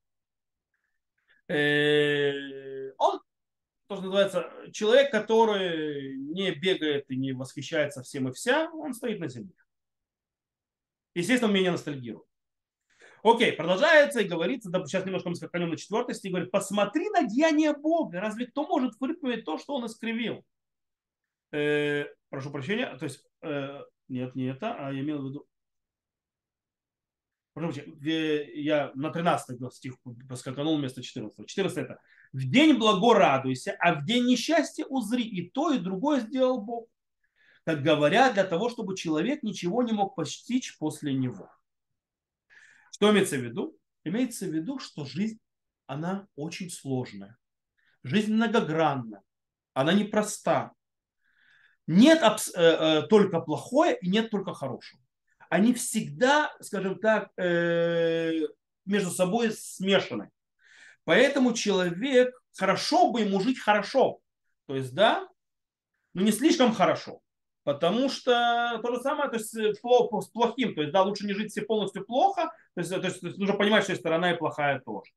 он 2.99 3.21
то, 3.87 3.97
что 3.97 4.05
называется, 4.07 4.51
человек, 4.73 5.11
который 5.11 6.17
не 6.17 6.53
бегает 6.53 7.11
и 7.11 7.17
не 7.17 7.33
восхищается 7.33 8.03
всем 8.03 8.29
и 8.29 8.33
вся, 8.33 8.71
он 8.73 8.95
стоит 8.95 9.21
на 9.21 9.29
земле. 9.29 9.55
Естественно, 11.15 11.51
он 11.51 11.59
меня 11.59 11.73
ностальгирует. 11.73 12.27
Окей, 13.25 13.53
продолжается 13.53 14.21
и 14.21 14.29
говорится, 14.29 14.69
да, 14.69 14.85
сейчас 14.85 15.07
немножко 15.07 15.31
мы 15.31 15.35
скаканем 15.35 15.71
на 15.71 15.79
четвертый 15.79 16.15
стих, 16.15 16.31
говорит, 16.31 16.51
посмотри 16.51 17.09
на 17.09 17.27
деяние 17.27 17.75
Бога, 17.75 18.21
разве 18.21 18.47
кто 18.47 18.67
может 18.67 19.01
выправить 19.01 19.47
то, 19.47 19.57
что 19.57 19.77
он 19.77 19.87
искривил? 19.87 20.45
Э, 21.51 22.05
прошу 22.29 22.51
прощения, 22.51 22.95
то 22.99 23.05
есть, 23.05 23.25
э, 23.41 23.81
нет, 24.09 24.35
не 24.35 24.45
это, 24.45 24.75
а 24.75 24.93
я 24.93 25.01
имел 25.01 25.23
в 25.23 25.29
виду, 25.31 25.47
я 28.53 28.93
на 28.95 29.11
13 29.11 29.73
стих 29.73 29.95
поскаканул 30.29 30.77
вместо 30.77 31.03
14. 31.03 31.47
14 31.47 31.79
это 31.79 32.01
в 32.35 32.51
день 32.51 32.77
благо 32.77 33.15
радуйся, 33.15 33.75
а 33.79 33.95
в 33.95 34.05
день 34.05 34.27
несчастья 34.27 34.85
узри. 34.87 35.23
И 35.23 35.49
то, 35.51 35.73
и 35.73 35.79
другое 35.79 36.21
сделал 36.21 36.61
Бог. 36.61 36.89
Так 37.63 37.81
говорят, 37.81 38.35
для 38.35 38.45
того, 38.45 38.69
чтобы 38.69 38.97
человек 38.97 39.45
ничего 39.45 39.85
не 39.85 39.93
мог 39.93 40.17
постичь 40.17 40.77
после 40.79 41.15
него. 41.15 41.49
Что 42.95 43.11
имеется 43.11 43.37
в 43.37 43.41
виду? 43.41 43.77
Имеется 44.05 44.47
в 44.47 44.55
виду, 44.55 44.79
что 44.79 45.05
жизнь, 45.05 45.41
она 45.87 46.29
очень 46.37 46.71
сложная. 46.71 47.37
Жизнь 48.05 48.33
многогранна. 48.33 49.21
Она 49.73 49.93
непроста. 49.95 50.71
Нет 51.89 52.23
э, 52.55 52.61
э, 52.61 53.03
только 53.09 53.41
плохое 53.41 53.99
и 54.01 54.09
нет 54.09 54.31
только 54.31 54.55
хорошего. 54.55 55.03
Они 55.51 55.75
всегда, 55.75 56.55
скажем 56.61 57.01
так, 57.01 57.31
э, 57.37 58.43
между 58.85 59.11
собой 59.11 59.51
смешаны. 59.51 60.31
Поэтому 61.03 61.53
человек, 61.53 62.33
хорошо 62.57 63.11
бы 63.11 63.23
ему 63.23 63.41
жить 63.41 63.59
хорошо. 63.59 64.21
То 64.67 64.77
есть, 64.77 64.95
да, 64.95 65.29
но 66.13 66.23
не 66.23 66.31
слишком 66.31 66.73
хорошо. 66.73 67.24
Потому 67.65 68.11
что 68.11 68.79
то 68.83 68.95
же 68.95 69.01
самое 69.01 69.31
то 69.31 69.37
есть, 69.37 69.55
с 69.55 70.29
плохим. 70.29 70.75
То 70.75 70.83
есть, 70.83 70.93
да, 70.93 71.03
лучше 71.03 71.27
не 71.27 71.33
жить 71.33 71.51
все 71.51 71.63
полностью 71.63 72.05
плохо. 72.05 72.53
То 72.75 72.81
есть, 72.81 72.91
то 72.91 73.01
есть, 73.01 73.21
то 73.21 73.27
есть 73.27 73.39
нужно 73.39 73.57
понимать, 73.57 73.85
что 73.85 73.95
и 73.95 73.97
сторона 73.97 74.33
и 74.33 74.37
плохая 74.37 74.81
тоже. 74.81 75.13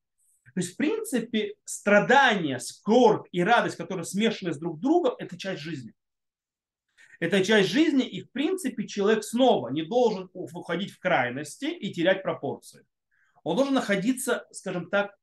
То 0.54 0.60
есть, 0.60 0.72
в 0.72 0.76
принципе, 0.76 1.54
страдания, 1.64 2.58
скорбь 2.58 3.28
и 3.32 3.42
радость, 3.42 3.76
которые 3.76 4.04
смешаны 4.04 4.54
с 4.54 4.58
друг 4.58 4.80
другом, 4.80 5.14
это 5.18 5.38
часть 5.38 5.60
жизни. 5.60 5.92
Это 7.20 7.44
часть 7.44 7.68
жизни, 7.68 8.08
и, 8.08 8.22
в 8.22 8.30
принципе, 8.30 8.86
человек 8.86 9.24
снова 9.24 9.68
не 9.68 9.82
должен 9.82 10.30
уходить 10.32 10.92
в 10.92 11.00
крайности 11.00 11.66
и 11.66 11.92
терять 11.92 12.22
пропорции. 12.22 12.86
Он 13.42 13.56
должен 13.56 13.74
находиться, 13.74 14.46
скажем 14.52 14.88
так, 14.88 15.16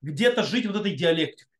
где-то 0.00 0.44
жить 0.44 0.66
вот 0.66 0.76
этой 0.76 0.94
диалектикой. 0.94 1.52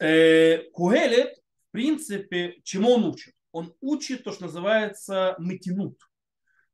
Э, 0.00 0.58
Куэлет, 0.72 1.38
в 1.68 1.72
принципе, 1.72 2.60
чему 2.64 2.92
он 2.92 3.04
учит? 3.04 3.34
Он 3.52 3.74
учит 3.80 4.24
то, 4.24 4.32
что 4.32 4.44
называется 4.44 5.34
матинут, 5.38 5.98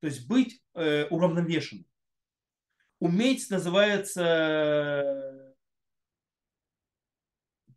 то 0.00 0.06
есть 0.06 0.28
быть 0.28 0.62
э, 0.74 1.06
уравновешенным. 1.08 1.86
Уметь, 3.00 3.50
называется, 3.50 4.24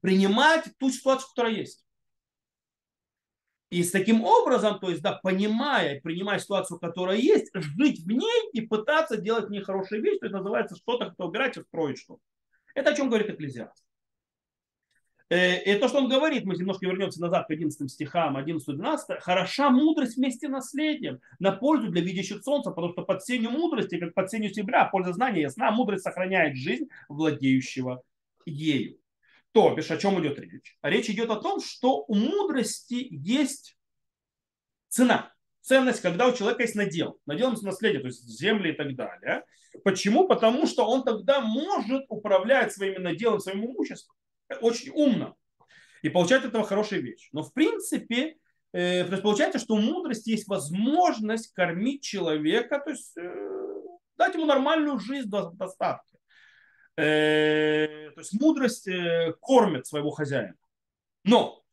принимать 0.01 0.65
ту 0.77 0.89
ситуацию, 0.89 1.29
которая 1.29 1.53
есть. 1.53 1.83
И 3.69 3.83
с 3.83 3.91
таким 3.91 4.23
образом, 4.23 4.79
то 4.79 4.89
есть, 4.89 5.01
да, 5.01 5.19
понимая, 5.21 5.99
принимая 5.99 6.39
ситуацию, 6.39 6.79
которая 6.79 7.17
есть, 7.17 7.51
жить 7.53 8.05
в 8.05 8.07
ней 8.07 8.49
и 8.53 8.61
пытаться 8.61 9.17
делать 9.17 9.47
в 9.47 9.51
ней 9.51 9.61
хорошие 9.61 10.01
вещи, 10.01 10.19
то 10.19 10.25
есть 10.27 10.35
называется 10.35 10.77
что-то, 10.77 11.11
кто 11.11 11.27
убирать 11.27 11.57
и 11.57 11.63
строить 11.63 11.97
что-то. 11.97 12.21
Это 12.75 12.91
о 12.91 12.95
чем 12.95 13.09
говорит 13.09 13.29
Экклезиаст. 13.29 13.86
Э, 15.29 15.61
и 15.61 15.77
то, 15.77 15.89
что 15.89 15.97
он 15.97 16.07
говорит, 16.07 16.45
мы 16.45 16.55
немножко 16.55 16.85
вернемся 16.85 17.19
назад 17.19 17.47
к 17.47 17.51
11 17.51 17.91
стихам, 17.91 18.37
11-12, 18.37 19.19
хороша 19.19 19.69
мудрость 19.69 20.15
вместе 20.15 20.47
наследием, 20.47 21.19
на 21.39 21.51
пользу 21.51 21.89
для 21.89 22.01
видящих 22.01 22.43
солнца, 22.43 22.71
потому 22.71 22.93
что 22.93 23.03
под 23.03 23.23
сенью 23.23 23.51
мудрости, 23.51 23.97
как 23.97 24.13
под 24.13 24.31
сенью 24.31 24.53
серебра, 24.53 24.85
польза 24.85 25.11
знания 25.11 25.41
ясна, 25.41 25.71
мудрость 25.71 26.03
сохраняет 26.03 26.55
жизнь 26.55 26.87
владеющего 27.09 28.03
ею. 28.45 28.99
То 29.51 29.73
бишь, 29.75 29.91
о 29.91 29.97
чем 29.97 30.21
идет 30.21 30.39
речь? 30.39 30.77
Речь 30.81 31.09
идет 31.09 31.29
о 31.29 31.41
том, 31.41 31.59
что 31.59 32.05
у 32.07 32.15
мудрости 32.15 33.07
есть 33.11 33.77
цена, 34.87 35.33
ценность, 35.61 36.01
когда 36.01 36.27
у 36.27 36.33
человека 36.33 36.61
есть 36.61 36.75
надел, 36.75 37.19
надел 37.25 37.51
наследие, 37.51 37.99
то 37.99 38.07
есть 38.07 38.23
земли 38.23 38.71
и 38.71 38.73
так 38.73 38.95
далее. 38.95 39.43
Почему? 39.83 40.27
Потому 40.27 40.65
что 40.67 40.85
он 40.87 41.03
тогда 41.03 41.41
может 41.41 42.05
управлять 42.07 42.71
своими 42.71 42.99
наделом, 42.99 43.41
своим 43.41 43.65
имуществом 43.65 44.16
очень 44.61 44.91
умно 44.91 45.35
и 46.01 46.09
получать 46.09 46.43
от 46.43 46.49
этого 46.49 46.65
хорошие 46.65 47.01
вещи. 47.01 47.29
Но 47.31 47.43
в 47.43 47.53
принципе, 47.53 48.37
э, 48.73 49.03
то 49.03 49.11
есть 49.11 49.23
получается, 49.23 49.59
что 49.59 49.75
у 49.75 49.81
мудрости 49.81 50.29
есть 50.29 50.47
возможность 50.47 51.53
кормить 51.53 52.03
человека, 52.03 52.79
то 52.79 52.91
есть 52.91 53.17
э, 53.17 53.57
дать 54.17 54.35
ему 54.35 54.45
нормальную 54.45 54.99
жизнь 54.99 55.29
до 55.29 55.51
достатка. 55.51 56.17
Э, 56.97 58.11
то 58.11 58.21
есть 58.21 58.33
мудрость 58.39 58.87
э, 58.87 59.33
кормит 59.39 59.85
своего 59.85 60.11
хозяина. 60.11 60.55
Но 61.23 61.63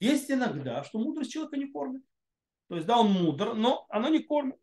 есть 0.00 0.30
иногда, 0.30 0.82
что 0.84 0.98
мудрость 0.98 1.32
человека 1.32 1.56
не 1.56 1.70
кормит. 1.70 2.02
То 2.68 2.76
есть, 2.76 2.86
да, 2.86 2.98
он 2.98 3.12
мудр, 3.12 3.54
но 3.54 3.86
она 3.88 4.10
не 4.10 4.20
кормит. 4.20 4.58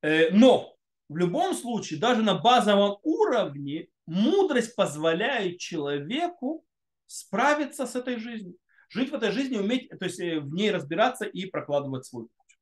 Э, 0.00 0.30
но 0.30 0.74
в 1.08 1.16
любом 1.16 1.54
случае, 1.54 2.00
даже 2.00 2.22
на 2.22 2.34
базовом 2.34 2.98
уровне, 3.02 3.88
мудрость 4.06 4.74
позволяет 4.76 5.58
человеку 5.58 6.64
справиться 7.06 7.86
с 7.86 7.94
этой 7.94 8.18
жизнью. 8.18 8.56
Жить 8.90 9.10
в 9.10 9.14
этой 9.14 9.32
жизни, 9.32 9.56
уметь, 9.56 9.88
то 9.90 10.04
есть 10.04 10.18
в 10.18 10.54
ней 10.54 10.70
разбираться 10.70 11.24
и 11.24 11.46
прокладывать 11.46 12.06
свой 12.06 12.24
путь. 12.24 12.58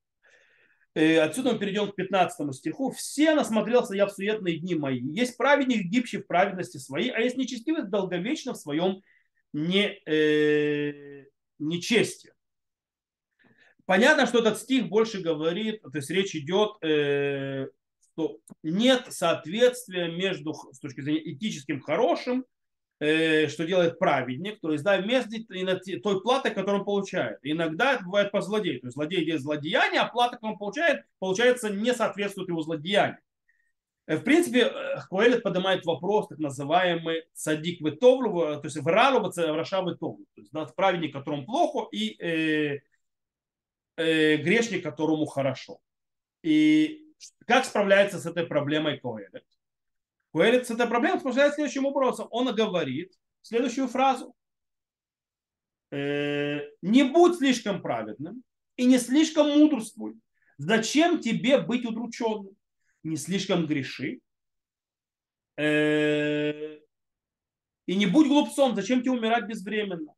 Э, 0.95 1.21
отсюда 1.21 1.53
мы 1.53 1.59
перейдем 1.59 1.91
к 1.91 1.97
15 1.97 2.55
стиху. 2.55 2.91
«Все 2.91 3.35
насмотрелся 3.35 3.95
я 3.95 4.07
в 4.07 4.13
суетные 4.13 4.59
дни 4.59 4.75
мои. 4.75 5.01
Есть 5.01 5.37
праведник, 5.37 5.87
гибчий 5.87 6.19
в 6.19 6.27
праведности 6.27 6.79
своей, 6.79 7.11
а 7.11 7.21
есть 7.21 7.37
нечестивый, 7.37 7.85
долговечно 7.85 8.53
в 8.53 8.59
своем 8.59 9.03
не, 9.53 9.99
э, 10.07 11.25
нечестии». 11.59 12.33
Понятно, 13.85 14.27
что 14.27 14.39
этот 14.39 14.59
стих 14.59 14.89
больше 14.89 15.21
говорит, 15.21 15.83
то 15.83 15.97
есть 15.97 16.11
речь 16.11 16.37
идет, 16.37 16.77
э, 16.83 17.67
что 18.13 18.39
нет 18.63 19.07
соответствия 19.11 20.09
между, 20.09 20.55
с 20.55 20.79
точки 20.79 21.01
зрения 21.01 21.33
этическим 21.33 21.81
хорошим 21.81 22.45
Э, 23.05 23.49
что 23.49 23.67
делает 23.67 23.99
праведник, 23.99 24.61
то 24.61 24.71
есть 24.71 24.85
да, 24.85 24.97
вместо 24.97 25.29
той 26.05 26.23
платы, 26.23 26.51
которую 26.51 26.83
он 26.83 26.85
получает. 26.85 27.41
Иногда 27.43 27.95
это 27.95 28.05
бывает 28.05 28.31
по 28.31 28.41
злодею. 28.41 28.81
То 28.81 28.87
есть 28.87 28.95
злодей 28.95 29.25
делает 29.25 29.43
злодеяние, 29.43 30.03
а 30.03 30.07
плата, 30.07 30.37
которую 30.37 30.53
он 30.53 30.59
получает, 30.61 31.03
получается, 31.19 31.69
не 31.69 31.93
соответствует 31.95 32.49
его 32.49 32.63
злодеянию. 32.63 33.19
Э, 34.07 34.19
в 34.19 34.23
принципе, 34.23 34.67
э, 34.67 35.01
Коэлет 35.11 35.43
поднимает 35.43 35.85
вопрос, 35.85 36.29
так 36.29 36.39
называемый 36.39 37.25
садик 37.33 37.81
ветовлу, 37.81 38.61
то 38.61 38.61
есть 38.63 38.77
вралу, 38.77 39.33
раша 39.37 39.81
ветовлу. 39.81 40.25
То 40.37 40.41
есть 40.41 40.53
да, 40.53 40.67
праведник, 40.67 41.13
которому 41.13 41.45
плохо, 41.45 41.89
и 41.91 42.15
э, 42.23 42.83
э, 43.97 44.37
грешник, 44.37 44.85
которому 44.85 45.27
хорошо. 45.27 45.81
И 46.45 47.02
как 47.47 47.65
справляется 47.65 48.19
с 48.19 48.27
этой 48.27 48.47
проблемой 48.47 48.99
Коэлет? 48.99 49.45
Куэлит 50.33 50.67
с 50.67 50.71
этой 50.71 50.87
проблемой 50.87 51.21
справляется 51.21 51.57
следующим 51.57 51.87
образом. 51.87 52.27
Он 52.31 52.55
говорит 52.55 53.13
следующую 53.43 53.89
фразу. 53.89 54.35
«Э, 55.91 56.61
не 56.81 57.03
будь 57.03 57.37
слишком 57.37 57.83
праведным 57.83 58.43
и 58.77 58.87
не 58.87 58.99
слишком 58.99 59.49
мудрствуй. 59.49 60.15
Зачем 60.57 61.21
тебе 61.21 61.59
быть 61.59 61.85
удрученным? 61.85 62.57
Не 63.03 63.17
слишком 63.17 63.67
греши. 63.67 64.21
Э, 65.57 66.79
и 67.87 67.95
не 67.95 68.07
будь 68.07 68.29
глупцом. 68.29 68.75
Зачем 68.75 69.01
тебе 69.01 69.13
умирать 69.13 69.47
безвременно? 69.47 70.15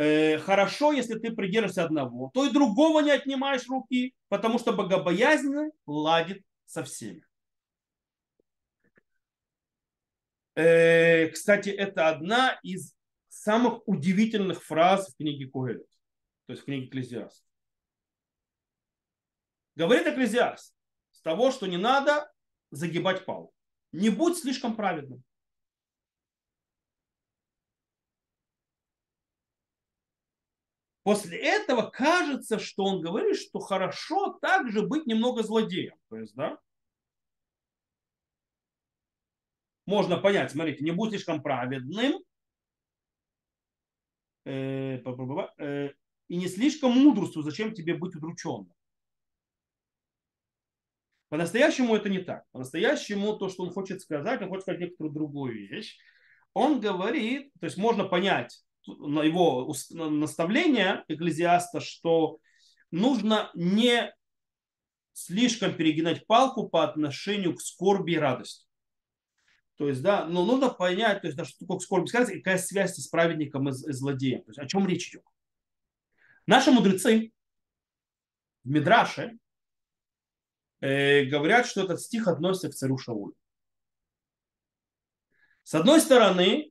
Э, 0.00 0.38
хорошо, 0.38 0.92
если 0.92 1.18
ты 1.18 1.30
придержишься 1.30 1.84
одного, 1.84 2.30
то 2.32 2.46
и 2.46 2.50
другого 2.50 3.00
не 3.00 3.10
отнимаешь 3.10 3.68
руки, 3.68 4.14
потому 4.28 4.58
что 4.58 4.72
богобоязненный 4.72 5.72
ладит 5.84 6.42
со 6.64 6.84
всеми. 6.84 7.22
Э, 10.54 11.28
кстати, 11.28 11.68
это 11.68 12.08
одна 12.08 12.58
из 12.62 12.94
самых 13.28 13.86
удивительных 13.86 14.64
фраз 14.64 15.12
в 15.12 15.18
книге 15.18 15.50
Куэлет, 15.50 15.90
то 16.46 16.54
есть 16.54 16.62
в 16.62 16.64
книге 16.64 16.86
Экклезиаст. 16.86 17.44
Говорит 19.76 20.06
Экклезиаст 20.06 20.74
с 21.12 21.20
того, 21.20 21.50
что 21.50 21.66
не 21.66 21.76
надо 21.76 22.32
загибать 22.70 23.26
палку. 23.26 23.52
Не 23.92 24.08
будь 24.08 24.38
слишком 24.38 24.76
праведным. 24.76 25.22
После 31.10 31.38
этого 31.38 31.90
кажется, 31.90 32.60
что 32.60 32.84
он 32.84 33.00
говорит, 33.00 33.36
что 33.36 33.58
хорошо 33.58 34.38
также 34.40 34.86
быть 34.86 35.06
немного 35.06 35.42
злодеем. 35.42 35.96
То 36.08 36.18
есть, 36.18 36.36
да, 36.36 36.56
можно 39.86 40.18
понять, 40.18 40.52
смотрите, 40.52 40.84
не 40.84 40.92
будь 40.92 41.10
слишком 41.10 41.42
праведным 41.42 42.22
э, 44.44 45.02
э, 45.58 45.90
и 46.28 46.36
не 46.36 46.46
слишком 46.46 46.92
мудростью, 46.92 47.42
зачем 47.42 47.74
тебе 47.74 47.94
быть 47.96 48.14
удрученным. 48.14 48.72
По-настоящему 51.28 51.96
это 51.96 52.08
не 52.08 52.20
так. 52.20 52.44
По-настоящему 52.52 53.36
то, 53.36 53.48
что 53.48 53.64
он 53.64 53.72
хочет 53.72 54.00
сказать, 54.00 54.42
он 54.42 54.48
хочет 54.48 54.62
сказать 54.62 54.80
некоторую 54.80 55.12
другую 55.12 55.54
вещь. 55.54 55.98
Он 56.54 56.78
говорит, 56.78 57.52
то 57.58 57.66
есть 57.66 57.78
можно 57.78 58.04
понять 58.04 58.64
его 58.86 59.72
наставление 59.90 61.04
экклезиаста, 61.08 61.80
что 61.80 62.38
нужно 62.90 63.50
не 63.54 64.14
слишком 65.12 65.74
перегинать 65.74 66.26
палку 66.26 66.68
по 66.68 66.84
отношению 66.84 67.54
к 67.54 67.60
скорби 67.60 68.12
и 68.12 68.18
радости. 68.18 68.66
То 69.76 69.88
есть, 69.88 70.02
да, 70.02 70.26
но 70.26 70.44
нужно 70.44 70.68
понять, 70.68 71.22
то 71.22 71.26
есть, 71.26 71.38
да, 71.38 71.44
что 71.44 71.58
такое 71.60 71.78
скорбь 71.78 72.08
сказать, 72.08 72.34
какая 72.36 72.58
связь 72.58 72.96
с 72.96 73.08
праведником 73.08 73.68
и, 73.68 73.72
и 73.72 73.92
злодеем. 73.92 74.42
То 74.42 74.50
есть, 74.50 74.58
о 74.58 74.66
чем 74.66 74.86
речь 74.86 75.08
идет. 75.08 75.24
Наши 76.46 76.70
мудрецы 76.70 77.32
в 78.64 78.68
Мидраше 78.68 79.38
э, 80.80 81.24
говорят, 81.24 81.66
что 81.66 81.82
этот 81.82 82.00
стих 82.00 82.28
относится 82.28 82.68
к 82.68 82.74
царю 82.74 82.98
Шаулю. 82.98 83.34
С 85.62 85.74
одной 85.74 86.00
стороны, 86.00 86.69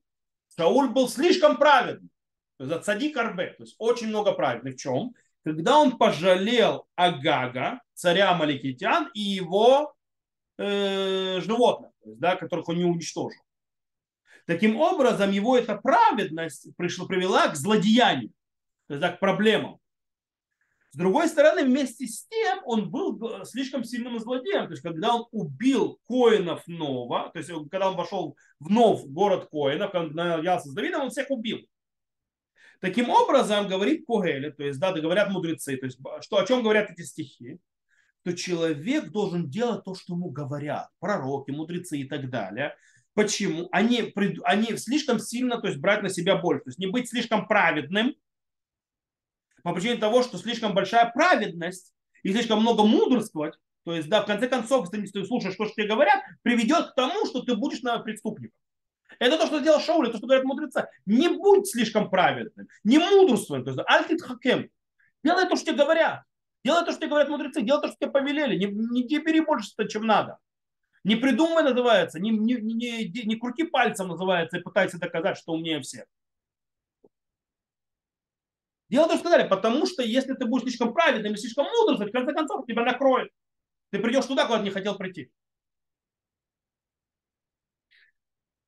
Шауль 0.59 0.89
был 0.89 1.07
слишком 1.07 1.55
праведным. 1.55 2.09
То 2.57 2.65
есть, 2.65 2.83
цадик 2.83 3.15
арбе, 3.15 3.53
то 3.57 3.63
есть 3.63 3.75
очень 3.77 4.07
много 4.07 4.33
праведных. 4.33 4.75
В 4.75 4.77
чем? 4.77 5.13
Когда 5.45 5.77
он 5.77 5.97
пожалел 5.97 6.85
Агага, 6.95 7.79
царя 7.93 8.33
Маликитян, 8.33 9.09
и 9.13 9.21
его 9.21 9.95
э, 10.57 11.39
животных 11.39 11.91
да, 12.03 12.35
которых 12.35 12.67
он 12.67 12.77
не 12.77 12.83
уничтожил. 12.83 13.39
Таким 14.45 14.81
образом, 14.81 15.31
его 15.31 15.57
эта 15.57 15.77
праведность 15.77 16.75
пришла, 16.75 17.05
привела 17.05 17.47
к 17.47 17.55
злодеянию, 17.55 18.31
то 18.87 18.95
есть 18.95 19.01
да, 19.01 19.11
к 19.11 19.19
проблемам. 19.19 19.78
С 20.91 20.97
другой 20.97 21.27
стороны, 21.27 21.63
вместе 21.63 22.07
с 22.07 22.25
тем 22.27 22.61
он 22.65 22.89
был 22.89 23.45
слишком 23.45 23.83
сильным 23.83 24.17
злодеем. 24.19 24.65
То 24.65 24.71
есть, 24.71 24.81
когда 24.81 25.15
он 25.15 25.27
убил 25.31 25.99
Коинов 26.07 26.63
Нова, 26.65 27.29
то 27.31 27.39
есть, 27.39 27.51
когда 27.69 27.91
он 27.91 27.95
вошел 27.95 28.35
в 28.59 28.69
Нов, 28.71 29.05
город 29.05 29.49
Коинов, 29.51 29.91
когда 29.91 30.07
он 30.07 30.13
наявился 30.13 30.69
с 30.69 30.73
Давидом, 30.73 31.03
он 31.03 31.09
всех 31.11 31.29
убил. 31.29 31.59
Таким 32.81 33.09
образом, 33.09 33.67
говорит 33.67 34.05
Когеле, 34.07 34.51
то 34.51 34.63
есть, 34.63 34.79
да, 34.79 34.91
говорят 34.93 35.29
мудрецы, 35.29 35.77
то 35.77 35.85
есть, 35.85 35.99
что, 36.21 36.37
о 36.37 36.45
чем 36.45 36.63
говорят 36.63 36.89
эти 36.89 37.01
стихи, 37.01 37.59
то 38.23 38.33
человек 38.33 39.11
должен 39.11 39.49
делать 39.49 39.83
то, 39.83 39.93
что 39.93 40.13
ему 40.13 40.29
говорят, 40.29 40.89
пророки, 40.99 41.51
мудрецы 41.51 41.99
и 41.99 42.05
так 42.05 42.29
далее. 42.29 42.75
Почему? 43.13 43.67
Они, 43.71 44.13
они 44.43 44.77
слишком 44.77 45.19
сильно 45.19 45.59
то 45.59 45.67
есть, 45.67 45.79
брать 45.79 46.01
на 46.01 46.09
себя 46.09 46.37
боль, 46.37 46.59
то 46.61 46.69
есть 46.69 46.79
не 46.79 46.87
быть 46.87 47.09
слишком 47.09 47.47
праведным, 47.47 48.15
по 49.63 49.73
причине 49.73 49.97
того, 49.97 50.23
что 50.23 50.37
слишком 50.37 50.73
большая 50.73 51.11
праведность 51.11 51.93
и 52.23 52.31
слишком 52.31 52.61
много 52.61 52.83
мудрствовать, 52.83 53.55
то 53.85 53.93
есть, 53.95 54.09
да, 54.09 54.21
в 54.21 54.25
конце 54.25 54.47
концов, 54.47 54.93
если 54.93 55.21
ты 55.21 55.25
слушаешь 55.25 55.55
то, 55.55 55.65
что 55.65 55.73
тебе 55.73 55.87
говорят, 55.87 56.21
приведет 56.41 56.91
к 56.91 56.95
тому, 56.95 57.25
что 57.25 57.41
ты 57.41 57.55
будешь 57.55 57.81
на 57.81 57.97
преступником. 57.99 58.55
Это 59.17 59.37
то, 59.37 59.47
что 59.47 59.59
сделал 59.59 59.79
Шауль, 59.79 60.11
то, 60.11 60.17
что 60.17 60.27
говорят 60.27 60.45
мудрецы. 60.45 60.87
Не 61.05 61.29
будь 61.29 61.67
слишком 61.67 62.09
праведным, 62.09 62.67
не 62.83 62.99
мудрствуй. 62.99 63.63
То 63.63 63.71
есть, 63.71 63.81
альтит 63.87 64.21
хакем. 64.21 64.69
Делай 65.23 65.47
то, 65.47 65.55
что 65.55 65.67
тебе 65.67 65.83
говорят. 65.83 66.23
Делай 66.63 66.85
то, 66.85 66.91
что 66.91 66.99
тебе 66.99 67.09
говорят 67.09 67.29
мудрецы, 67.29 67.61
делай 67.61 67.81
то, 67.81 67.87
что 67.87 67.97
тебе 67.99 68.11
повелели. 68.11 68.57
Не, 68.57 68.65
не, 68.67 69.03
не 69.03 69.41
больше, 69.41 69.69
чем 69.87 70.05
надо. 70.05 70.37
Не 71.03 71.15
придумай 71.15 71.63
называется, 71.63 72.19
не, 72.19 72.29
не, 72.29 72.55
не, 72.55 73.07
не 73.07 73.35
крути 73.37 73.63
пальцем 73.63 74.09
называется 74.09 74.57
и 74.57 74.61
пытайся 74.61 74.99
доказать, 74.99 75.37
что 75.37 75.53
умнее 75.53 75.79
всех. 75.79 76.05
Дело 78.89 79.07
то, 79.07 79.13
что 79.13 79.21
сказали, 79.21 79.47
потому 79.47 79.85
что 79.85 80.01
если 80.01 80.33
ты 80.33 80.45
будешь 80.45 80.63
слишком 80.63 80.93
праведным 80.93 81.33
и 81.33 81.37
слишком 81.37 81.65
мудрым, 81.65 82.07
в 82.07 82.11
конце 82.11 82.33
концов 82.33 82.65
тебя 82.65 82.83
накроет. 82.83 83.31
Ты 83.91 83.99
придешь 83.99 84.25
туда, 84.25 84.45
куда 84.45 84.59
не 84.59 84.71
хотел 84.71 84.97
прийти. 84.97 85.31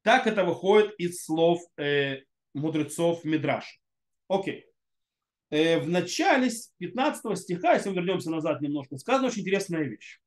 Так 0.03 0.27
это 0.27 0.43
выходит 0.43 0.93
из 0.99 1.23
слов 1.23 1.61
э, 1.77 2.21
мудрецов 2.53 3.23
Мидраш. 3.23 3.79
Окей. 4.27 4.65
Э, 5.49 5.79
в 5.79 5.89
начале 5.89 6.49
15 6.77 7.37
стиха, 7.37 7.73
если 7.73 7.89
мы 7.89 7.95
вернемся 7.95 8.31
назад 8.31 8.61
немножко, 8.61 8.97
сказана 8.97 9.27
очень 9.27 9.41
интересная 9.41 9.83
вещь. 9.83 10.19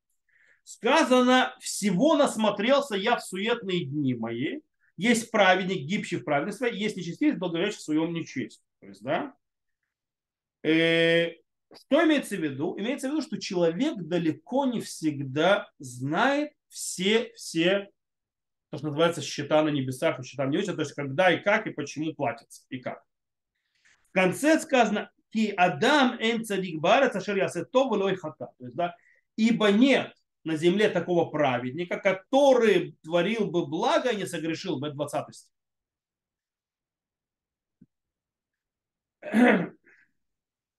Сказано, 0.63 1.55
всего 1.59 2.15
насмотрелся 2.15 2.95
я 2.95 3.17
в 3.17 3.23
суетные 3.23 3.85
дни 3.85 4.13
мои. 4.13 4.61
Есть 4.97 5.29
праведник, 5.29 5.85
гибший 5.85 6.19
в 6.19 6.23
праведности, 6.23 6.73
есть 6.73 6.95
нечестивец, 6.95 7.37
благовещий 7.37 7.77
в 7.77 7.81
своем 7.81 8.13
нечестии. 8.13 8.63
То 8.79 8.87
есть, 8.87 9.03
да, 9.03 9.35
что 10.65 12.05
имеется 12.05 12.35
в 12.37 12.39
виду? 12.39 12.75
Имеется 12.79 13.07
в 13.07 13.11
виду, 13.11 13.21
что 13.21 13.39
человек 13.39 13.97
далеко 13.97 14.65
не 14.65 14.81
всегда 14.81 15.69
знает 15.77 16.53
все, 16.69 17.31
все, 17.35 17.91
то, 18.71 18.77
что 18.77 18.87
называется, 18.87 19.21
счета 19.21 19.61
на 19.61 19.69
небесах 19.69 20.19
и 20.19 20.23
счета 20.23 20.45
на 20.45 20.49
небесах, 20.49 20.75
то 20.75 20.81
есть 20.81 20.93
когда 20.93 21.31
и 21.31 21.41
как, 21.41 21.67
и 21.67 21.71
почему 21.71 22.13
платится, 22.13 22.65
и 22.69 22.79
как. 22.79 23.03
В 24.09 24.11
конце 24.11 24.59
сказано, 24.59 25.11
Ки 25.35 25.53
Адам 25.57 26.17
эм 26.19 26.45
цадик 26.45 26.79
барец 26.79 27.15
ашер 27.15 27.35
ясето 27.35 27.89
влой 27.89 28.15
хата. 28.15 28.53
То 28.57 28.65
есть, 28.65 28.75
да, 28.77 28.95
ибо 29.35 29.69
нет 29.69 30.15
на 30.45 30.55
земле 30.55 30.89
такого 30.89 31.29
праведника, 31.29 31.99
который 31.99 32.95
творил 33.03 33.51
бы 33.51 33.65
благо 33.67 34.09
и 34.09 34.15
не 34.15 34.25
согрешил 34.25 34.79
бы. 34.79 34.91
20 34.91 35.35
стих. 35.35 35.51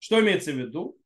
Что 0.07 0.21
имеется 0.21 0.53
в 0.53 0.57
виду? 0.57 0.97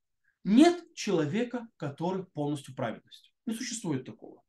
Нет 0.44 0.92
человека, 0.92 1.66
который 1.78 2.24
полностью 2.24 2.74
праведностью. 2.74 3.32
Не 3.46 3.54
существует 3.54 4.04
такого. 4.04 4.42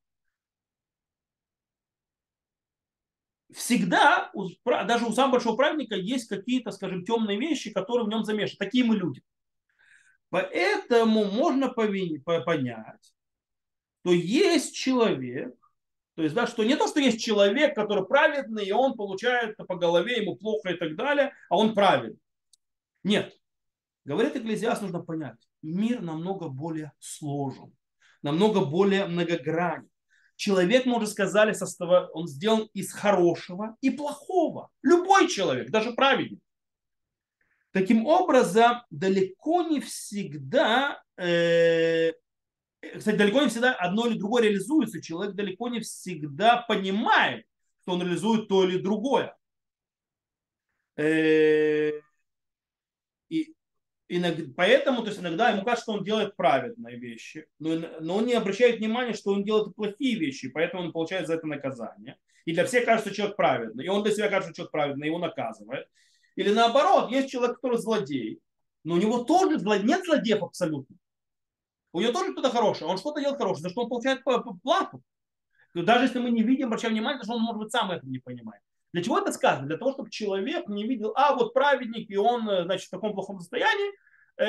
всегда, 3.53 4.29
даже 4.65 5.05
у 5.05 5.13
самого 5.13 5.33
большого 5.33 5.55
праведника 5.55 5.95
есть 5.95 6.27
какие-то, 6.27 6.71
скажем, 6.71 7.05
темные 7.05 7.39
вещи, 7.39 7.71
которые 7.71 8.05
в 8.05 8.09
нем 8.09 8.25
замешаны. 8.25 8.57
Такие 8.57 8.83
мы 8.83 8.97
люди. 8.97 9.23
Поэтому 10.29 11.23
можно 11.31 11.69
понять, 11.69 13.13
что 14.01 14.11
есть 14.11 14.75
человек, 14.75 15.55
то 16.15 16.23
есть, 16.23 16.35
да, 16.35 16.45
что 16.45 16.65
не 16.65 16.75
то, 16.75 16.89
что 16.89 16.99
есть 16.99 17.23
человек, 17.23 17.73
который 17.73 18.05
праведный, 18.05 18.65
и 18.65 18.73
он 18.73 18.95
получает 18.95 19.55
по 19.55 19.77
голове, 19.77 20.21
ему 20.21 20.35
плохо 20.35 20.71
и 20.71 20.77
так 20.77 20.97
далее, 20.97 21.33
а 21.49 21.57
он 21.57 21.73
праведный. 21.73 22.19
Нет. 23.03 23.40
Говорит 24.03 24.35
Экклезиас, 24.35 24.81
нужно 24.81 25.01
понять, 25.01 25.37
мир 25.61 26.01
намного 26.01 26.49
более 26.49 26.91
сложен, 26.99 27.73
намного 28.21 28.65
более 28.65 29.05
многогранен 29.05 29.91
человек, 30.41 30.87
мы 30.87 30.97
уже 30.97 31.05
сказали, 31.05 31.53
состава, 31.53 32.09
он 32.13 32.27
сделан 32.27 32.67
из 32.73 32.91
хорошего 32.91 33.77
и 33.79 33.91
плохого. 33.91 34.69
Любой 34.81 35.27
человек, 35.27 35.69
даже 35.69 35.93
праведник. 35.93 36.41
Таким 37.71 38.07
образом, 38.07 38.81
далеко 38.89 39.61
не 39.61 39.79
всегда, 39.79 41.01
э, 41.15 42.11
кстати, 42.97 43.15
далеко 43.15 43.43
не 43.43 43.49
всегда 43.49 43.73
одно 43.75 44.07
или 44.07 44.17
другое 44.17 44.43
реализуется. 44.43 45.01
Человек 45.01 45.35
далеко 45.35 45.69
не 45.69 45.79
всегда 45.79 46.57
понимает, 46.57 47.45
что 47.83 47.93
он 47.93 48.01
реализует 48.01 48.47
то 48.49 48.67
или 48.67 48.79
другое. 48.79 49.37
Э, 50.97 51.91
и 53.29 53.55
иногда, 54.17 54.43
поэтому 54.55 55.01
то 55.03 55.07
есть 55.07 55.19
иногда 55.19 55.49
ему 55.49 55.63
кажется, 55.63 55.83
что 55.83 55.93
он 55.93 56.03
делает 56.03 56.35
праведные 56.35 56.97
вещи, 56.97 57.47
но, 57.59 57.75
но 58.01 58.17
он 58.17 58.25
не 58.25 58.33
обращает 58.33 58.79
внимания, 58.79 59.13
что 59.13 59.31
он 59.31 59.43
делает 59.43 59.73
плохие 59.75 60.19
вещи, 60.19 60.49
поэтому 60.49 60.83
он 60.83 60.91
получает 60.91 61.27
за 61.27 61.35
это 61.35 61.47
наказание. 61.47 62.17
И 62.45 62.53
для 62.53 62.65
всех 62.65 62.85
кажется, 62.85 63.09
что 63.09 63.15
человек 63.15 63.37
праведный, 63.37 63.85
и 63.85 63.89
он 63.89 64.03
для 64.03 64.13
себя 64.13 64.29
кажется, 64.29 64.49
что 64.49 64.55
человек 64.55 64.71
праведный, 64.71 65.07
его 65.07 65.17
наказывает. 65.17 65.87
Или 66.35 66.51
наоборот, 66.53 67.11
есть 67.11 67.29
человек, 67.29 67.55
который 67.55 67.77
злодей, 67.77 68.41
но 68.83 68.95
у 68.95 68.97
него 68.97 69.23
тоже 69.23 69.59
зло... 69.59 69.75
нет 69.75 70.03
злодеев 70.03 70.43
абсолютно. 70.43 70.95
У 71.93 72.01
него 72.01 72.11
тоже 72.11 72.33
кто-то 72.33 72.49
хороший, 72.49 72.87
он 72.87 72.97
что-то 72.97 73.21
делает 73.21 73.39
хорошее, 73.39 73.63
за 73.63 73.69
что 73.69 73.83
он 73.83 73.89
получает 73.89 74.23
плату. 74.23 75.01
Даже 75.73 76.05
если 76.05 76.19
мы 76.19 76.31
не 76.31 76.43
видим, 76.43 76.67
обращаем 76.67 76.93
внимание, 76.93 77.23
что 77.23 77.33
он, 77.33 77.41
может 77.41 77.61
быть, 77.61 77.71
сам 77.71 77.91
это 77.91 78.05
не 78.05 78.19
понимает. 78.19 78.61
Для 78.93 79.03
чего 79.03 79.19
это 79.19 79.31
сказано? 79.31 79.67
Для 79.67 79.77
того, 79.77 79.93
чтобы 79.93 80.09
человек 80.09 80.67
не 80.67 80.85
видел, 80.85 81.13
а 81.15 81.33
вот 81.35 81.53
праведник, 81.53 82.09
и 82.09 82.17
он, 82.17 82.47
э, 82.49 82.63
значит, 82.63 82.87
в 82.87 82.91
таком 82.91 83.13
плохом 83.13 83.39
состоянии, 83.39 83.91
э, 84.37 84.45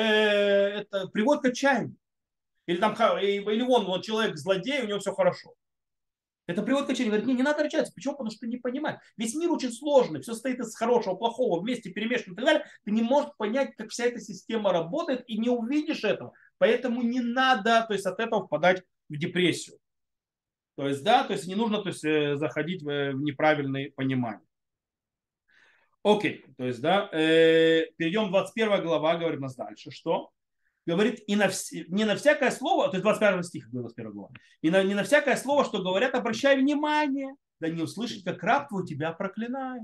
это 0.81 1.07
приводит 1.07 1.43
к 1.43 1.47
отчаянию. 1.47 1.95
Или 2.65 2.77
там, 2.77 2.93
или 3.19 3.61
он, 3.61 3.85
вот 3.85 4.03
человек 4.03 4.37
злодей, 4.37 4.81
у 4.81 4.87
него 4.87 4.99
все 4.99 5.13
хорошо. 5.13 5.53
Это 6.45 6.61
приводит 6.61 6.87
к 6.87 6.91
отчаянию. 6.91 7.11
Говорит, 7.11 7.27
не, 7.27 7.35
не 7.35 7.43
надо 7.43 7.63
рычать. 7.63 7.93
Почему? 7.95 8.13
Потому 8.13 8.31
что 8.31 8.41
ты 8.41 8.47
не 8.47 8.57
понимаешь. 8.57 8.99
Весь 9.15 9.33
мир 9.35 9.51
очень 9.51 9.71
сложный, 9.71 10.21
все 10.21 10.33
состоит 10.33 10.59
из 10.59 10.75
хорошего, 10.75 11.15
плохого, 11.15 11.61
вместе 11.61 11.89
перемешано 11.89 12.33
и 12.33 12.35
так 12.35 12.45
далее. 12.45 12.65
Ты 12.83 12.91
не 12.91 13.01
можешь 13.01 13.31
понять, 13.37 13.75
как 13.77 13.89
вся 13.89 14.05
эта 14.05 14.19
система 14.19 14.73
работает 14.73 15.23
и 15.27 15.37
не 15.37 15.49
увидишь 15.49 16.03
этого. 16.03 16.33
Поэтому 16.57 17.01
не 17.01 17.21
надо 17.21 17.85
то 17.87 17.93
есть, 17.93 18.05
от 18.05 18.19
этого 18.19 18.45
впадать 18.45 18.83
в 19.07 19.17
депрессию. 19.17 19.77
То 20.75 20.87
есть, 20.87 21.03
да, 21.03 21.23
то 21.23 21.33
есть 21.33 21.47
не 21.47 21.55
нужно 21.55 21.81
то 21.81 21.89
есть, 21.89 22.03
э, 22.03 22.35
заходить 22.35 22.81
в 22.81 23.11
неправильные 23.13 23.91
понимания. 23.91 24.45
Окей, 26.03 26.45
то 26.57 26.65
есть, 26.65 26.81
да, 26.81 27.09
э, 27.13 27.85
перейдем 27.95 28.29
21 28.29 28.81
глава, 28.81 29.15
говорит 29.15 29.39
нас 29.39 29.55
дальше, 29.55 29.91
что? 29.91 30.31
Говорит, 30.85 31.23
и 31.27 31.35
на, 31.35 31.49
не 31.87 32.03
на 32.03 32.15
всякое 32.15 32.51
слово, 32.51 32.89
то 32.89 32.97
есть 32.97 33.03
21 33.03 33.43
стих, 33.43 33.69
21 33.71 34.11
глава, 34.11 34.31
и 34.61 34.69
на, 34.69 34.83
не 34.83 34.95
на 34.95 35.03
всякое 35.03 35.37
слово, 35.37 35.63
что 35.63 35.81
говорят, 35.81 36.13
обращай 36.15 36.57
внимание, 36.57 37.33
да 37.59 37.69
не 37.69 37.81
услышать, 37.81 38.23
как 38.23 38.43
раб 38.43 38.67
твой 38.67 38.85
тебя 38.85 39.13
проклинает. 39.13 39.83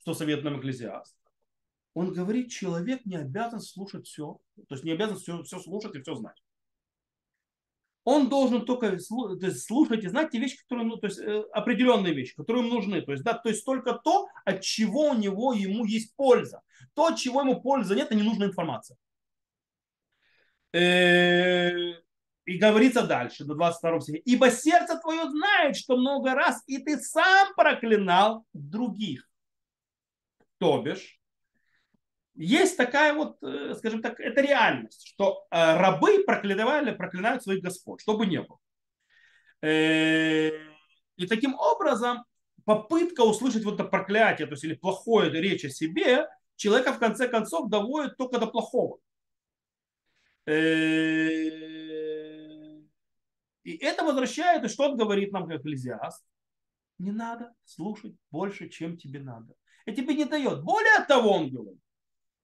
Что 0.00 0.14
совет 0.14 0.42
нам 0.42 0.58
экклезиаст? 0.58 1.14
Он 1.94 2.12
говорит, 2.12 2.50
человек 2.50 3.04
не 3.04 3.16
обязан 3.16 3.60
слушать 3.60 4.06
все, 4.06 4.40
то 4.68 4.74
есть 4.74 4.84
не 4.84 4.92
обязан 4.92 5.18
все, 5.18 5.42
все 5.42 5.60
слушать 5.60 5.94
и 5.94 6.00
все 6.00 6.14
знать 6.14 6.40
он 8.10 8.28
должен 8.28 8.64
только 8.64 8.98
слушать 8.98 10.02
и 10.04 10.08
знать 10.08 10.30
те 10.30 10.40
вещи, 10.40 10.58
которые, 10.58 10.88
ну, 10.88 10.96
то 10.96 11.06
есть 11.06 11.20
э, 11.20 11.44
определенные 11.52 12.12
вещи, 12.12 12.34
которые 12.34 12.66
ему 12.66 12.74
нужны. 12.74 13.00
То 13.02 13.12
есть, 13.12 13.22
да, 13.22 13.34
то 13.34 13.48
есть 13.48 13.64
только 13.64 13.92
то, 13.92 14.26
от 14.44 14.62
чего 14.62 15.10
у 15.10 15.14
него 15.14 15.52
ему 15.52 15.84
есть 15.84 16.16
польза. 16.16 16.60
То, 16.94 17.06
от 17.06 17.18
чего 17.18 17.42
ему 17.42 17.60
пользы 17.60 17.94
нет, 17.94 18.06
это 18.06 18.16
ненужная 18.16 18.48
информация. 18.48 18.96
Э, 20.72 21.70
и 22.46 22.58
говорится 22.58 23.06
дальше, 23.06 23.44
до 23.44 23.54
22 23.54 24.00
стиха. 24.00 24.18
Ибо 24.24 24.50
сердце 24.50 24.98
твое 24.98 25.30
знает, 25.30 25.76
что 25.76 25.96
много 25.96 26.34
раз 26.34 26.64
и 26.66 26.78
ты 26.78 26.98
сам 26.98 27.54
проклинал 27.54 28.44
других. 28.52 29.28
То 30.58 30.82
бишь, 30.82 31.19
есть 32.34 32.76
такая 32.76 33.14
вот, 33.14 33.42
э, 33.42 33.74
скажем 33.76 34.02
так, 34.02 34.20
это 34.20 34.40
реальность, 34.40 35.06
что 35.06 35.46
э, 35.50 35.76
рабы 35.76 36.24
проклинали, 36.24 36.92
проклинают 36.92 37.42
своих 37.42 37.62
господ, 37.62 38.00
чтобы 38.00 38.26
не 38.26 38.40
было. 38.40 38.58
Э, 39.62 40.50
и 41.16 41.26
таким 41.26 41.54
образом 41.54 42.24
попытка 42.64 43.22
услышать 43.22 43.64
вот 43.64 43.74
это 43.74 43.84
проклятие, 43.84 44.46
то 44.46 44.52
есть 44.52 44.64
или 44.64 44.74
плохое 44.74 45.30
речь 45.30 45.64
о 45.64 45.70
себе, 45.70 46.28
человека 46.56 46.92
в 46.92 46.98
конце 46.98 47.28
концов 47.28 47.68
доводит 47.68 48.16
только 48.16 48.38
до 48.38 48.46
плохого. 48.46 48.98
И 50.46 50.56
это 53.76 54.04
возвращает, 54.04 54.64
и 54.64 54.68
что 54.68 54.90
он 54.90 54.96
говорит 54.96 55.32
нам, 55.32 55.46
как 55.46 55.60
Экклезиаст? 55.60 56.24
Не 56.98 57.12
надо 57.12 57.52
слушать 57.64 58.14
больше, 58.30 58.68
чем 58.68 58.96
тебе 58.96 59.20
надо. 59.20 59.54
И 59.86 59.94
тебе 59.94 60.14
не 60.14 60.24
дает. 60.24 60.62
Более 60.62 61.04
того, 61.06 61.32
он 61.32 61.50
говорит, 61.50 61.80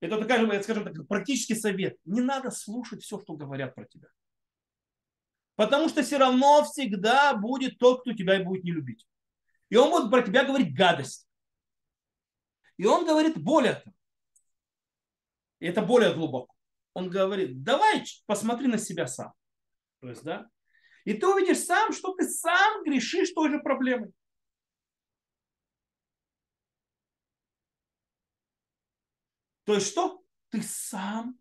это 0.00 0.18
такая, 0.18 0.62
скажем 0.62 0.84
так, 0.84 1.08
практический 1.08 1.54
совет. 1.54 1.98
Не 2.04 2.20
надо 2.20 2.50
слушать 2.50 3.02
все, 3.02 3.18
что 3.20 3.34
говорят 3.34 3.74
про 3.74 3.86
тебя. 3.86 4.08
Потому 5.54 5.88
что 5.88 6.02
все 6.02 6.18
равно 6.18 6.64
всегда 6.64 7.34
будет 7.34 7.78
тот, 7.78 8.02
кто 8.02 8.12
тебя 8.12 8.42
будет 8.42 8.64
не 8.64 8.72
любить. 8.72 9.06
И 9.70 9.76
он 9.76 9.90
будет 9.90 10.10
про 10.10 10.22
тебя 10.22 10.44
говорить 10.44 10.76
гадость. 10.76 11.26
И 12.76 12.84
он 12.84 13.06
говорит 13.06 13.38
более 13.42 13.74
того. 13.74 13.96
И 15.60 15.66
это 15.66 15.80
более 15.80 16.14
глубоко. 16.14 16.54
Он 16.92 17.08
говорит, 17.08 17.62
давай 17.62 18.04
посмотри 18.26 18.66
на 18.68 18.78
себя 18.78 19.06
сам. 19.06 19.32
То 20.00 20.10
есть, 20.10 20.22
да? 20.22 20.46
И 21.04 21.14
ты 21.14 21.26
увидишь 21.26 21.60
сам, 21.60 21.92
что 21.92 22.14
ты 22.14 22.28
сам 22.28 22.84
грешишь 22.84 23.30
той 23.30 23.50
же 23.50 23.60
проблемой. 23.60 24.12
То 29.66 29.74
есть 29.74 29.88
что? 29.88 30.22
Ты 30.50 30.62
сам 30.62 31.38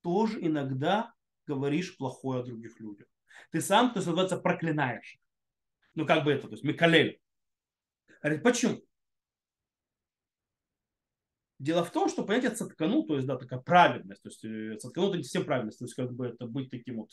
тоже 0.00 0.44
иногда 0.44 1.14
говоришь 1.46 1.96
плохое 1.96 2.40
о 2.40 2.44
других 2.44 2.80
людях. 2.80 3.06
Ты 3.52 3.60
сам, 3.60 3.92
то 3.92 3.98
есть, 3.98 4.06
называется, 4.06 4.38
проклинаешь. 4.38 5.18
Ну, 5.94 6.06
как 6.06 6.24
бы 6.24 6.32
это, 6.32 6.48
то 6.48 6.54
есть, 6.54 6.64
Микалель. 6.64 7.20
Говорит, 8.22 8.42
почему? 8.42 8.82
Дело 11.58 11.84
в 11.84 11.90
том, 11.90 12.08
что 12.08 12.24
понятие 12.24 12.50
цаткану, 12.50 13.04
то 13.04 13.16
есть, 13.16 13.26
да, 13.26 13.36
такая 13.36 13.60
праведность, 13.60 14.22
то 14.22 14.28
есть, 14.30 14.44
э, 14.44 14.76
цаткану 14.78 15.08
это 15.08 15.18
не 15.18 15.22
совсем 15.22 15.44
праведность, 15.44 15.78
то 15.78 15.84
есть, 15.84 15.94
как 15.94 16.12
бы 16.12 16.26
это 16.26 16.46
быть 16.46 16.70
таким 16.70 16.96
вот 16.96 17.10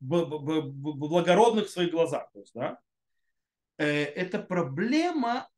благородных 0.00 1.66
в 1.66 1.70
своих 1.70 1.90
глазах, 1.90 2.30
то 2.32 2.40
есть, 2.40 2.54
да. 2.54 2.78
Э, 3.78 3.86
это 3.86 4.40
проблема, 4.40 5.48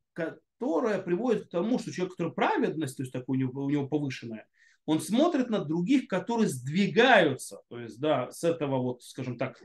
которая 0.58 1.00
приводит 1.00 1.46
к 1.46 1.50
тому, 1.50 1.78
что 1.78 1.92
человек, 1.92 2.14
который 2.14 2.32
праведность, 2.32 2.96
то 2.96 3.02
есть 3.02 3.12
такой 3.12 3.36
у 3.36 3.40
него, 3.40 3.64
у 3.64 3.70
него 3.70 3.88
повышенная, 3.88 4.46
он 4.86 5.00
смотрит 5.00 5.50
на 5.50 5.64
других, 5.64 6.08
которые 6.08 6.48
сдвигаются, 6.48 7.62
то 7.68 7.80
есть, 7.80 7.98
да, 8.00 8.30
с 8.30 8.44
этого 8.44 8.78
вот, 8.78 9.02
скажем 9.02 9.38
так, 9.38 9.60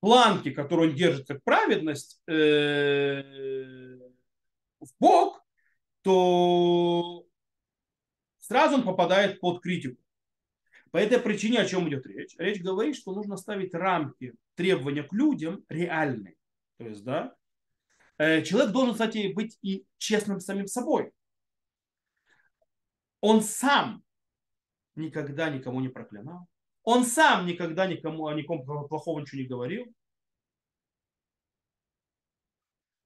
планки, 0.00 0.50
которую 0.50 0.90
он 0.90 0.96
держит 0.96 1.28
как 1.28 1.42
праведность, 1.44 2.20
э, 2.26 3.22
в 4.80 4.88
бок, 4.98 5.44
то 6.02 7.24
сразу 8.40 8.76
он 8.76 8.82
попадает 8.82 9.40
под 9.40 9.62
критику. 9.62 10.02
По 10.90 10.98
этой 10.98 11.18
причине 11.20 11.60
о 11.60 11.66
чем 11.66 11.88
идет 11.88 12.04
речь? 12.06 12.34
Речь 12.36 12.60
говорит, 12.60 12.96
что 12.96 13.14
нужно 13.14 13.36
ставить 13.36 13.74
рамки 13.74 14.34
требования 14.56 15.04
к 15.04 15.12
людям 15.12 15.64
реальные. 15.68 16.34
То 16.78 16.84
есть, 16.84 17.04
да, 17.04 17.34
человек 18.18 18.72
должен, 18.72 18.92
кстати, 18.92 19.32
быть 19.32 19.58
и 19.62 19.86
честным 19.98 20.40
самим 20.40 20.66
собой. 20.66 21.12
Он 23.20 23.40
сам 23.40 24.02
никогда 24.94 25.48
никому 25.48 25.80
не 25.80 25.88
проклинал. 25.88 26.46
Он 26.82 27.04
сам 27.04 27.46
никогда 27.46 27.86
никому 27.86 28.26
о 28.26 28.34
ником 28.34 28.64
плохого 28.64 29.20
ничего 29.20 29.40
не 29.40 29.46
говорил. 29.46 29.94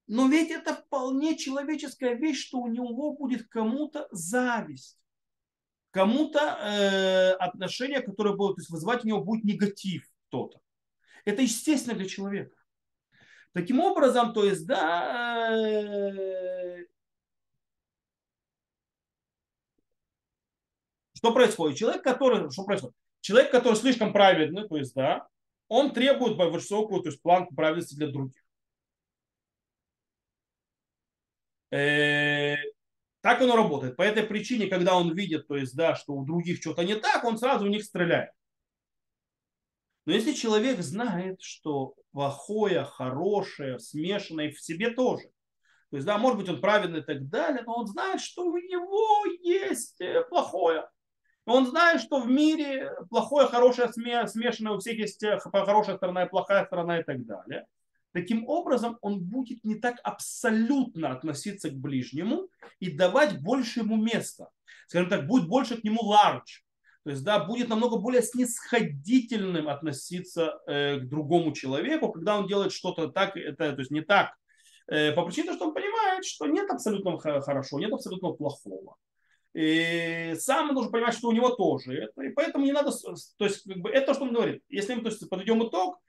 Но 0.07 0.29
ведь 0.29 0.51
это 0.51 0.75
вполне 0.75 1.37
человеческая 1.37 2.15
вещь, 2.15 2.47
что 2.47 2.59
у 2.59 2.69
него 2.69 3.13
будет 3.15 3.49
кому-то 3.49 4.07
зависть, 4.13 4.99
кому-то 5.91 6.39
э, 6.39 7.33
отношение, 7.33 8.01
которое 8.01 8.37
будет 8.37 8.57
то 8.57 8.61
есть 8.61 8.71
вызывать 8.71 9.05
у 9.05 9.09
него 9.09 9.25
будет 9.25 9.45
негатив 9.45 10.09
кто-то. 10.29 10.61
Это 11.25 11.43
естественно 11.43 11.97
для 11.97 12.09
человека. 12.09 12.57
Таким 13.57 13.81
образом, 13.81 14.35
то 14.35 14.45
есть, 14.45 14.67
да, 14.67 15.49
что 21.15 21.33
происходит? 21.33 21.79
Человек, 21.79 22.03
который, 22.03 22.51
что 22.51 22.65
происходит? 22.65 22.95
Человек, 23.23 23.51
который 23.51 23.77
слишком 23.77 24.13
праведный, 24.13 24.69
то 24.69 24.77
есть, 24.77 24.93
да, 24.93 25.27
он 25.69 25.95
требует 25.95 26.37
высокую, 26.37 27.01
то 27.01 27.09
есть, 27.09 27.23
планку 27.23 27.55
праведности 27.55 27.95
для 27.95 28.09
других. 28.09 28.45
Э, 31.71 32.57
так 33.23 33.41
оно 33.41 33.57
работает. 33.57 33.97
По 33.97 34.03
этой 34.03 34.25
причине, 34.25 34.67
когда 34.67 34.99
он 34.99 35.15
видит, 35.15 35.49
то 35.49 35.57
есть, 35.57 35.75
да, 35.75 35.95
что 35.95 36.13
у 36.13 36.27
других 36.27 36.61
что-то 36.61 36.85
не 36.85 36.97
так, 36.97 37.25
он 37.25 37.39
сразу 37.39 37.65
у 37.65 37.69
них 37.69 37.85
стреляет. 37.85 38.36
Но 40.07 40.13
если 40.13 40.33
человек 40.33 40.81
знает, 40.81 41.43
что 41.43 41.95
плохое, 42.13 42.85
хорошее, 42.85 43.79
смешанное 43.79 44.53
в 44.53 44.61
себе 44.61 44.91
тоже, 44.91 45.25
то 45.91 45.97
есть, 45.97 46.07
да, 46.07 46.19
может 46.19 46.39
быть, 46.39 46.49
он 46.49 46.61
праведный 46.61 47.01
и 47.01 47.05
так 47.05 47.29
далее, 47.29 47.63
но 47.65 47.77
он 47.77 47.87
знает, 47.87 48.21
что 48.21 48.45
у 48.45 48.57
него 48.57 49.25
есть 49.43 50.01
э, 50.01 50.23
плохое. 50.29 50.89
Он 51.45 51.65
знает, 51.67 52.01
что 52.01 52.21
в 52.21 52.29
мире 52.29 52.91
плохое, 53.09 53.47
хорошее 53.47 53.93
смешанное, 53.93 54.73
у 54.73 54.79
всех 54.79 54.99
есть 54.99 55.23
э, 55.23 55.39
хорошая 55.39 55.97
сторона 55.97 56.25
и 56.25 56.29
плохая 56.29 56.67
сторона 56.67 56.99
и 56.99 57.05
так 57.05 57.25
далее. 57.25 57.67
Таким 58.13 58.49
образом, 58.49 58.99
он 59.01 59.21
будет 59.21 59.63
не 59.63 59.77
так 59.77 59.97
абсолютно 60.03 61.13
относиться 61.13 61.71
к 61.71 61.75
ближнему 61.75 62.49
и 62.81 62.91
давать 62.91 63.41
больше 63.41 63.81
ему 63.81 63.97
места. 63.97 64.49
Скажем 64.89 65.09
так, 65.09 65.27
будет 65.27 65.49
больше 65.49 65.81
к 65.81 65.85
нему 65.85 66.01
large. 66.13 66.66
То 67.07 67.11
есть, 67.11 67.23
да, 67.23 67.39
будет 67.39 67.69
намного 67.69 67.99
более 67.99 68.21
снисходительным 68.21 69.69
относиться 69.69 70.59
э, 70.67 70.97
к 70.99 71.09
другому 71.09 71.53
человеку, 71.53 72.11
когда 72.11 72.37
он 72.37 72.49
делает 72.49 72.73
что-то 72.73 73.07
так, 73.07 73.37
это, 73.37 73.75
то 73.75 73.79
есть 73.79 73.93
не 73.93 74.01
так, 74.01 74.35
э, 74.89 75.13
по 75.13 75.25
причине, 75.25 75.55
что 75.55 75.69
он 75.69 75.73
понимает, 75.73 76.25
что 76.25 76.47
нет 76.47 76.69
абсолютно 76.69 77.17
хорошо, 77.17 77.79
нет 77.79 77.93
абсолютно 77.93 78.33
плохого. 78.33 78.97
И 79.55 80.35
сам 80.41 80.75
должен 80.75 80.91
понимать, 80.91 81.15
что 81.15 81.29
у 81.29 81.33
него 81.33 81.51
тоже 81.51 81.95
это. 81.95 82.23
И 82.23 82.31
поэтому 82.31 82.65
не 82.65 82.73
надо, 82.73 82.91
то 82.91 83.45
есть 83.45 83.63
как 83.63 83.77
бы, 83.77 83.91
это 83.91 84.07
то, 84.07 84.15
что 84.15 84.25
он 84.25 84.33
говорит. 84.33 84.65
Если 84.69 84.95
мы 84.95 85.03
то 85.03 85.09
есть, 85.11 85.31
подведем 85.31 85.65
итог, 85.65 86.01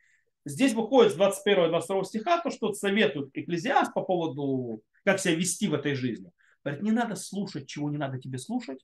здесь 0.46 0.74
выходит 0.74 1.14
с 1.14 1.16
21-22 1.16 2.06
стиха 2.06 2.42
то, 2.42 2.50
что 2.50 2.74
советует 2.74 3.30
экклезиаст 3.36 3.94
по 3.94 4.02
поводу, 4.02 4.82
как 5.06 5.20
себя 5.20 5.36
вести 5.36 5.68
в 5.68 5.76
этой 5.76 5.94
жизни. 5.94 6.32
Говорит, 6.64 6.82
не 6.82 6.92
надо 6.92 7.16
слушать, 7.16 7.68
чего 7.68 7.92
не 7.92 7.98
надо 7.98 8.18
тебе 8.20 8.40
слушать. 8.40 8.80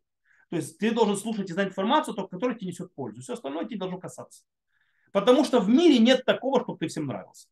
То 0.54 0.58
есть 0.58 0.78
ты 0.78 0.92
должен 0.92 1.18
слушать 1.18 1.50
и 1.50 1.54
знать 1.54 1.70
информацию, 1.70 2.14
только 2.14 2.36
которая 2.36 2.56
тебе 2.56 2.68
несет 2.68 2.94
пользу. 2.94 3.24
Все 3.24 3.34
остальное 3.34 3.66
тебе 3.66 3.80
должно 3.80 3.98
касаться. 3.98 4.44
Потому 5.12 5.44
что 5.46 5.60
в 5.60 5.68
мире 5.68 5.98
нет 5.98 6.26
такого, 6.26 6.62
чтобы 6.62 6.78
ты 6.78 6.90
всем 6.90 7.08
нравился. 7.08 7.48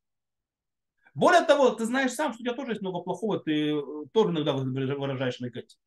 Более 1.16 1.42
того, 1.42 1.72
ты 1.72 1.86
знаешь 1.86 2.12
сам, 2.12 2.32
что 2.32 2.44
у 2.44 2.46
тебя 2.46 2.54
тоже 2.54 2.74
есть 2.74 2.82
много 2.82 3.00
плохого, 3.00 3.40
ты 3.40 3.72
э, 3.72 3.82
тоже 4.14 4.30
иногда 4.30 4.54
выражаешь 4.54 5.40
негатив. 5.40 5.80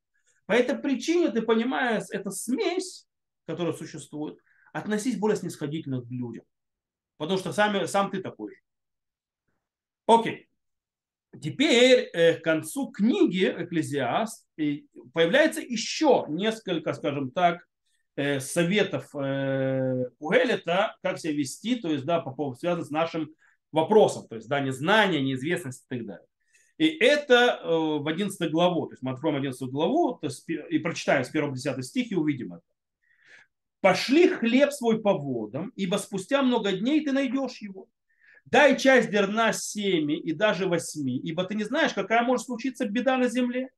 По 0.47 0.55
этой 0.55 0.77
причине 0.77 1.31
ты 1.31 1.43
понимаешь, 1.43 2.07
эта 2.11 2.33
смесь, 2.33 3.07
которая 3.47 3.75
существует, 3.75 4.41
относись 4.73 5.17
более 5.17 5.37
снисходительно 5.37 6.03
к 6.03 6.11
людям. 6.11 6.45
Потому 7.17 7.39
что 7.39 7.53
сами, 7.53 7.87
сам 7.87 8.11
ты 8.11 8.23
такой 8.23 8.57
же. 8.57 8.61
Окей. 10.07 10.49
Теперь 11.41 12.11
э, 12.13 12.35
к 12.35 12.45
концу 12.45 12.91
книги 12.91 13.45
Экклезиаст 13.45 14.47
появляется 14.57 15.61
еще 15.61 16.27
несколько, 16.29 16.93
скажем 16.93 17.31
так, 17.31 17.67
э, 18.17 18.41
советов 18.41 19.15
э, 19.15 20.11
Пуэлета, 20.19 20.97
как 21.03 21.19
себя 21.19 21.33
вести, 21.33 21.77
то 21.77 21.89
есть, 21.89 22.05
да, 22.05 22.21
по 22.21 22.33
поводу, 22.33 22.59
связано 22.59 22.85
с 22.85 22.91
нашим 22.91 23.31
вопросом, 23.73 24.29
то 24.29 24.37
есть, 24.37 24.49
да, 24.49 24.61
незнание, 24.61 25.23
неизвестность 25.23 25.85
и 25.89 25.97
так 25.97 26.07
далее. 26.07 26.27
И 26.77 26.89
это 26.89 27.61
в 27.65 28.07
11 28.07 28.51
главу, 28.51 28.87
то 28.87 28.95
есть 28.95 29.03
мы 29.03 29.13
откроем 29.13 29.37
11 29.37 29.71
главу 29.71 30.15
то 30.15 30.27
есть, 30.27 30.45
и 30.49 30.79
прочитаем 30.79 31.25
с 31.25 31.31
1 31.31 31.51
по 31.51 31.55
10 31.55 31.85
стих 31.85 32.11
и 32.11 32.17
увидим 32.17 32.55
это. 32.55 32.63
«Пошли 33.81 34.29
хлеб 34.29 34.73
свой 34.73 35.01
по 35.01 35.13
водам, 35.13 35.73
ибо 35.77 35.97
спустя 35.97 36.43
много 36.43 36.73
дней 36.73 37.05
ты 37.05 37.13
найдешь 37.13 37.59
его. 37.59 37.87
Дай 38.45 38.79
часть 38.79 39.11
зерна 39.11 39.53
семи 39.53 40.19
и 40.19 40.33
даже 40.33 40.67
восьми, 40.67 41.19
ибо 41.19 41.45
ты 41.45 41.55
не 41.55 41.65
знаешь, 41.65 41.93
какая 41.93 42.23
может 42.23 42.47
случиться 42.47 42.87
беда 42.87 43.17
на 43.17 43.29
земле. 43.29 43.71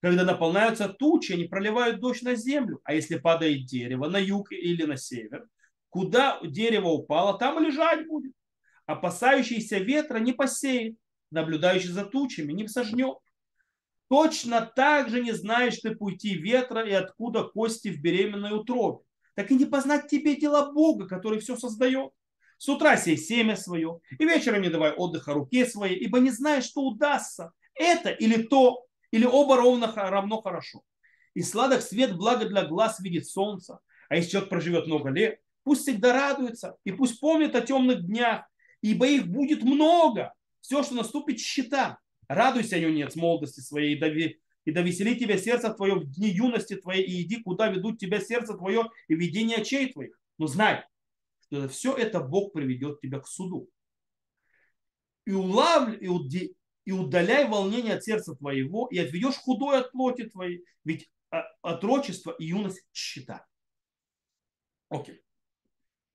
Когда 0.00 0.24
наполняются 0.24 0.88
тучи, 0.88 1.32
они 1.32 1.44
проливают 1.44 2.00
дождь 2.00 2.22
на 2.22 2.34
землю. 2.34 2.80
А 2.84 2.94
если 2.94 3.16
падает 3.16 3.66
дерево 3.66 4.08
на 4.08 4.18
юг 4.18 4.52
или 4.52 4.84
на 4.84 4.96
север, 4.96 5.46
куда 5.88 6.40
дерево 6.42 6.88
упало, 6.88 7.38
там 7.38 7.62
лежать 7.62 8.06
будет. 8.06 8.32
Опасающийся 8.86 9.78
ветра 9.78 10.18
не 10.18 10.32
посеет, 10.32 10.96
наблюдающий 11.30 11.88
за 11.88 12.04
тучами, 12.04 12.52
не 12.52 12.68
сожнет. 12.68 13.18
Точно 14.08 14.60
так 14.60 15.08
же 15.08 15.22
не 15.22 15.32
знаешь 15.32 15.78
ты 15.78 15.94
пути 15.94 16.34
ветра 16.34 16.86
и 16.86 16.92
откуда 16.92 17.42
кости 17.42 17.88
в 17.88 18.00
беременной 18.00 18.56
утробе. 18.56 19.04
Так 19.34 19.50
и 19.50 19.56
не 19.56 19.64
познать 19.64 20.08
тебе 20.08 20.36
дела 20.36 20.72
Бога, 20.72 21.08
который 21.08 21.40
все 21.40 21.56
создает. 21.56 22.12
С 22.58 22.68
утра 22.68 22.96
сей 22.96 23.16
семя 23.16 23.56
свое, 23.56 24.00
и 24.18 24.24
вечером 24.24 24.62
не 24.62 24.70
давай 24.70 24.92
отдыха 24.92 25.34
руке 25.34 25.66
своей, 25.66 25.96
ибо 25.98 26.18
не 26.18 26.30
знаешь, 26.30 26.64
что 26.64 26.82
удастся. 26.82 27.52
Это 27.74 28.10
или 28.10 28.42
то, 28.42 28.86
или 29.10 29.24
оба 29.24 29.56
ровно 29.56 29.92
равно 29.94 30.40
хорошо. 30.40 30.82
И 31.34 31.42
сладок 31.42 31.82
свет 31.82 32.16
благо 32.16 32.48
для 32.48 32.64
глаз 32.64 32.98
видит 33.00 33.26
солнца. 33.26 33.80
А 34.08 34.16
если 34.16 34.30
человек 34.30 34.50
проживет 34.50 34.86
много 34.86 35.10
лет, 35.10 35.40
пусть 35.64 35.82
всегда 35.82 36.12
радуется, 36.12 36.76
и 36.84 36.92
пусть 36.92 37.20
помнит 37.20 37.54
о 37.54 37.60
темных 37.60 38.06
днях, 38.06 38.46
ибо 38.80 39.06
их 39.06 39.26
будет 39.26 39.62
много, 39.62 40.32
все, 40.60 40.82
что 40.82 40.94
наступит, 40.94 41.38
счета. 41.38 41.98
Радуйся, 42.28 42.78
юнец, 42.78 43.14
молодости 43.16 43.60
своей, 43.60 43.94
и 43.94 43.98
дови, 43.98 44.40
и 44.64 44.72
довесели 44.72 45.14
тебя 45.16 45.38
сердце 45.38 45.70
твое 45.70 45.94
в 45.94 46.10
дни 46.10 46.28
юности 46.28 46.74
твоей, 46.74 47.04
и 47.04 47.22
иди, 47.22 47.42
куда 47.42 47.68
ведут 47.68 47.98
тебя 47.98 48.20
сердце 48.20 48.54
твое 48.54 48.90
и 49.08 49.14
видение 49.14 49.58
очей 49.58 49.92
твоих. 49.92 50.18
Но 50.38 50.46
знай, 50.46 50.84
все 51.68 51.94
это 51.96 52.20
Бог 52.20 52.52
приведет 52.52 53.00
тебя 53.00 53.20
к 53.20 53.26
суду. 53.26 53.68
И, 55.24 55.32
улавль, 55.32 55.98
и, 56.00 56.08
уди, 56.08 56.56
и 56.84 56.92
удаляй 56.92 57.48
волнение 57.48 57.94
от 57.94 58.04
сердца 58.04 58.34
твоего, 58.34 58.86
и 58.90 58.98
отведешь 58.98 59.36
худой 59.36 59.80
от 59.80 59.92
плоти 59.92 60.28
твоей, 60.28 60.64
ведь 60.84 61.10
отрочество 61.62 62.32
и 62.38 62.46
юность 62.46 62.84
счета. 62.92 63.44
Окей. 64.88 65.20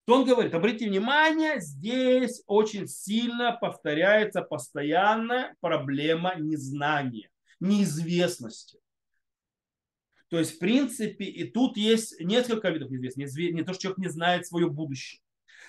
Что 0.03 0.15
он 0.15 0.25
говорит? 0.25 0.53
Обратите 0.53 0.89
внимание, 0.89 1.59
здесь 1.59 2.41
очень 2.47 2.87
сильно 2.87 3.57
повторяется 3.59 4.41
постоянная 4.41 5.55
проблема 5.59 6.35
незнания, 6.35 7.29
неизвестности. 7.59 8.79
То 10.31 10.39
есть, 10.39 10.55
в 10.55 10.59
принципе, 10.59 11.25
и 11.25 11.43
тут 11.43 11.75
есть 11.75 12.17
несколько 12.21 12.69
видов 12.69 12.89
неизвестности. 12.89 13.51
Не 13.51 13.63
то, 13.63 13.73
что 13.73 13.81
человек 13.81 13.97
не 13.97 14.07
знает 14.07 14.47
свое 14.47 14.69
будущее. 14.69 15.19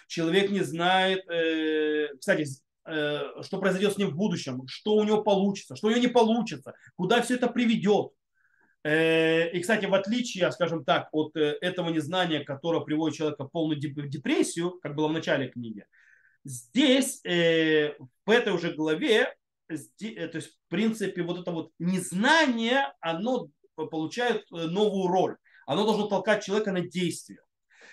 Человек 0.06 0.52
не 0.52 0.60
знает, 0.60 1.28
э, 1.28 2.14
кстати, 2.16 2.46
э, 2.86 3.42
что 3.42 3.58
произойдет 3.58 3.94
с 3.94 3.98
ним 3.98 4.10
в 4.10 4.16
будущем, 4.16 4.62
что 4.68 4.94
у 4.94 5.02
него 5.02 5.24
получится, 5.24 5.74
что 5.74 5.88
у 5.88 5.90
него 5.90 6.00
не 6.00 6.06
получится, 6.06 6.74
куда 6.94 7.20
все 7.22 7.34
это 7.34 7.48
приведет. 7.48 8.12
Э, 8.84 9.50
и, 9.50 9.60
кстати, 9.60 9.86
в 9.86 9.94
отличие, 9.94 10.52
скажем 10.52 10.84
так, 10.84 11.08
от 11.10 11.34
э, 11.36 11.58
этого 11.60 11.90
незнания, 11.90 12.44
которое 12.44 12.82
приводит 12.82 13.16
человека 13.16 13.46
в 13.46 13.50
полную 13.50 13.80
депрессию, 13.80 14.78
как 14.80 14.94
было 14.94 15.08
в 15.08 15.12
начале 15.12 15.48
книги, 15.48 15.86
здесь, 16.44 17.20
э, 17.24 17.96
в 18.24 18.30
этой 18.30 18.52
уже 18.52 18.72
главе, 18.74 19.34
то 19.66 19.74
есть, 19.74 20.50
в 20.50 20.68
принципе, 20.68 21.22
вот 21.22 21.40
это 21.40 21.50
вот 21.50 21.72
незнание, 21.80 22.92
оно 23.00 23.48
получает 23.86 24.50
новую 24.50 25.08
роль. 25.08 25.36
Оно 25.66 25.84
должно 25.84 26.08
толкать 26.08 26.44
человека 26.44 26.72
на 26.72 26.80
действие. 26.80 27.40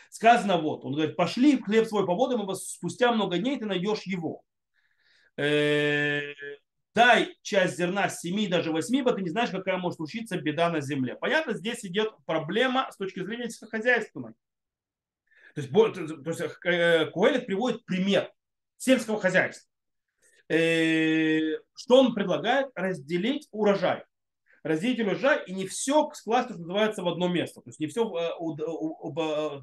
Сказано 0.10 0.58
вот, 0.58 0.86
он 0.86 0.94
говорит, 0.94 1.16
пошли 1.16 1.62
хлеб 1.62 1.88
свой 1.88 2.06
по 2.06 2.16
водам, 2.16 2.50
и 2.50 2.56
спустя 2.56 3.12
много 3.12 3.38
дней 3.38 3.60
ты 3.60 3.66
найдешь 3.66 4.04
его 4.04 4.44
дай 7.00 7.38
часть 7.42 7.78
зерна 7.78 8.10
с 8.10 8.20
7, 8.20 8.50
даже 8.50 8.72
8, 8.72 8.96
ибо 8.98 9.14
ты 9.14 9.22
не 9.22 9.30
знаешь, 9.30 9.52
какая 9.52 9.78
может 9.78 9.98
случиться 9.98 10.38
беда 10.38 10.70
на 10.70 10.82
земле. 10.82 11.16
Понятно, 11.16 11.54
здесь 11.54 11.86
идет 11.86 12.14
проблема 12.26 12.90
с 12.92 12.98
точки 12.98 13.24
зрения 13.24 13.46
сельскохозяйственной. 13.46 14.34
То 15.56 15.62
есть, 15.62 15.72
то 15.72 16.30
есть 16.30 16.42
э, 16.66 17.06
Куэлит 17.12 17.46
приводит 17.46 17.86
пример 17.86 18.32
сельского 18.78 19.20
хозяйства. 19.20 19.70
Э, 20.50 21.58
что 21.74 22.00
он 22.00 22.14
предлагает? 22.14 22.68
Разделить 22.76 23.48
урожай. 23.52 24.04
Разделить 24.64 24.99
урожай 24.99 25.43
и 25.45 25.53
не 25.53 25.68
все 25.68 26.10
класть, 26.24 26.49
что 26.49 26.60
называется, 26.60 27.03
в 27.03 27.07
одно 27.07 27.28
место. 27.28 27.62
То 27.62 27.70
есть 27.70 27.80
не 27.80 27.88
все, 27.88 28.03
э, 28.03 28.30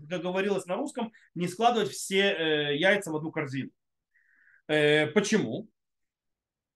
как 0.08 0.22
говорилось 0.22 0.66
на 0.66 0.76
русском, 0.76 1.12
не 1.34 1.48
складывать 1.48 1.90
все 1.90 2.74
яйца 2.76 3.10
в 3.10 3.16
одну 3.16 3.30
корзину. 3.30 3.70
Почему? 4.66 5.68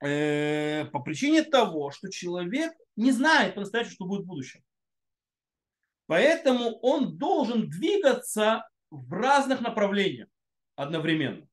Э, 0.02 0.86
по 0.86 1.00
причине 1.00 1.42
того, 1.42 1.90
что 1.90 2.10
человек 2.10 2.72
не 2.96 3.12
знает 3.12 3.54
по-настоящему, 3.54 3.94
что 3.94 4.06
будет 4.06 4.22
в 4.22 4.28
будущем. 4.28 4.64
Поэтому 6.06 6.78
он 6.80 7.18
должен 7.18 7.68
двигаться 7.68 8.66
в 8.90 9.12
разных 9.12 9.60
направлениях 9.60 10.28
одновременно. 10.74 11.46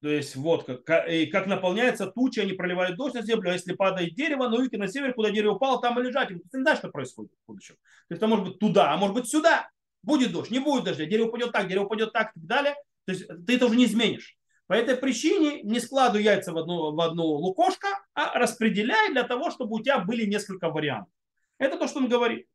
То 0.00 0.08
есть 0.08 0.34
вот 0.34 0.64
как, 0.84 1.08
и 1.08 1.26
как 1.26 1.46
наполняется 1.46 2.06
туча, 2.06 2.42
они 2.42 2.54
проливают 2.54 2.96
дождь 2.96 3.14
на 3.14 3.22
землю, 3.22 3.50
а 3.50 3.52
если 3.52 3.74
падает 3.74 4.14
дерево, 4.14 4.48
на 4.48 4.56
юге, 4.56 4.78
на 4.78 4.88
север, 4.88 5.12
куда 5.12 5.30
дерево 5.30 5.54
упало, 5.54 5.80
там 5.80 5.98
и 6.00 6.02
лежать. 6.02 6.28
Ты 6.28 6.58
не 6.58 6.62
знаешь, 6.62 6.78
что 6.78 6.88
происходит 6.88 7.32
в 7.32 7.46
будущем. 7.46 7.74
То 8.08 8.14
есть 8.14 8.18
это 8.18 8.26
может 8.26 8.46
быть 8.46 8.58
туда, 8.58 8.92
а 8.92 8.96
может 8.96 9.14
быть 9.14 9.28
сюда. 9.28 9.68
Будет 10.02 10.32
дождь, 10.32 10.50
не 10.50 10.58
будет 10.58 10.84
дождя, 10.84 11.04
дерево 11.04 11.28
упадет 11.28 11.52
так, 11.52 11.68
дерево 11.68 11.84
упадет 11.84 12.12
так 12.12 12.30
и 12.34 12.40
так 12.40 12.46
далее. 12.46 12.74
То 13.04 13.12
есть 13.12 13.26
ты 13.46 13.56
это 13.56 13.66
уже 13.66 13.76
не 13.76 13.84
изменишь. 13.84 14.38
По 14.66 14.72
этой 14.72 14.96
причине 14.96 15.62
не 15.62 15.80
складывай 15.80 16.22
яйца 16.22 16.52
в 16.52 16.56
одну, 16.56 16.94
в 16.94 17.00
одну 17.00 17.24
лукошко, 17.24 17.88
а 18.14 18.38
распределяй 18.38 19.10
для 19.12 19.24
того, 19.24 19.50
чтобы 19.50 19.76
у 19.76 19.82
тебя 19.82 19.98
были 19.98 20.24
несколько 20.24 20.70
вариантов. 20.70 21.12
Это 21.58 21.76
то, 21.76 21.88
что 21.88 21.98
он 21.98 22.08
говорит. 22.08 22.46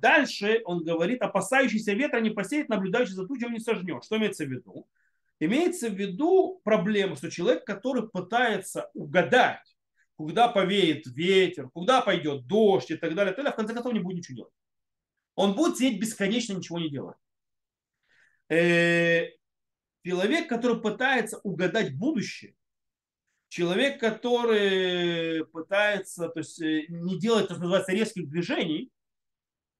Дальше 0.00 0.62
он 0.64 0.82
говорит, 0.82 1.22
опасающийся 1.22 1.92
ветра 1.92 2.20
не 2.20 2.30
посеет, 2.30 2.68
наблюдающий 2.68 3.12
за 3.12 3.26
тучами 3.26 3.54
не 3.54 3.60
сожнет. 3.60 4.04
Что 4.04 4.16
имеется 4.16 4.44
в 4.44 4.48
виду? 4.48 4.88
Имеется 5.38 5.88
в 5.88 5.94
виду 5.94 6.60
проблема, 6.64 7.16
что 7.16 7.30
человек, 7.30 7.64
который 7.64 8.08
пытается 8.08 8.90
угадать, 8.94 9.76
куда 10.16 10.48
повеет 10.48 11.06
ветер, 11.06 11.70
куда 11.70 12.02
пойдет 12.02 12.46
дождь 12.46 12.90
и 12.90 12.96
так 12.96 13.14
далее, 13.14 13.32
и 13.32 13.36
так 13.36 13.54
в 13.54 13.56
конце 13.56 13.72
концов 13.72 13.92
не 13.92 14.00
будет 14.00 14.18
ничего 14.18 14.36
делать. 14.36 14.54
Он 15.34 15.54
будет 15.54 15.78
сидеть 15.78 16.00
бесконечно, 16.00 16.54
ничего 16.54 16.78
не 16.78 16.90
делать. 16.90 17.16
Э, 18.50 19.28
человек, 20.04 20.48
который 20.48 20.80
пытается 20.80 21.38
угадать 21.38 21.96
будущее, 21.96 22.54
человек, 23.48 23.98
который 24.00 25.46
пытается 25.46 26.28
то 26.28 26.40
есть, 26.40 26.60
э, 26.60 26.86
не 26.88 27.18
делать, 27.18 27.48
то, 27.48 27.54
что 27.54 27.62
называется, 27.62 27.92
резких 27.92 28.28
движений, 28.28 28.90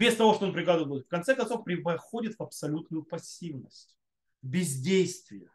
без 0.00 0.16
того, 0.16 0.32
что 0.32 0.46
он 0.46 0.54
прикладывает, 0.54 1.04
в 1.04 1.08
конце 1.08 1.34
концов 1.36 1.62
приходит 1.62 2.38
в 2.38 2.42
абсолютную 2.42 3.04
пассивность, 3.04 3.98
бездействие. 4.40 5.50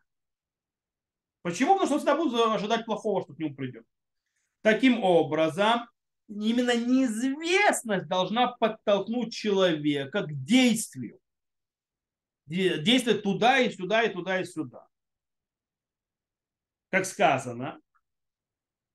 Почему? 1.41 1.73
Потому 1.73 1.87
что 1.87 1.93
он 1.95 1.99
всегда 1.99 2.15
будет 2.15 2.39
ожидать 2.39 2.85
плохого, 2.85 3.23
что 3.23 3.33
к 3.33 3.39
нему 3.39 3.55
придет. 3.55 3.87
Таким 4.61 5.03
образом, 5.03 5.89
именно 6.27 6.75
неизвестность 6.75 8.07
должна 8.07 8.51
подтолкнуть 8.51 9.33
человека 9.33 10.21
к 10.21 10.31
действию. 10.31 11.19
Действовать 12.45 13.23
туда 13.23 13.57
и 13.57 13.71
сюда, 13.71 14.03
и 14.03 14.13
туда, 14.13 14.41
и 14.41 14.45
сюда. 14.45 14.87
Как 16.91 17.07
сказано, 17.07 17.79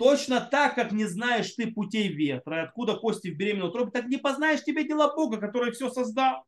точно 0.00 0.40
так, 0.40 0.76
как 0.76 0.92
не 0.92 1.04
знаешь 1.04 1.52
ты 1.52 1.70
путей 1.70 2.08
ветра, 2.08 2.62
откуда 2.62 2.96
кости 2.96 3.28
в 3.28 3.36
беременной 3.36 3.68
утробе, 3.68 3.90
так 3.90 4.06
не 4.06 4.16
познаешь 4.16 4.64
тебе 4.64 4.82
дела 4.82 5.14
Бога, 5.14 5.36
который 5.36 5.72
все 5.72 5.90
создал. 5.90 6.42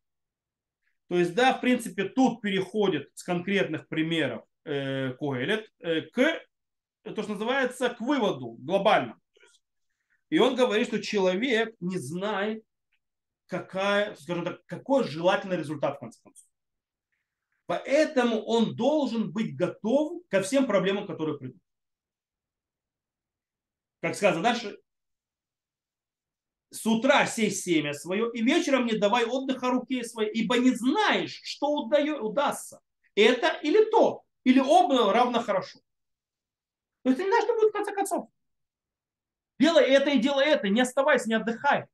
То 1.07 1.19
есть, 1.19 1.35
да, 1.35 1.53
в 1.53 1.61
принципе, 1.61 2.05
тут 2.05 2.41
переходит 2.41 3.11
с 3.13 3.21
конкретных 3.21 3.87
примеров 3.87 4.43
э, 4.65 5.13
Коэлет 5.19 5.69
э, 5.81 6.01
к, 6.01 6.41
то, 7.03 7.21
что 7.21 7.33
называется, 7.33 7.89
к 7.89 8.01
выводу 8.01 8.57
глобальному. 8.59 9.21
И 10.31 10.39
он 10.39 10.55
говорит, 10.55 10.87
что 10.87 10.99
человек 10.99 11.75
не 11.79 11.99
знает, 11.99 12.63
какая, 13.45 14.15
скажем 14.15 14.45
так, 14.45 14.65
какой 14.65 15.03
желательный 15.03 15.57
результат 15.57 15.97
в 15.97 15.99
конце 15.99 16.19
концов. 16.23 16.47
Поэтому 17.67 18.41
он 18.41 18.75
должен 18.75 19.31
быть 19.31 19.55
готов 19.55 20.23
ко 20.29 20.41
всем 20.41 20.65
проблемам, 20.65 21.05
которые 21.05 21.37
придут. 21.37 21.62
Как 24.03 24.15
сказано 24.15 24.43
дальше, 24.43 24.77
с 26.71 26.85
утра 26.85 27.25
сей 27.25 27.49
семя 27.49 27.93
свое, 27.93 28.29
и 28.33 28.41
вечером 28.41 28.85
не 28.85 28.97
давай 28.97 29.23
отдыха 29.23 29.69
руке 29.69 30.03
своей, 30.03 30.29
ибо 30.33 30.57
не 30.57 30.71
знаешь, 30.71 31.39
что 31.45 31.71
удастся. 31.71 32.81
Это 33.15 33.47
или 33.63 33.89
то, 33.91 34.23
или 34.43 34.59
оба 34.59 35.13
равно 35.13 35.39
хорошо. 35.39 35.79
То 37.03 37.11
есть 37.11 37.17
ты 37.17 37.23
не 37.23 37.29
знаешь, 37.29 37.45
что 37.45 37.55
будет 37.55 37.69
в 37.69 37.71
конце 37.71 37.93
концов. 37.93 38.27
Делай 39.57 39.85
это 39.85 40.09
и 40.09 40.19
делай 40.19 40.47
это, 40.47 40.67
не 40.67 40.81
оставайся, 40.81 41.29
не 41.29 41.35
отдыхай. 41.35 41.85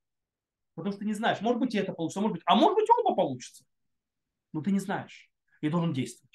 Потому 0.74 0.93
что 0.93 1.01
ты 1.01 1.05
не 1.05 1.14
знаешь, 1.14 1.41
может 1.41 1.60
быть 1.60 1.76
и 1.76 1.78
это 1.78 1.93
получится, 1.93 2.22
может 2.22 2.38
быть, 2.38 2.43
а 2.47 2.55
может 2.55 2.74
быть 2.74 2.89
оба 2.89 3.14
получится. 3.14 3.66
Но 4.51 4.64
ты 4.64 4.72
не 4.72 4.80
знаешь 4.80 5.30
и 5.62 5.70
должен 5.70 5.93
действовать. 5.93 6.29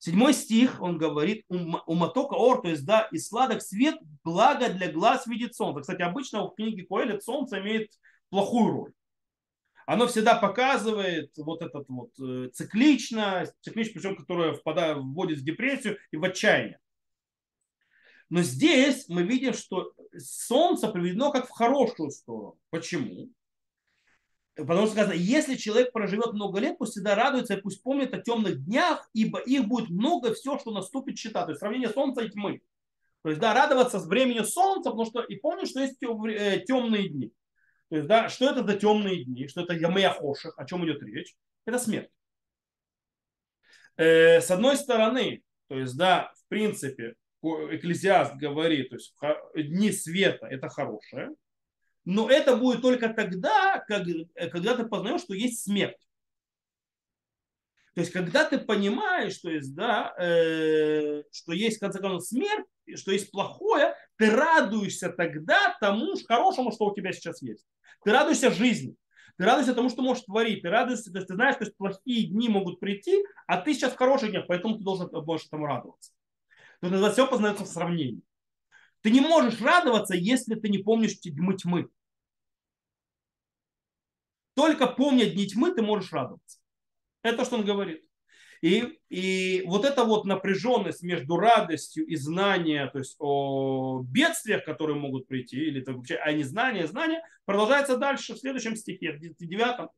Седьмой 0.00 0.32
стих, 0.32 0.80
он 0.80 0.96
говорит, 0.96 1.44
у 1.50 1.94
матока 1.94 2.32
ор, 2.32 2.62
то 2.62 2.68
есть, 2.68 2.86
да, 2.86 3.06
и 3.12 3.18
сладок 3.18 3.60
свет, 3.60 3.98
благо 4.24 4.70
для 4.70 4.90
глаз 4.90 5.26
видит 5.26 5.54
солнце. 5.54 5.82
Кстати, 5.82 6.00
обычно 6.00 6.48
в 6.48 6.54
книге 6.54 6.86
Коэлет 6.86 7.22
солнце 7.22 7.60
имеет 7.60 7.92
плохую 8.30 8.72
роль. 8.72 8.92
Оно 9.84 10.06
всегда 10.06 10.36
показывает 10.36 11.32
вот 11.36 11.60
этот 11.60 11.86
вот 11.90 12.12
э, 12.18 12.48
цикличность, 12.50 13.52
цикличность, 13.60 13.94
причем, 13.94 14.16
которая 14.16 14.54
впадает, 14.54 14.96
вводит 14.96 15.40
в 15.40 15.44
депрессию 15.44 15.98
и 16.10 16.16
в 16.16 16.24
отчаяние. 16.24 16.80
Но 18.30 18.40
здесь 18.40 19.06
мы 19.08 19.22
видим, 19.22 19.52
что 19.52 19.92
солнце 20.16 20.88
приведено 20.88 21.30
как 21.30 21.46
в 21.46 21.50
хорошую 21.50 22.10
сторону. 22.10 22.58
Почему? 22.70 23.28
Потому 24.66 24.86
что 24.86 24.94
сказано, 24.94 25.14
если 25.14 25.56
человек 25.56 25.92
проживет 25.92 26.32
много 26.32 26.60
лет, 26.60 26.78
пусть 26.78 26.92
всегда 26.92 27.14
радуется 27.14 27.54
и 27.54 27.60
пусть 27.60 27.82
помнит 27.82 28.12
о 28.14 28.20
темных 28.20 28.64
днях, 28.64 29.08
ибо 29.12 29.38
их 29.38 29.66
будет 29.66 29.90
много, 29.90 30.34
все, 30.34 30.58
что 30.58 30.70
наступит, 30.70 31.18
счета. 31.18 31.44
То 31.44 31.50
есть 31.50 31.60
сравнение 31.60 31.88
солнца 31.88 32.22
и 32.22 32.30
тьмы. 32.30 32.60
То 33.22 33.30
есть, 33.30 33.40
да, 33.40 33.54
радоваться 33.54 34.00
с 34.00 34.06
временем 34.06 34.44
солнца, 34.44 34.90
потому 34.90 35.06
что 35.06 35.20
и 35.22 35.36
помнить, 35.36 35.68
что 35.68 35.80
есть 35.80 35.98
темные 35.98 37.06
э, 37.06 37.08
дни. 37.08 37.32
То 37.90 37.96
есть, 37.96 38.08
да, 38.08 38.28
что 38.28 38.50
это 38.50 38.64
за 38.64 38.74
темные 38.74 39.24
дни, 39.24 39.46
что 39.48 39.62
это 39.62 39.74
Ямеяхоших, 39.74 40.54
о 40.56 40.64
чем 40.64 40.84
идет 40.84 41.02
речь? 41.02 41.34
Это 41.66 41.78
смерть. 41.78 42.10
Э, 43.96 44.40
с 44.40 44.50
одной 44.50 44.76
стороны, 44.76 45.42
то 45.68 45.78
есть, 45.78 45.96
да, 45.96 46.32
в 46.34 46.48
принципе, 46.48 47.14
Экклезиаст 47.42 48.36
говорит, 48.36 48.90
то 48.90 48.96
есть 48.96 49.14
дни 49.54 49.92
света 49.92 50.46
это 50.46 50.68
хорошее, 50.68 51.30
но 52.04 52.30
это 52.30 52.56
будет 52.56 52.82
только 52.82 53.08
тогда, 53.10 53.84
когда 53.86 54.76
ты 54.76 54.84
познаешь, 54.84 55.22
что 55.22 55.34
есть 55.34 55.62
смерть. 55.62 55.98
То 57.94 58.02
есть, 58.02 58.12
когда 58.12 58.44
ты 58.44 58.58
понимаешь, 58.58 59.34
что 59.34 59.50
есть, 59.50 59.74
да, 59.74 60.14
э, 60.18 61.24
что 61.32 61.52
есть, 61.52 61.78
в 61.78 61.80
конце 61.80 61.98
концов, 61.98 62.24
смерть, 62.24 62.66
что 62.94 63.10
есть 63.10 63.30
плохое, 63.30 63.94
ты 64.16 64.30
радуешься 64.30 65.10
тогда 65.10 65.76
тому 65.80 66.14
хорошему, 66.26 66.70
что 66.70 66.86
у 66.86 66.94
тебя 66.94 67.12
сейчас 67.12 67.42
есть. 67.42 67.66
Ты 68.04 68.12
радуешься 68.12 68.50
жизни. 68.50 68.94
Ты 69.36 69.44
радуешься 69.44 69.74
тому, 69.74 69.88
что 69.88 70.02
можешь 70.02 70.24
творить. 70.24 70.62
Ты 70.62 70.70
радуешься, 70.70 71.10
то 71.10 71.18
есть 71.18 71.28
ты 71.28 71.34
знаешь, 71.34 71.56
что 71.56 71.66
плохие 71.76 72.28
дни 72.28 72.48
могут 72.48 72.78
прийти, 72.78 73.24
а 73.46 73.60
ты 73.60 73.74
сейчас 73.74 73.92
в 73.92 73.96
хороших 73.96 74.30
днях, 74.30 74.44
поэтому 74.46 74.78
ты 74.78 74.84
должен 74.84 75.08
больше 75.08 75.46
этому 75.46 75.66
радоваться. 75.66 76.12
То 76.80 76.88
есть 76.88 77.12
все 77.12 77.26
познается 77.26 77.64
в 77.64 77.68
сравнении. 77.68 78.22
Ты 79.02 79.10
не 79.10 79.20
можешь 79.20 79.60
радоваться, 79.60 80.14
если 80.14 80.54
ты 80.54 80.68
не 80.68 80.78
помнишь 80.78 81.18
тьмы 81.18 81.56
тьмы. 81.56 81.88
Только 84.54 84.86
помня 84.86 85.26
дни 85.26 85.46
тьмы, 85.46 85.72
ты 85.72 85.82
можешь 85.82 86.12
радоваться. 86.12 86.58
Это 87.22 87.44
что 87.44 87.56
он 87.56 87.64
говорит. 87.64 88.04
И, 88.62 88.98
и 89.08 89.62
вот 89.66 89.86
эта 89.86 90.04
вот 90.04 90.26
напряженность 90.26 91.02
между 91.02 91.38
радостью 91.38 92.04
и 92.04 92.14
знанием, 92.16 92.90
то 92.90 92.98
есть 92.98 93.16
о 93.18 94.02
бедствиях, 94.02 94.64
которые 94.66 94.98
могут 94.98 95.26
прийти, 95.26 95.56
или 95.56 95.82
вообще, 95.82 96.16
а 96.16 96.32
не 96.32 96.42
знание, 96.42 96.86
знание, 96.86 97.22
продолжается 97.46 97.96
дальше 97.96 98.34
в 98.34 98.38
следующем 98.38 98.76
стихе, 98.76 99.12
в 99.12 99.46
девятом. 99.46 99.88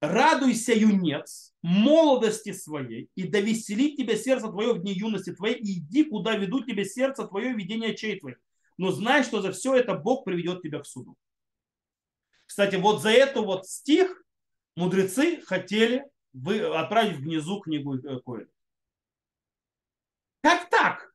Радуйся, 0.00 0.72
юнец, 0.72 1.54
молодости 1.60 2.52
своей, 2.52 3.10
и 3.14 3.28
да 3.28 3.40
веселит 3.40 3.96
тебя 3.96 4.16
сердце 4.16 4.48
твое 4.48 4.72
в 4.72 4.80
дни 4.80 4.92
юности 4.92 5.34
твоей, 5.34 5.56
и 5.56 5.78
иди, 5.78 6.04
куда 6.04 6.36
ведут 6.36 6.66
тебя 6.66 6.84
сердце 6.84 7.26
твое, 7.26 7.52
видение 7.52 7.94
чей 7.94 8.18
твоих. 8.18 8.38
Но 8.78 8.92
знай, 8.92 9.24
что 9.24 9.42
за 9.42 9.52
все 9.52 9.74
это 9.74 9.94
Бог 9.94 10.24
приведет 10.24 10.62
тебя 10.62 10.80
к 10.80 10.86
суду. 10.86 11.16
Кстати, 12.46 12.76
вот 12.76 13.02
за 13.02 13.10
эту 13.10 13.44
вот 13.44 13.66
стих 13.66 14.24
мудрецы 14.74 15.42
хотели 15.42 16.04
отправить 16.34 17.18
внизу 17.18 17.60
книгу 17.60 17.96
э, 17.96 18.20
Коэля. 18.20 18.48
Как 20.42 20.70
так? 20.70 21.14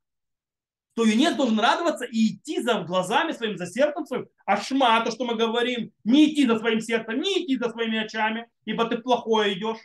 То 0.95 1.03
юнец 1.03 1.35
должен 1.35 1.59
радоваться 1.59 2.05
и 2.05 2.35
идти 2.35 2.61
за 2.61 2.81
глазами 2.83 3.33
своим, 3.33 3.57
за 3.57 3.65
сердцем 3.67 4.05
своим. 4.05 4.27
А 4.45 4.55
шма, 4.59 5.03
то, 5.03 5.11
что 5.11 5.25
мы 5.25 5.35
говорим, 5.35 5.91
не 6.05 6.31
идти 6.31 6.47
за 6.47 6.57
своим 6.57 6.79
сердцем, 6.79 7.19
не 7.19 7.43
идти 7.43 7.57
за 7.57 7.69
своими 7.69 7.97
очами, 7.97 8.49
ибо 8.63 8.85
ты 8.85 8.97
плохое 8.97 9.53
идешь. 9.57 9.79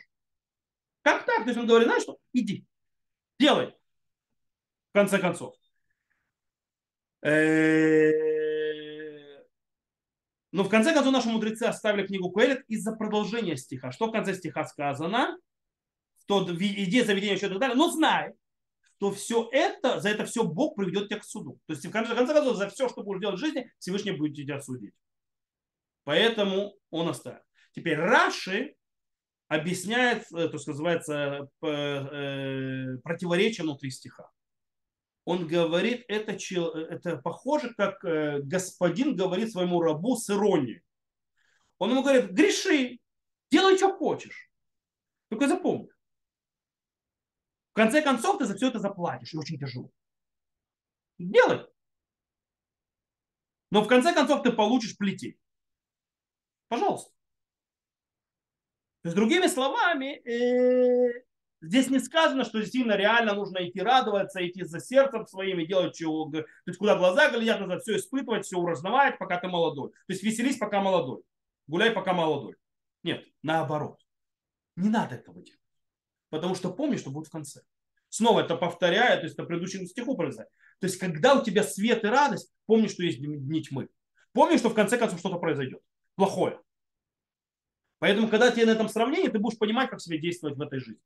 Как 1.01 1.25
так? 1.25 1.43
То 1.43 1.49
есть 1.49 1.59
он 1.59 1.67
говорит, 1.67 1.87
знаешь 1.87 2.03
что? 2.03 2.17
Иди, 2.31 2.65
делай. 3.37 3.75
В 4.91 4.93
конце 4.93 5.19
концов. 5.19 5.53
Но 10.53 10.63
в 10.63 10.69
конце 10.69 10.93
концов 10.93 11.11
наши 11.11 11.27
мудрецы 11.27 11.63
оставили 11.63 12.07
книгу 12.07 12.29
Куэлет 12.31 12.63
из-за 12.67 12.93
продолжения 12.93 13.57
стиха. 13.57 13.91
Что 13.91 14.07
в 14.07 14.11
конце 14.11 14.33
стиха 14.33 14.63
сказано? 14.65 15.37
Что 16.21 16.45
идея 16.55 17.03
заведения 17.03 17.35
еще 17.35 17.47
и 17.47 17.49
так 17.49 17.59
далее. 17.59 17.75
Но 17.75 17.89
знай, 17.89 18.33
что 19.01 19.11
все 19.11 19.49
это, 19.51 19.99
за 19.99 20.09
это 20.09 20.25
все 20.25 20.43
Бог 20.43 20.75
приведет 20.75 21.09
тебя 21.09 21.19
к 21.19 21.23
суду. 21.23 21.59
То 21.65 21.73
есть 21.73 21.83
в 21.83 21.89
конце, 21.89 22.13
в 22.13 22.15
конце 22.15 22.35
концов 22.35 22.55
за 22.55 22.69
все, 22.69 22.87
что 22.87 23.01
будешь 23.01 23.19
делать 23.19 23.37
в 23.37 23.39
жизни, 23.39 23.67
Всевышний 23.79 24.11
будет 24.11 24.35
тебя 24.35 24.61
судить. 24.61 24.93
Поэтому 26.03 26.75
он 26.91 27.09
оставил. 27.09 27.41
Теперь 27.71 27.97
Раши 27.97 28.75
объясняет, 29.47 30.31
э, 30.31 30.49
то, 30.49 30.59
что 30.59 30.71
называется, 30.71 31.49
э, 31.63 32.97
противоречие 33.03 33.63
внутри 33.63 33.89
стиха. 33.89 34.29
Он 35.25 35.47
говорит, 35.47 36.05
это, 36.07 36.33
это 36.33 37.17
похоже, 37.17 37.73
как 37.75 38.05
э, 38.05 38.41
господин 38.43 39.15
говорит 39.15 39.51
своему 39.51 39.81
рабу 39.81 40.15
с 40.15 40.29
иронией. 40.29 40.83
Он 41.79 41.89
ему 41.89 42.03
говорит, 42.03 42.29
греши, 42.29 42.99
делай, 43.49 43.77
что 43.77 43.97
хочешь. 43.97 44.51
Только 45.29 45.47
запомни. 45.47 45.89
В 47.71 47.73
конце 47.73 48.01
концов, 48.01 48.37
ты 48.37 48.45
за 48.45 48.55
все 48.55 48.67
это 48.67 48.79
заплатишь, 48.79 49.33
и 49.33 49.37
очень 49.37 49.57
тяжело. 49.57 49.89
Делай. 51.17 51.65
Но 53.69 53.81
в 53.83 53.87
конце 53.87 54.13
концов 54.13 54.43
ты 54.43 54.51
получишь 54.51 54.97
плетей. 54.97 55.39
Пожалуйста. 56.67 57.11
То 59.01 59.07
есть, 59.07 59.15
другими 59.15 59.47
словами, 59.47 60.21
э, 60.27 61.23
здесь 61.61 61.89
не 61.89 61.99
сказано, 61.99 62.43
что 62.43 62.59
действительно 62.59 62.97
реально 62.97 63.33
нужно 63.35 63.67
идти 63.67 63.79
радоваться, 63.79 64.45
идти 64.45 64.63
за 64.63 64.79
сердцем 64.79 65.25
своим 65.25 65.59
и 65.59 65.65
делать 65.65 65.95
чего. 65.95 66.29
То 66.29 66.45
есть, 66.65 66.77
куда 66.77 66.97
глаза 66.97 67.29
глядят, 67.29 67.61
надо 67.61 67.79
все 67.79 67.95
испытывать, 67.95 68.45
все 68.45 68.57
уразнавать, 68.57 69.17
пока 69.17 69.39
ты 69.39 69.47
молодой. 69.47 69.91
То 69.91 70.13
есть, 70.13 70.23
веселись, 70.23 70.57
пока 70.57 70.81
молодой. 70.81 71.23
Гуляй, 71.67 71.91
пока 71.91 72.13
молодой. 72.13 72.57
Нет, 73.03 73.25
наоборот. 73.41 73.99
Не 74.75 74.89
надо 74.89 75.15
этого 75.15 75.41
делать. 75.41 75.60
Потому 76.31 76.55
что 76.55 76.73
помни, 76.73 76.95
что 76.95 77.11
будет 77.11 77.27
в 77.27 77.31
конце. 77.31 77.61
Снова 78.09 78.41
это 78.41 78.55
повторяю, 78.55 79.19
то 79.19 79.25
есть 79.25 79.35
это 79.35 79.43
предыдущему 79.43 79.85
стиху 79.85 80.17
произойдет. 80.17 80.51
То 80.79 80.87
есть, 80.87 80.97
когда 80.97 81.35
у 81.35 81.43
тебя 81.43 81.61
свет 81.63 82.03
и 82.03 82.07
радость, 82.07 82.51
помни, 82.65 82.87
что 82.87 83.03
есть 83.03 83.21
дни 83.21 83.61
тьмы. 83.61 83.89
Помни, 84.33 84.57
что 84.57 84.69
в 84.69 84.73
конце 84.73 84.97
концов 84.97 85.19
что-то 85.19 85.37
произойдет. 85.37 85.81
Плохое. 86.15 86.59
Поэтому, 87.99 88.29
когда 88.29 88.49
тебе 88.49 88.65
на 88.65 88.71
этом 88.71 88.89
сравнении, 88.89 89.29
ты 89.29 89.37
будешь 89.39 89.59
понимать, 89.59 89.89
как 89.89 90.01
себе 90.01 90.17
действовать 90.17 90.57
в 90.57 90.61
этой 90.61 90.79
жизни. 90.79 91.03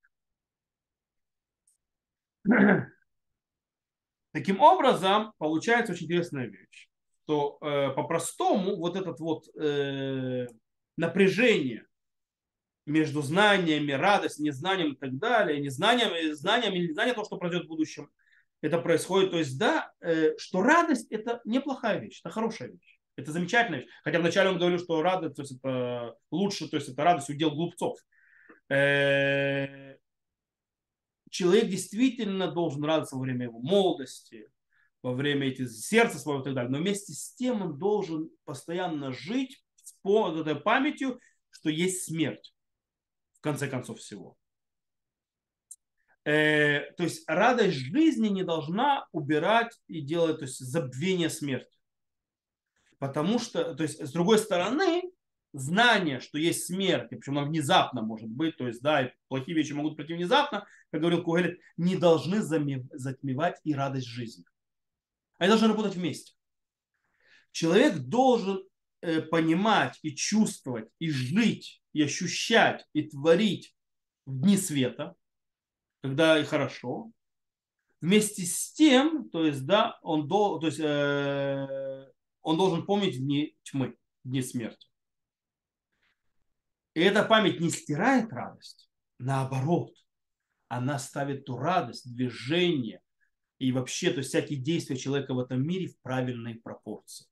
Таким 4.31 4.61
образом, 4.61 5.33
получается 5.37 5.93
очень 5.93 6.05
интересная 6.05 6.45
вещь, 6.45 6.87
что 7.23 7.57
э, 7.61 7.89
по-простому 7.91 8.77
вот 8.77 8.95
этот 8.95 9.19
вот 9.19 9.47
э, 9.57 10.47
напряжение 10.97 11.85
между 12.85 13.21
знаниями, 13.21 13.91
радость, 13.91 14.39
незнанием 14.39 14.93
и 14.93 14.95
так 14.95 15.17
далее, 15.17 15.59
незнанием, 15.59 16.35
знанием 16.35 16.73
или 16.73 16.87
незнанием 16.89 17.15
того, 17.15 17.25
что 17.25 17.37
произойдет 17.37 17.65
в 17.65 17.69
будущем, 17.69 18.09
это 18.61 18.79
происходит. 18.79 19.31
То 19.31 19.37
есть, 19.37 19.57
да, 19.57 19.91
э, 20.01 20.37
что 20.37 20.61
радость 20.61 21.11
это 21.11 21.41
неплохая 21.45 21.99
вещь, 21.99 22.21
это 22.23 22.33
хорошая 22.33 22.69
вещь. 22.69 22.99
Это 23.15 23.31
замечательная 23.31 23.81
вещь. 23.81 23.89
Хотя 24.03 24.19
вначале 24.19 24.49
он 24.49 24.59
говорил, 24.59 24.79
что 24.79 25.01
радость, 25.01 25.35
то 25.35 25.41
есть 25.41 25.53
это 25.53 26.15
лучше, 26.31 26.69
то 26.69 26.77
есть 26.77 26.89
это 26.89 27.03
радость 27.03 27.29
удел 27.29 27.51
глупцов. 27.51 27.97
Э, 28.69 29.95
человек 31.29 31.69
действительно 31.69 32.51
должен 32.51 32.83
радоваться 32.83 33.15
во 33.15 33.21
время 33.21 33.45
его 33.45 33.59
молодости, 33.59 34.49
во 35.01 35.13
время 35.13 35.47
этих 35.47 35.71
сердца 35.71 36.19
своего 36.19 36.41
и 36.41 36.43
так 36.43 36.53
далее. 36.53 36.71
Но 36.71 36.77
вместе 36.77 37.13
с 37.13 37.33
тем 37.35 37.61
он 37.61 37.77
должен 37.77 38.29
постоянно 38.43 39.11
жить 39.11 39.63
с 39.75 39.95
этой 40.03 40.55
памятью, 40.55 41.19
что 41.51 41.69
есть 41.69 42.05
смерть 42.05 42.54
конце 43.45 43.67
концов 43.67 43.99
всего. 43.99 44.35
Э, 46.25 46.91
то 46.97 47.03
есть 47.03 47.23
радость 47.27 47.77
жизни 47.77 48.29
не 48.29 48.43
должна 48.43 49.07
убирать 49.11 49.79
и 49.87 50.01
делать 50.01 50.39
то 50.39 50.45
есть, 50.45 50.59
забвение 50.59 51.29
смерти. 51.29 51.77
Потому 52.97 53.37
что, 53.37 53.75
то 53.75 53.83
есть, 53.83 54.01
с 54.03 54.11
другой 54.11 54.39
стороны, 54.39 55.03
знание, 55.53 56.19
что 56.19 56.39
есть 56.39 56.65
смерть, 56.65 57.11
и 57.11 57.15
причем 57.15 57.37
она 57.37 57.47
внезапно 57.47 58.01
может 58.01 58.27
быть, 58.27 58.57
то 58.57 58.67
есть, 58.67 58.81
да, 58.81 59.11
плохие 59.27 59.55
вещи 59.55 59.73
могут 59.73 59.95
прийти 59.95 60.15
внезапно, 60.15 60.65
как 60.91 61.01
говорил 61.01 61.21
Кугелет, 61.21 61.59
не 61.77 61.95
должны 61.95 62.41
затмевать 62.41 63.59
и 63.63 63.75
радость 63.75 64.07
жизни. 64.07 64.45
Они 65.37 65.49
должны 65.49 65.67
работать 65.67 65.95
вместе. 65.95 66.33
Человек 67.51 67.97
должен 67.97 68.63
э, 69.01 69.21
понимать 69.21 69.99
и 70.01 70.15
чувствовать, 70.15 70.89
и 70.97 71.11
жить, 71.11 71.83
и 71.95 72.01
ощущать, 72.01 72.85
и 72.91 73.03
творить 73.03 73.73
в 74.25 74.41
дни 74.41 74.57
света, 74.57 75.15
когда 76.01 76.37
и 76.37 76.43
хорошо. 76.43 77.09
Вместе 78.01 78.45
с 78.45 78.73
тем, 78.73 79.29
то 79.29 79.45
есть, 79.45 79.65
да, 79.65 79.97
он, 80.01 80.27
до, 80.27 80.59
то 80.59 80.67
есть, 80.67 80.79
э, 80.81 82.11
он 82.41 82.57
должен 82.57 82.85
помнить 82.85 83.17
дни 83.17 83.57
тьмы, 83.63 83.95
дни 84.25 84.41
смерти. 84.41 84.89
И 86.95 86.99
эта 86.99 87.23
память 87.23 87.61
не 87.61 87.69
стирает 87.69 88.29
радость, 88.33 88.89
наоборот, 89.17 89.95
она 90.67 90.99
ставит 90.99 91.45
ту 91.45 91.55
радость, 91.55 92.13
движение 92.13 92.99
и 93.57 93.71
вообще, 93.71 94.11
то 94.11 94.17
есть 94.17 94.31
всякие 94.31 94.59
действия 94.59 94.97
человека 94.97 95.33
в 95.33 95.39
этом 95.39 95.65
мире 95.65 95.87
в 95.87 95.97
правильной 96.01 96.55
пропорции. 96.55 97.25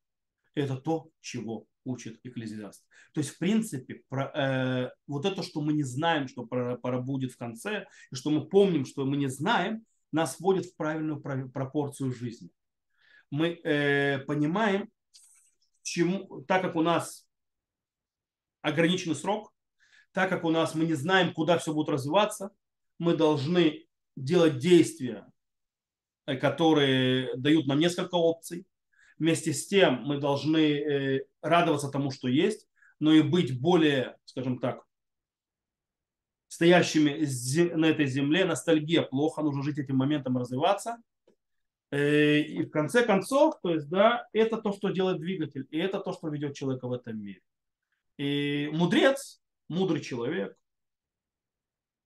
Это 0.55 0.78
то, 0.78 1.09
чего 1.20 1.68
учит 1.86 2.20
экклезиаст. 2.24 2.86
То 3.14 3.20
есть, 3.20 3.32
в 3.32 3.38
принципе, 3.38 4.02
про, 4.10 4.32
э, 4.34 4.92
вот 5.08 5.26
это, 5.26 5.44
что 5.44 5.62
мы 5.62 5.74
не 5.74 5.84
знаем, 5.84 6.28
что 6.28 6.46
про, 6.46 7.02
будет 7.02 7.32
в 7.32 7.38
конце, 7.38 7.88
и 8.12 8.16
что 8.16 8.30
мы 8.30 8.48
помним, 8.48 8.86
что 8.86 9.06
мы 9.06 9.18
не 9.18 9.28
знаем, 9.28 9.86
нас 10.12 10.40
вводит 10.40 10.66
в 10.66 10.76
правильную 10.76 11.20
пропорцию 11.22 12.14
жизни. 12.14 12.50
Мы 13.32 13.60
э, 13.64 14.20
понимаем, 14.20 14.90
чему, 15.82 16.44
так 16.48 16.62
как 16.62 16.76
у 16.76 16.82
нас 16.82 17.28
ограниченный 18.62 19.16
срок, 19.16 19.54
так 20.12 20.30
как 20.30 20.44
у 20.44 20.52
нас 20.52 20.76
мы 20.76 20.86
не 20.86 20.94
знаем, 20.94 21.34
куда 21.34 21.58
все 21.58 21.74
будет 21.74 21.90
развиваться, 21.90 22.52
мы 23.00 23.18
должны 23.18 23.86
делать 24.16 24.60
действия, 24.60 25.26
э, 26.26 26.38
которые 26.38 27.36
дают 27.36 27.68
нам 27.68 27.80
несколько 27.80 28.16
опций. 28.16 28.66
Вместе 29.20 29.53
с 29.53 29.68
тем 29.68 30.03
мы 30.03 30.20
должны 30.20 30.57
э, 30.59 31.26
радоваться 31.41 31.89
тому, 31.89 32.11
что 32.11 32.28
есть, 32.28 32.68
но 32.99 33.11
и 33.14 33.22
быть 33.22 33.59
более, 33.59 34.18
скажем 34.26 34.59
так, 34.59 34.84
стоящими 36.47 37.26
на 37.76 37.86
этой 37.86 38.05
земле. 38.05 38.45
Ностальгия 38.45 39.01
плохо, 39.01 39.41
нужно 39.41 39.64
жить 39.64 39.78
этим 39.78 39.97
моментом, 39.97 40.38
развиваться. 40.38 40.97
Э, 41.91 42.39
и 42.39 42.64
в 42.64 42.70
конце 42.70 43.05
концов, 43.05 43.59
то 43.61 43.74
есть, 43.74 43.89
да, 43.89 44.28
это 44.34 44.57
то, 44.57 44.72
что 44.72 44.89
делает 44.89 45.20
двигатель, 45.20 45.68
и 45.70 45.78
это 45.78 45.99
то, 45.99 46.14
что 46.14 46.30
ведет 46.30 46.55
человека 46.55 46.88
в 46.88 46.93
этом 46.93 47.20
мире. 47.20 47.41
И 48.18 48.70
мудрец, 48.74 49.41
мудрый 49.68 50.01
человек, 50.01 50.57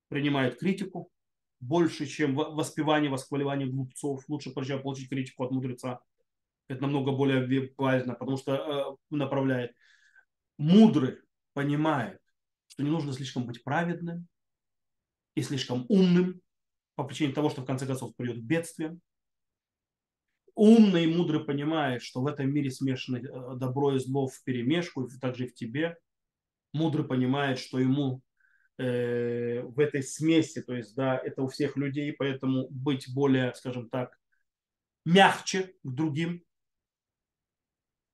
принимает 0.09 0.59
критику 0.59 1.11
больше, 1.59 2.05
чем 2.05 2.35
воспевание, 2.35 3.09
восхваливание 3.09 3.67
глупцов. 3.67 4.23
Лучше 4.27 4.51
получить 4.51 5.09
критику 5.09 5.43
от 5.43 5.51
мудреца. 5.51 6.01
Это 6.67 6.81
намного 6.81 7.11
более 7.11 7.71
важно, 7.77 8.13
потому 8.13 8.37
что 8.37 8.53
э, 8.55 9.15
направляет. 9.15 9.73
Мудрый 10.57 11.19
понимает, 11.53 12.19
что 12.67 12.83
не 12.83 12.89
нужно 12.89 13.13
слишком 13.13 13.45
быть 13.45 13.63
праведным 13.63 14.27
и 15.35 15.41
слишком 15.41 15.85
умным 15.87 16.41
по 16.95 17.03
причине 17.03 17.33
того, 17.33 17.49
что 17.49 17.61
в 17.61 17.65
конце 17.65 17.85
концов 17.85 18.15
придет 18.15 18.41
бедствие 18.43 18.99
умный 20.57 21.03
и 21.03 21.15
мудрый 21.15 21.45
понимает, 21.45 22.01
что 22.01 22.21
в 22.21 22.27
этом 22.27 22.51
мире 22.51 22.71
смешано 22.71 23.17
э, 23.17 23.55
добро 23.57 23.95
и 23.95 23.99
зло 23.99 24.27
в 24.27 24.43
перемешку, 24.43 25.03
и 25.03 25.19
также 25.19 25.45
и 25.45 25.47
в 25.47 25.53
тебе. 25.53 25.95
Мудрый 26.73 27.05
понимает, 27.05 27.59
что 27.59 27.79
ему 27.79 28.23
э, 28.79 29.61
в 29.61 29.79
этой 29.79 30.01
смеси, 30.01 30.63
то 30.63 30.75
есть, 30.75 30.95
да, 30.95 31.15
это 31.15 31.43
у 31.43 31.47
всех 31.47 31.77
людей, 31.77 32.11
поэтому 32.11 32.67
быть 32.69 33.05
более, 33.13 33.53
скажем 33.53 33.87
так, 33.89 34.17
мягче 35.05 35.75
к 35.83 35.93
другим 35.93 36.43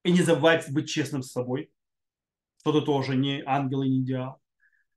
и 0.03 0.11
не 0.11 0.21
забывать 0.21 0.71
быть 0.71 0.89
честным 0.89 1.23
с 1.23 1.31
собой, 1.31 1.71
что 2.59 2.79
ты 2.79 2.85
тоже 2.85 3.15
не 3.15 3.41
ангел 3.45 3.83
и 3.83 3.89
не 3.89 4.01
идеал. 4.01 4.41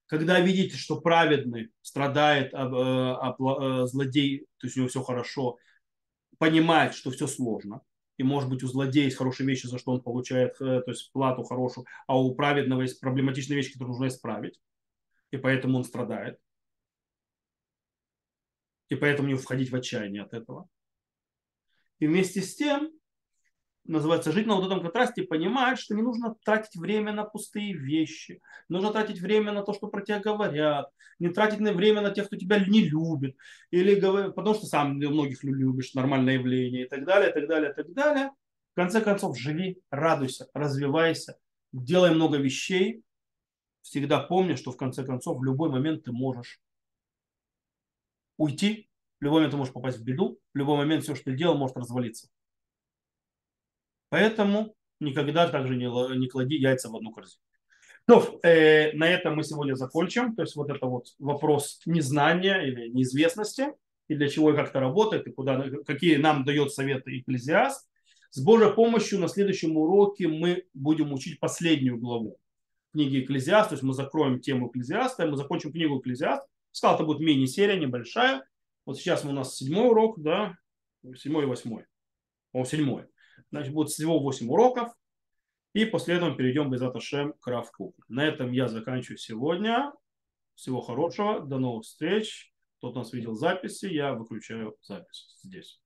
Когда 0.06 0.38
видите, 0.40 0.76
что 0.76 1.00
праведный 1.00 1.72
страдает, 1.82 2.54
а, 2.54 2.66
а, 2.66 3.36
а 3.38 3.86
злодей, 3.86 4.46
то 4.58 4.66
есть 4.66 4.76
у 4.76 4.80
него 4.80 4.88
все 4.88 5.02
хорошо, 5.02 5.58
понимает, 6.38 6.94
что 6.94 7.10
все 7.10 7.26
сложно, 7.26 7.80
и 8.16 8.22
может 8.22 8.48
быть 8.48 8.62
у 8.62 8.68
злодея 8.68 9.04
есть 9.04 9.16
хорошие 9.16 9.46
вещи, 9.46 9.66
за 9.66 9.78
что 9.78 9.92
он 9.92 10.02
получает 10.02 10.52
э, 10.60 10.80
то 10.80 10.90
есть 10.90 11.10
плату 11.12 11.42
хорошую, 11.42 11.86
а 12.06 12.18
у 12.18 12.34
праведного 12.34 12.82
есть 12.82 13.00
проблематичные 13.00 13.56
вещи, 13.56 13.72
которые 13.72 13.92
нужно 13.92 14.08
исправить, 14.08 14.60
и 15.30 15.36
поэтому 15.36 15.78
он 15.78 15.84
страдает. 15.84 16.38
И 18.88 18.94
поэтому 18.94 19.28
не 19.28 19.34
входить 19.34 19.70
в 19.70 19.76
отчаяние 19.76 20.22
от 20.22 20.32
этого. 20.32 20.68
И 21.98 22.06
вместе 22.06 22.40
с 22.40 22.54
тем 22.54 22.92
называется 23.88 24.32
жить 24.32 24.46
на 24.46 24.56
вот 24.56 24.66
этом 24.66 24.80
контрасте 24.80 25.22
и 25.22 25.26
понимать, 25.26 25.78
что 25.78 25.94
не 25.94 26.02
нужно 26.02 26.34
тратить 26.44 26.76
время 26.76 27.12
на 27.12 27.24
пустые 27.24 27.72
вещи, 27.72 28.40
нужно 28.68 28.92
тратить 28.92 29.20
время 29.20 29.52
на 29.52 29.62
то, 29.62 29.72
что 29.72 29.88
про 29.88 30.02
тебя 30.02 30.20
говорят, 30.20 30.90
не 31.18 31.28
тратить 31.28 31.60
на 31.60 31.72
время 31.72 32.00
на 32.00 32.10
тех, 32.10 32.26
кто 32.26 32.36
тебя 32.36 32.58
не 32.58 32.88
любит, 32.88 33.36
или 33.70 33.98
потому 34.30 34.54
что 34.54 34.66
сам 34.66 34.96
многих 34.96 35.42
любишь, 35.44 35.94
нормальное 35.94 36.34
явление 36.34 36.84
и 36.86 36.88
так 36.88 37.04
далее, 37.04 37.30
и 37.30 37.32
так 37.32 37.48
далее, 37.48 37.70
и 37.70 37.74
так 37.74 37.92
далее. 37.92 38.30
В 38.72 38.76
конце 38.76 39.00
концов, 39.00 39.38
живи, 39.38 39.80
радуйся, 39.90 40.48
развивайся, 40.52 41.38
делай 41.72 42.14
много 42.14 42.36
вещей, 42.36 43.02
всегда 43.82 44.20
помни, 44.20 44.54
что 44.54 44.72
в 44.72 44.76
конце 44.76 45.04
концов 45.04 45.38
в 45.38 45.44
любой 45.44 45.70
момент 45.70 46.04
ты 46.04 46.12
можешь 46.12 46.60
уйти, 48.36 48.88
в 49.20 49.24
любой 49.24 49.38
момент 49.38 49.52
ты 49.52 49.56
можешь 49.56 49.72
попасть 49.72 49.98
в 49.98 50.04
беду, 50.04 50.38
в 50.52 50.58
любой 50.58 50.76
момент 50.76 51.04
все, 51.04 51.14
что 51.14 51.26
ты 51.26 51.36
делал, 51.36 51.56
может 51.56 51.76
развалиться. 51.76 52.28
Поэтому 54.08 54.74
никогда 55.00 55.48
также 55.48 55.76
не, 55.76 55.86
не 56.18 56.28
клади 56.28 56.56
яйца 56.56 56.88
в 56.88 56.96
одну 56.96 57.12
корзину. 57.12 57.40
То, 58.06 58.38
э, 58.44 58.92
на 58.92 59.08
этом 59.08 59.34
мы 59.34 59.42
сегодня 59.42 59.74
закончим. 59.74 60.34
То 60.36 60.42
есть 60.42 60.54
вот 60.54 60.70
это 60.70 60.86
вот 60.86 61.08
вопрос 61.18 61.80
незнания 61.86 62.62
или 62.62 62.88
неизвестности, 62.88 63.72
и 64.08 64.14
для 64.14 64.28
чего 64.28 64.52
и 64.52 64.56
как 64.56 64.70
это 64.70 64.80
работает, 64.80 65.26
и 65.26 65.32
куда, 65.32 65.64
какие 65.84 66.16
нам 66.16 66.44
дает 66.44 66.72
советы 66.72 67.18
экклезиаст. 67.18 67.88
С 68.30 68.40
Божьей 68.40 68.72
помощью 68.72 69.18
на 69.18 69.28
следующем 69.28 69.76
уроке 69.76 70.28
мы 70.28 70.64
будем 70.74 71.12
учить 71.12 71.40
последнюю 71.40 71.98
главу 71.98 72.38
книги 72.92 73.20
Экклезиаст, 73.20 73.70
то 73.70 73.74
есть 73.74 73.82
мы 73.82 73.92
закроем 73.92 74.40
тему 74.40 74.68
Экклезиаста, 74.68 75.26
мы 75.26 75.36
закончим 75.36 75.72
книгу 75.72 75.98
Экклезиаст. 75.98 76.42
Сказал, 76.72 76.96
это 76.96 77.04
будет 77.04 77.20
мини-серия, 77.20 77.78
небольшая. 77.78 78.46
Вот 78.86 78.98
сейчас 78.98 79.24
у 79.24 79.32
нас 79.32 79.56
седьмой 79.56 79.88
урок, 79.88 80.22
да, 80.22 80.56
седьмой 81.16 81.44
и 81.44 81.46
восьмой. 81.46 81.84
О, 82.52 82.64
седьмой. 82.64 83.04
Значит, 83.50 83.72
будет 83.72 83.88
всего 83.88 84.18
8 84.18 84.48
уроков. 84.48 84.92
И 85.72 85.84
после 85.84 86.16
этого 86.16 86.34
перейдем 86.34 86.70
без 86.70 86.82
Аташем 86.82 87.34
к 87.34 87.46
Равку. 87.46 87.94
На 88.08 88.26
этом 88.26 88.52
я 88.52 88.68
заканчиваю 88.68 89.18
сегодня. 89.18 89.92
Всего 90.54 90.80
хорошего. 90.80 91.40
До 91.40 91.58
новых 91.58 91.84
встреч. 91.84 92.52
Кто 92.78 92.92
нас 92.92 93.12
видел 93.12 93.34
записи, 93.34 93.86
я 93.86 94.14
выключаю 94.14 94.76
запись 94.82 95.36
здесь. 95.42 95.80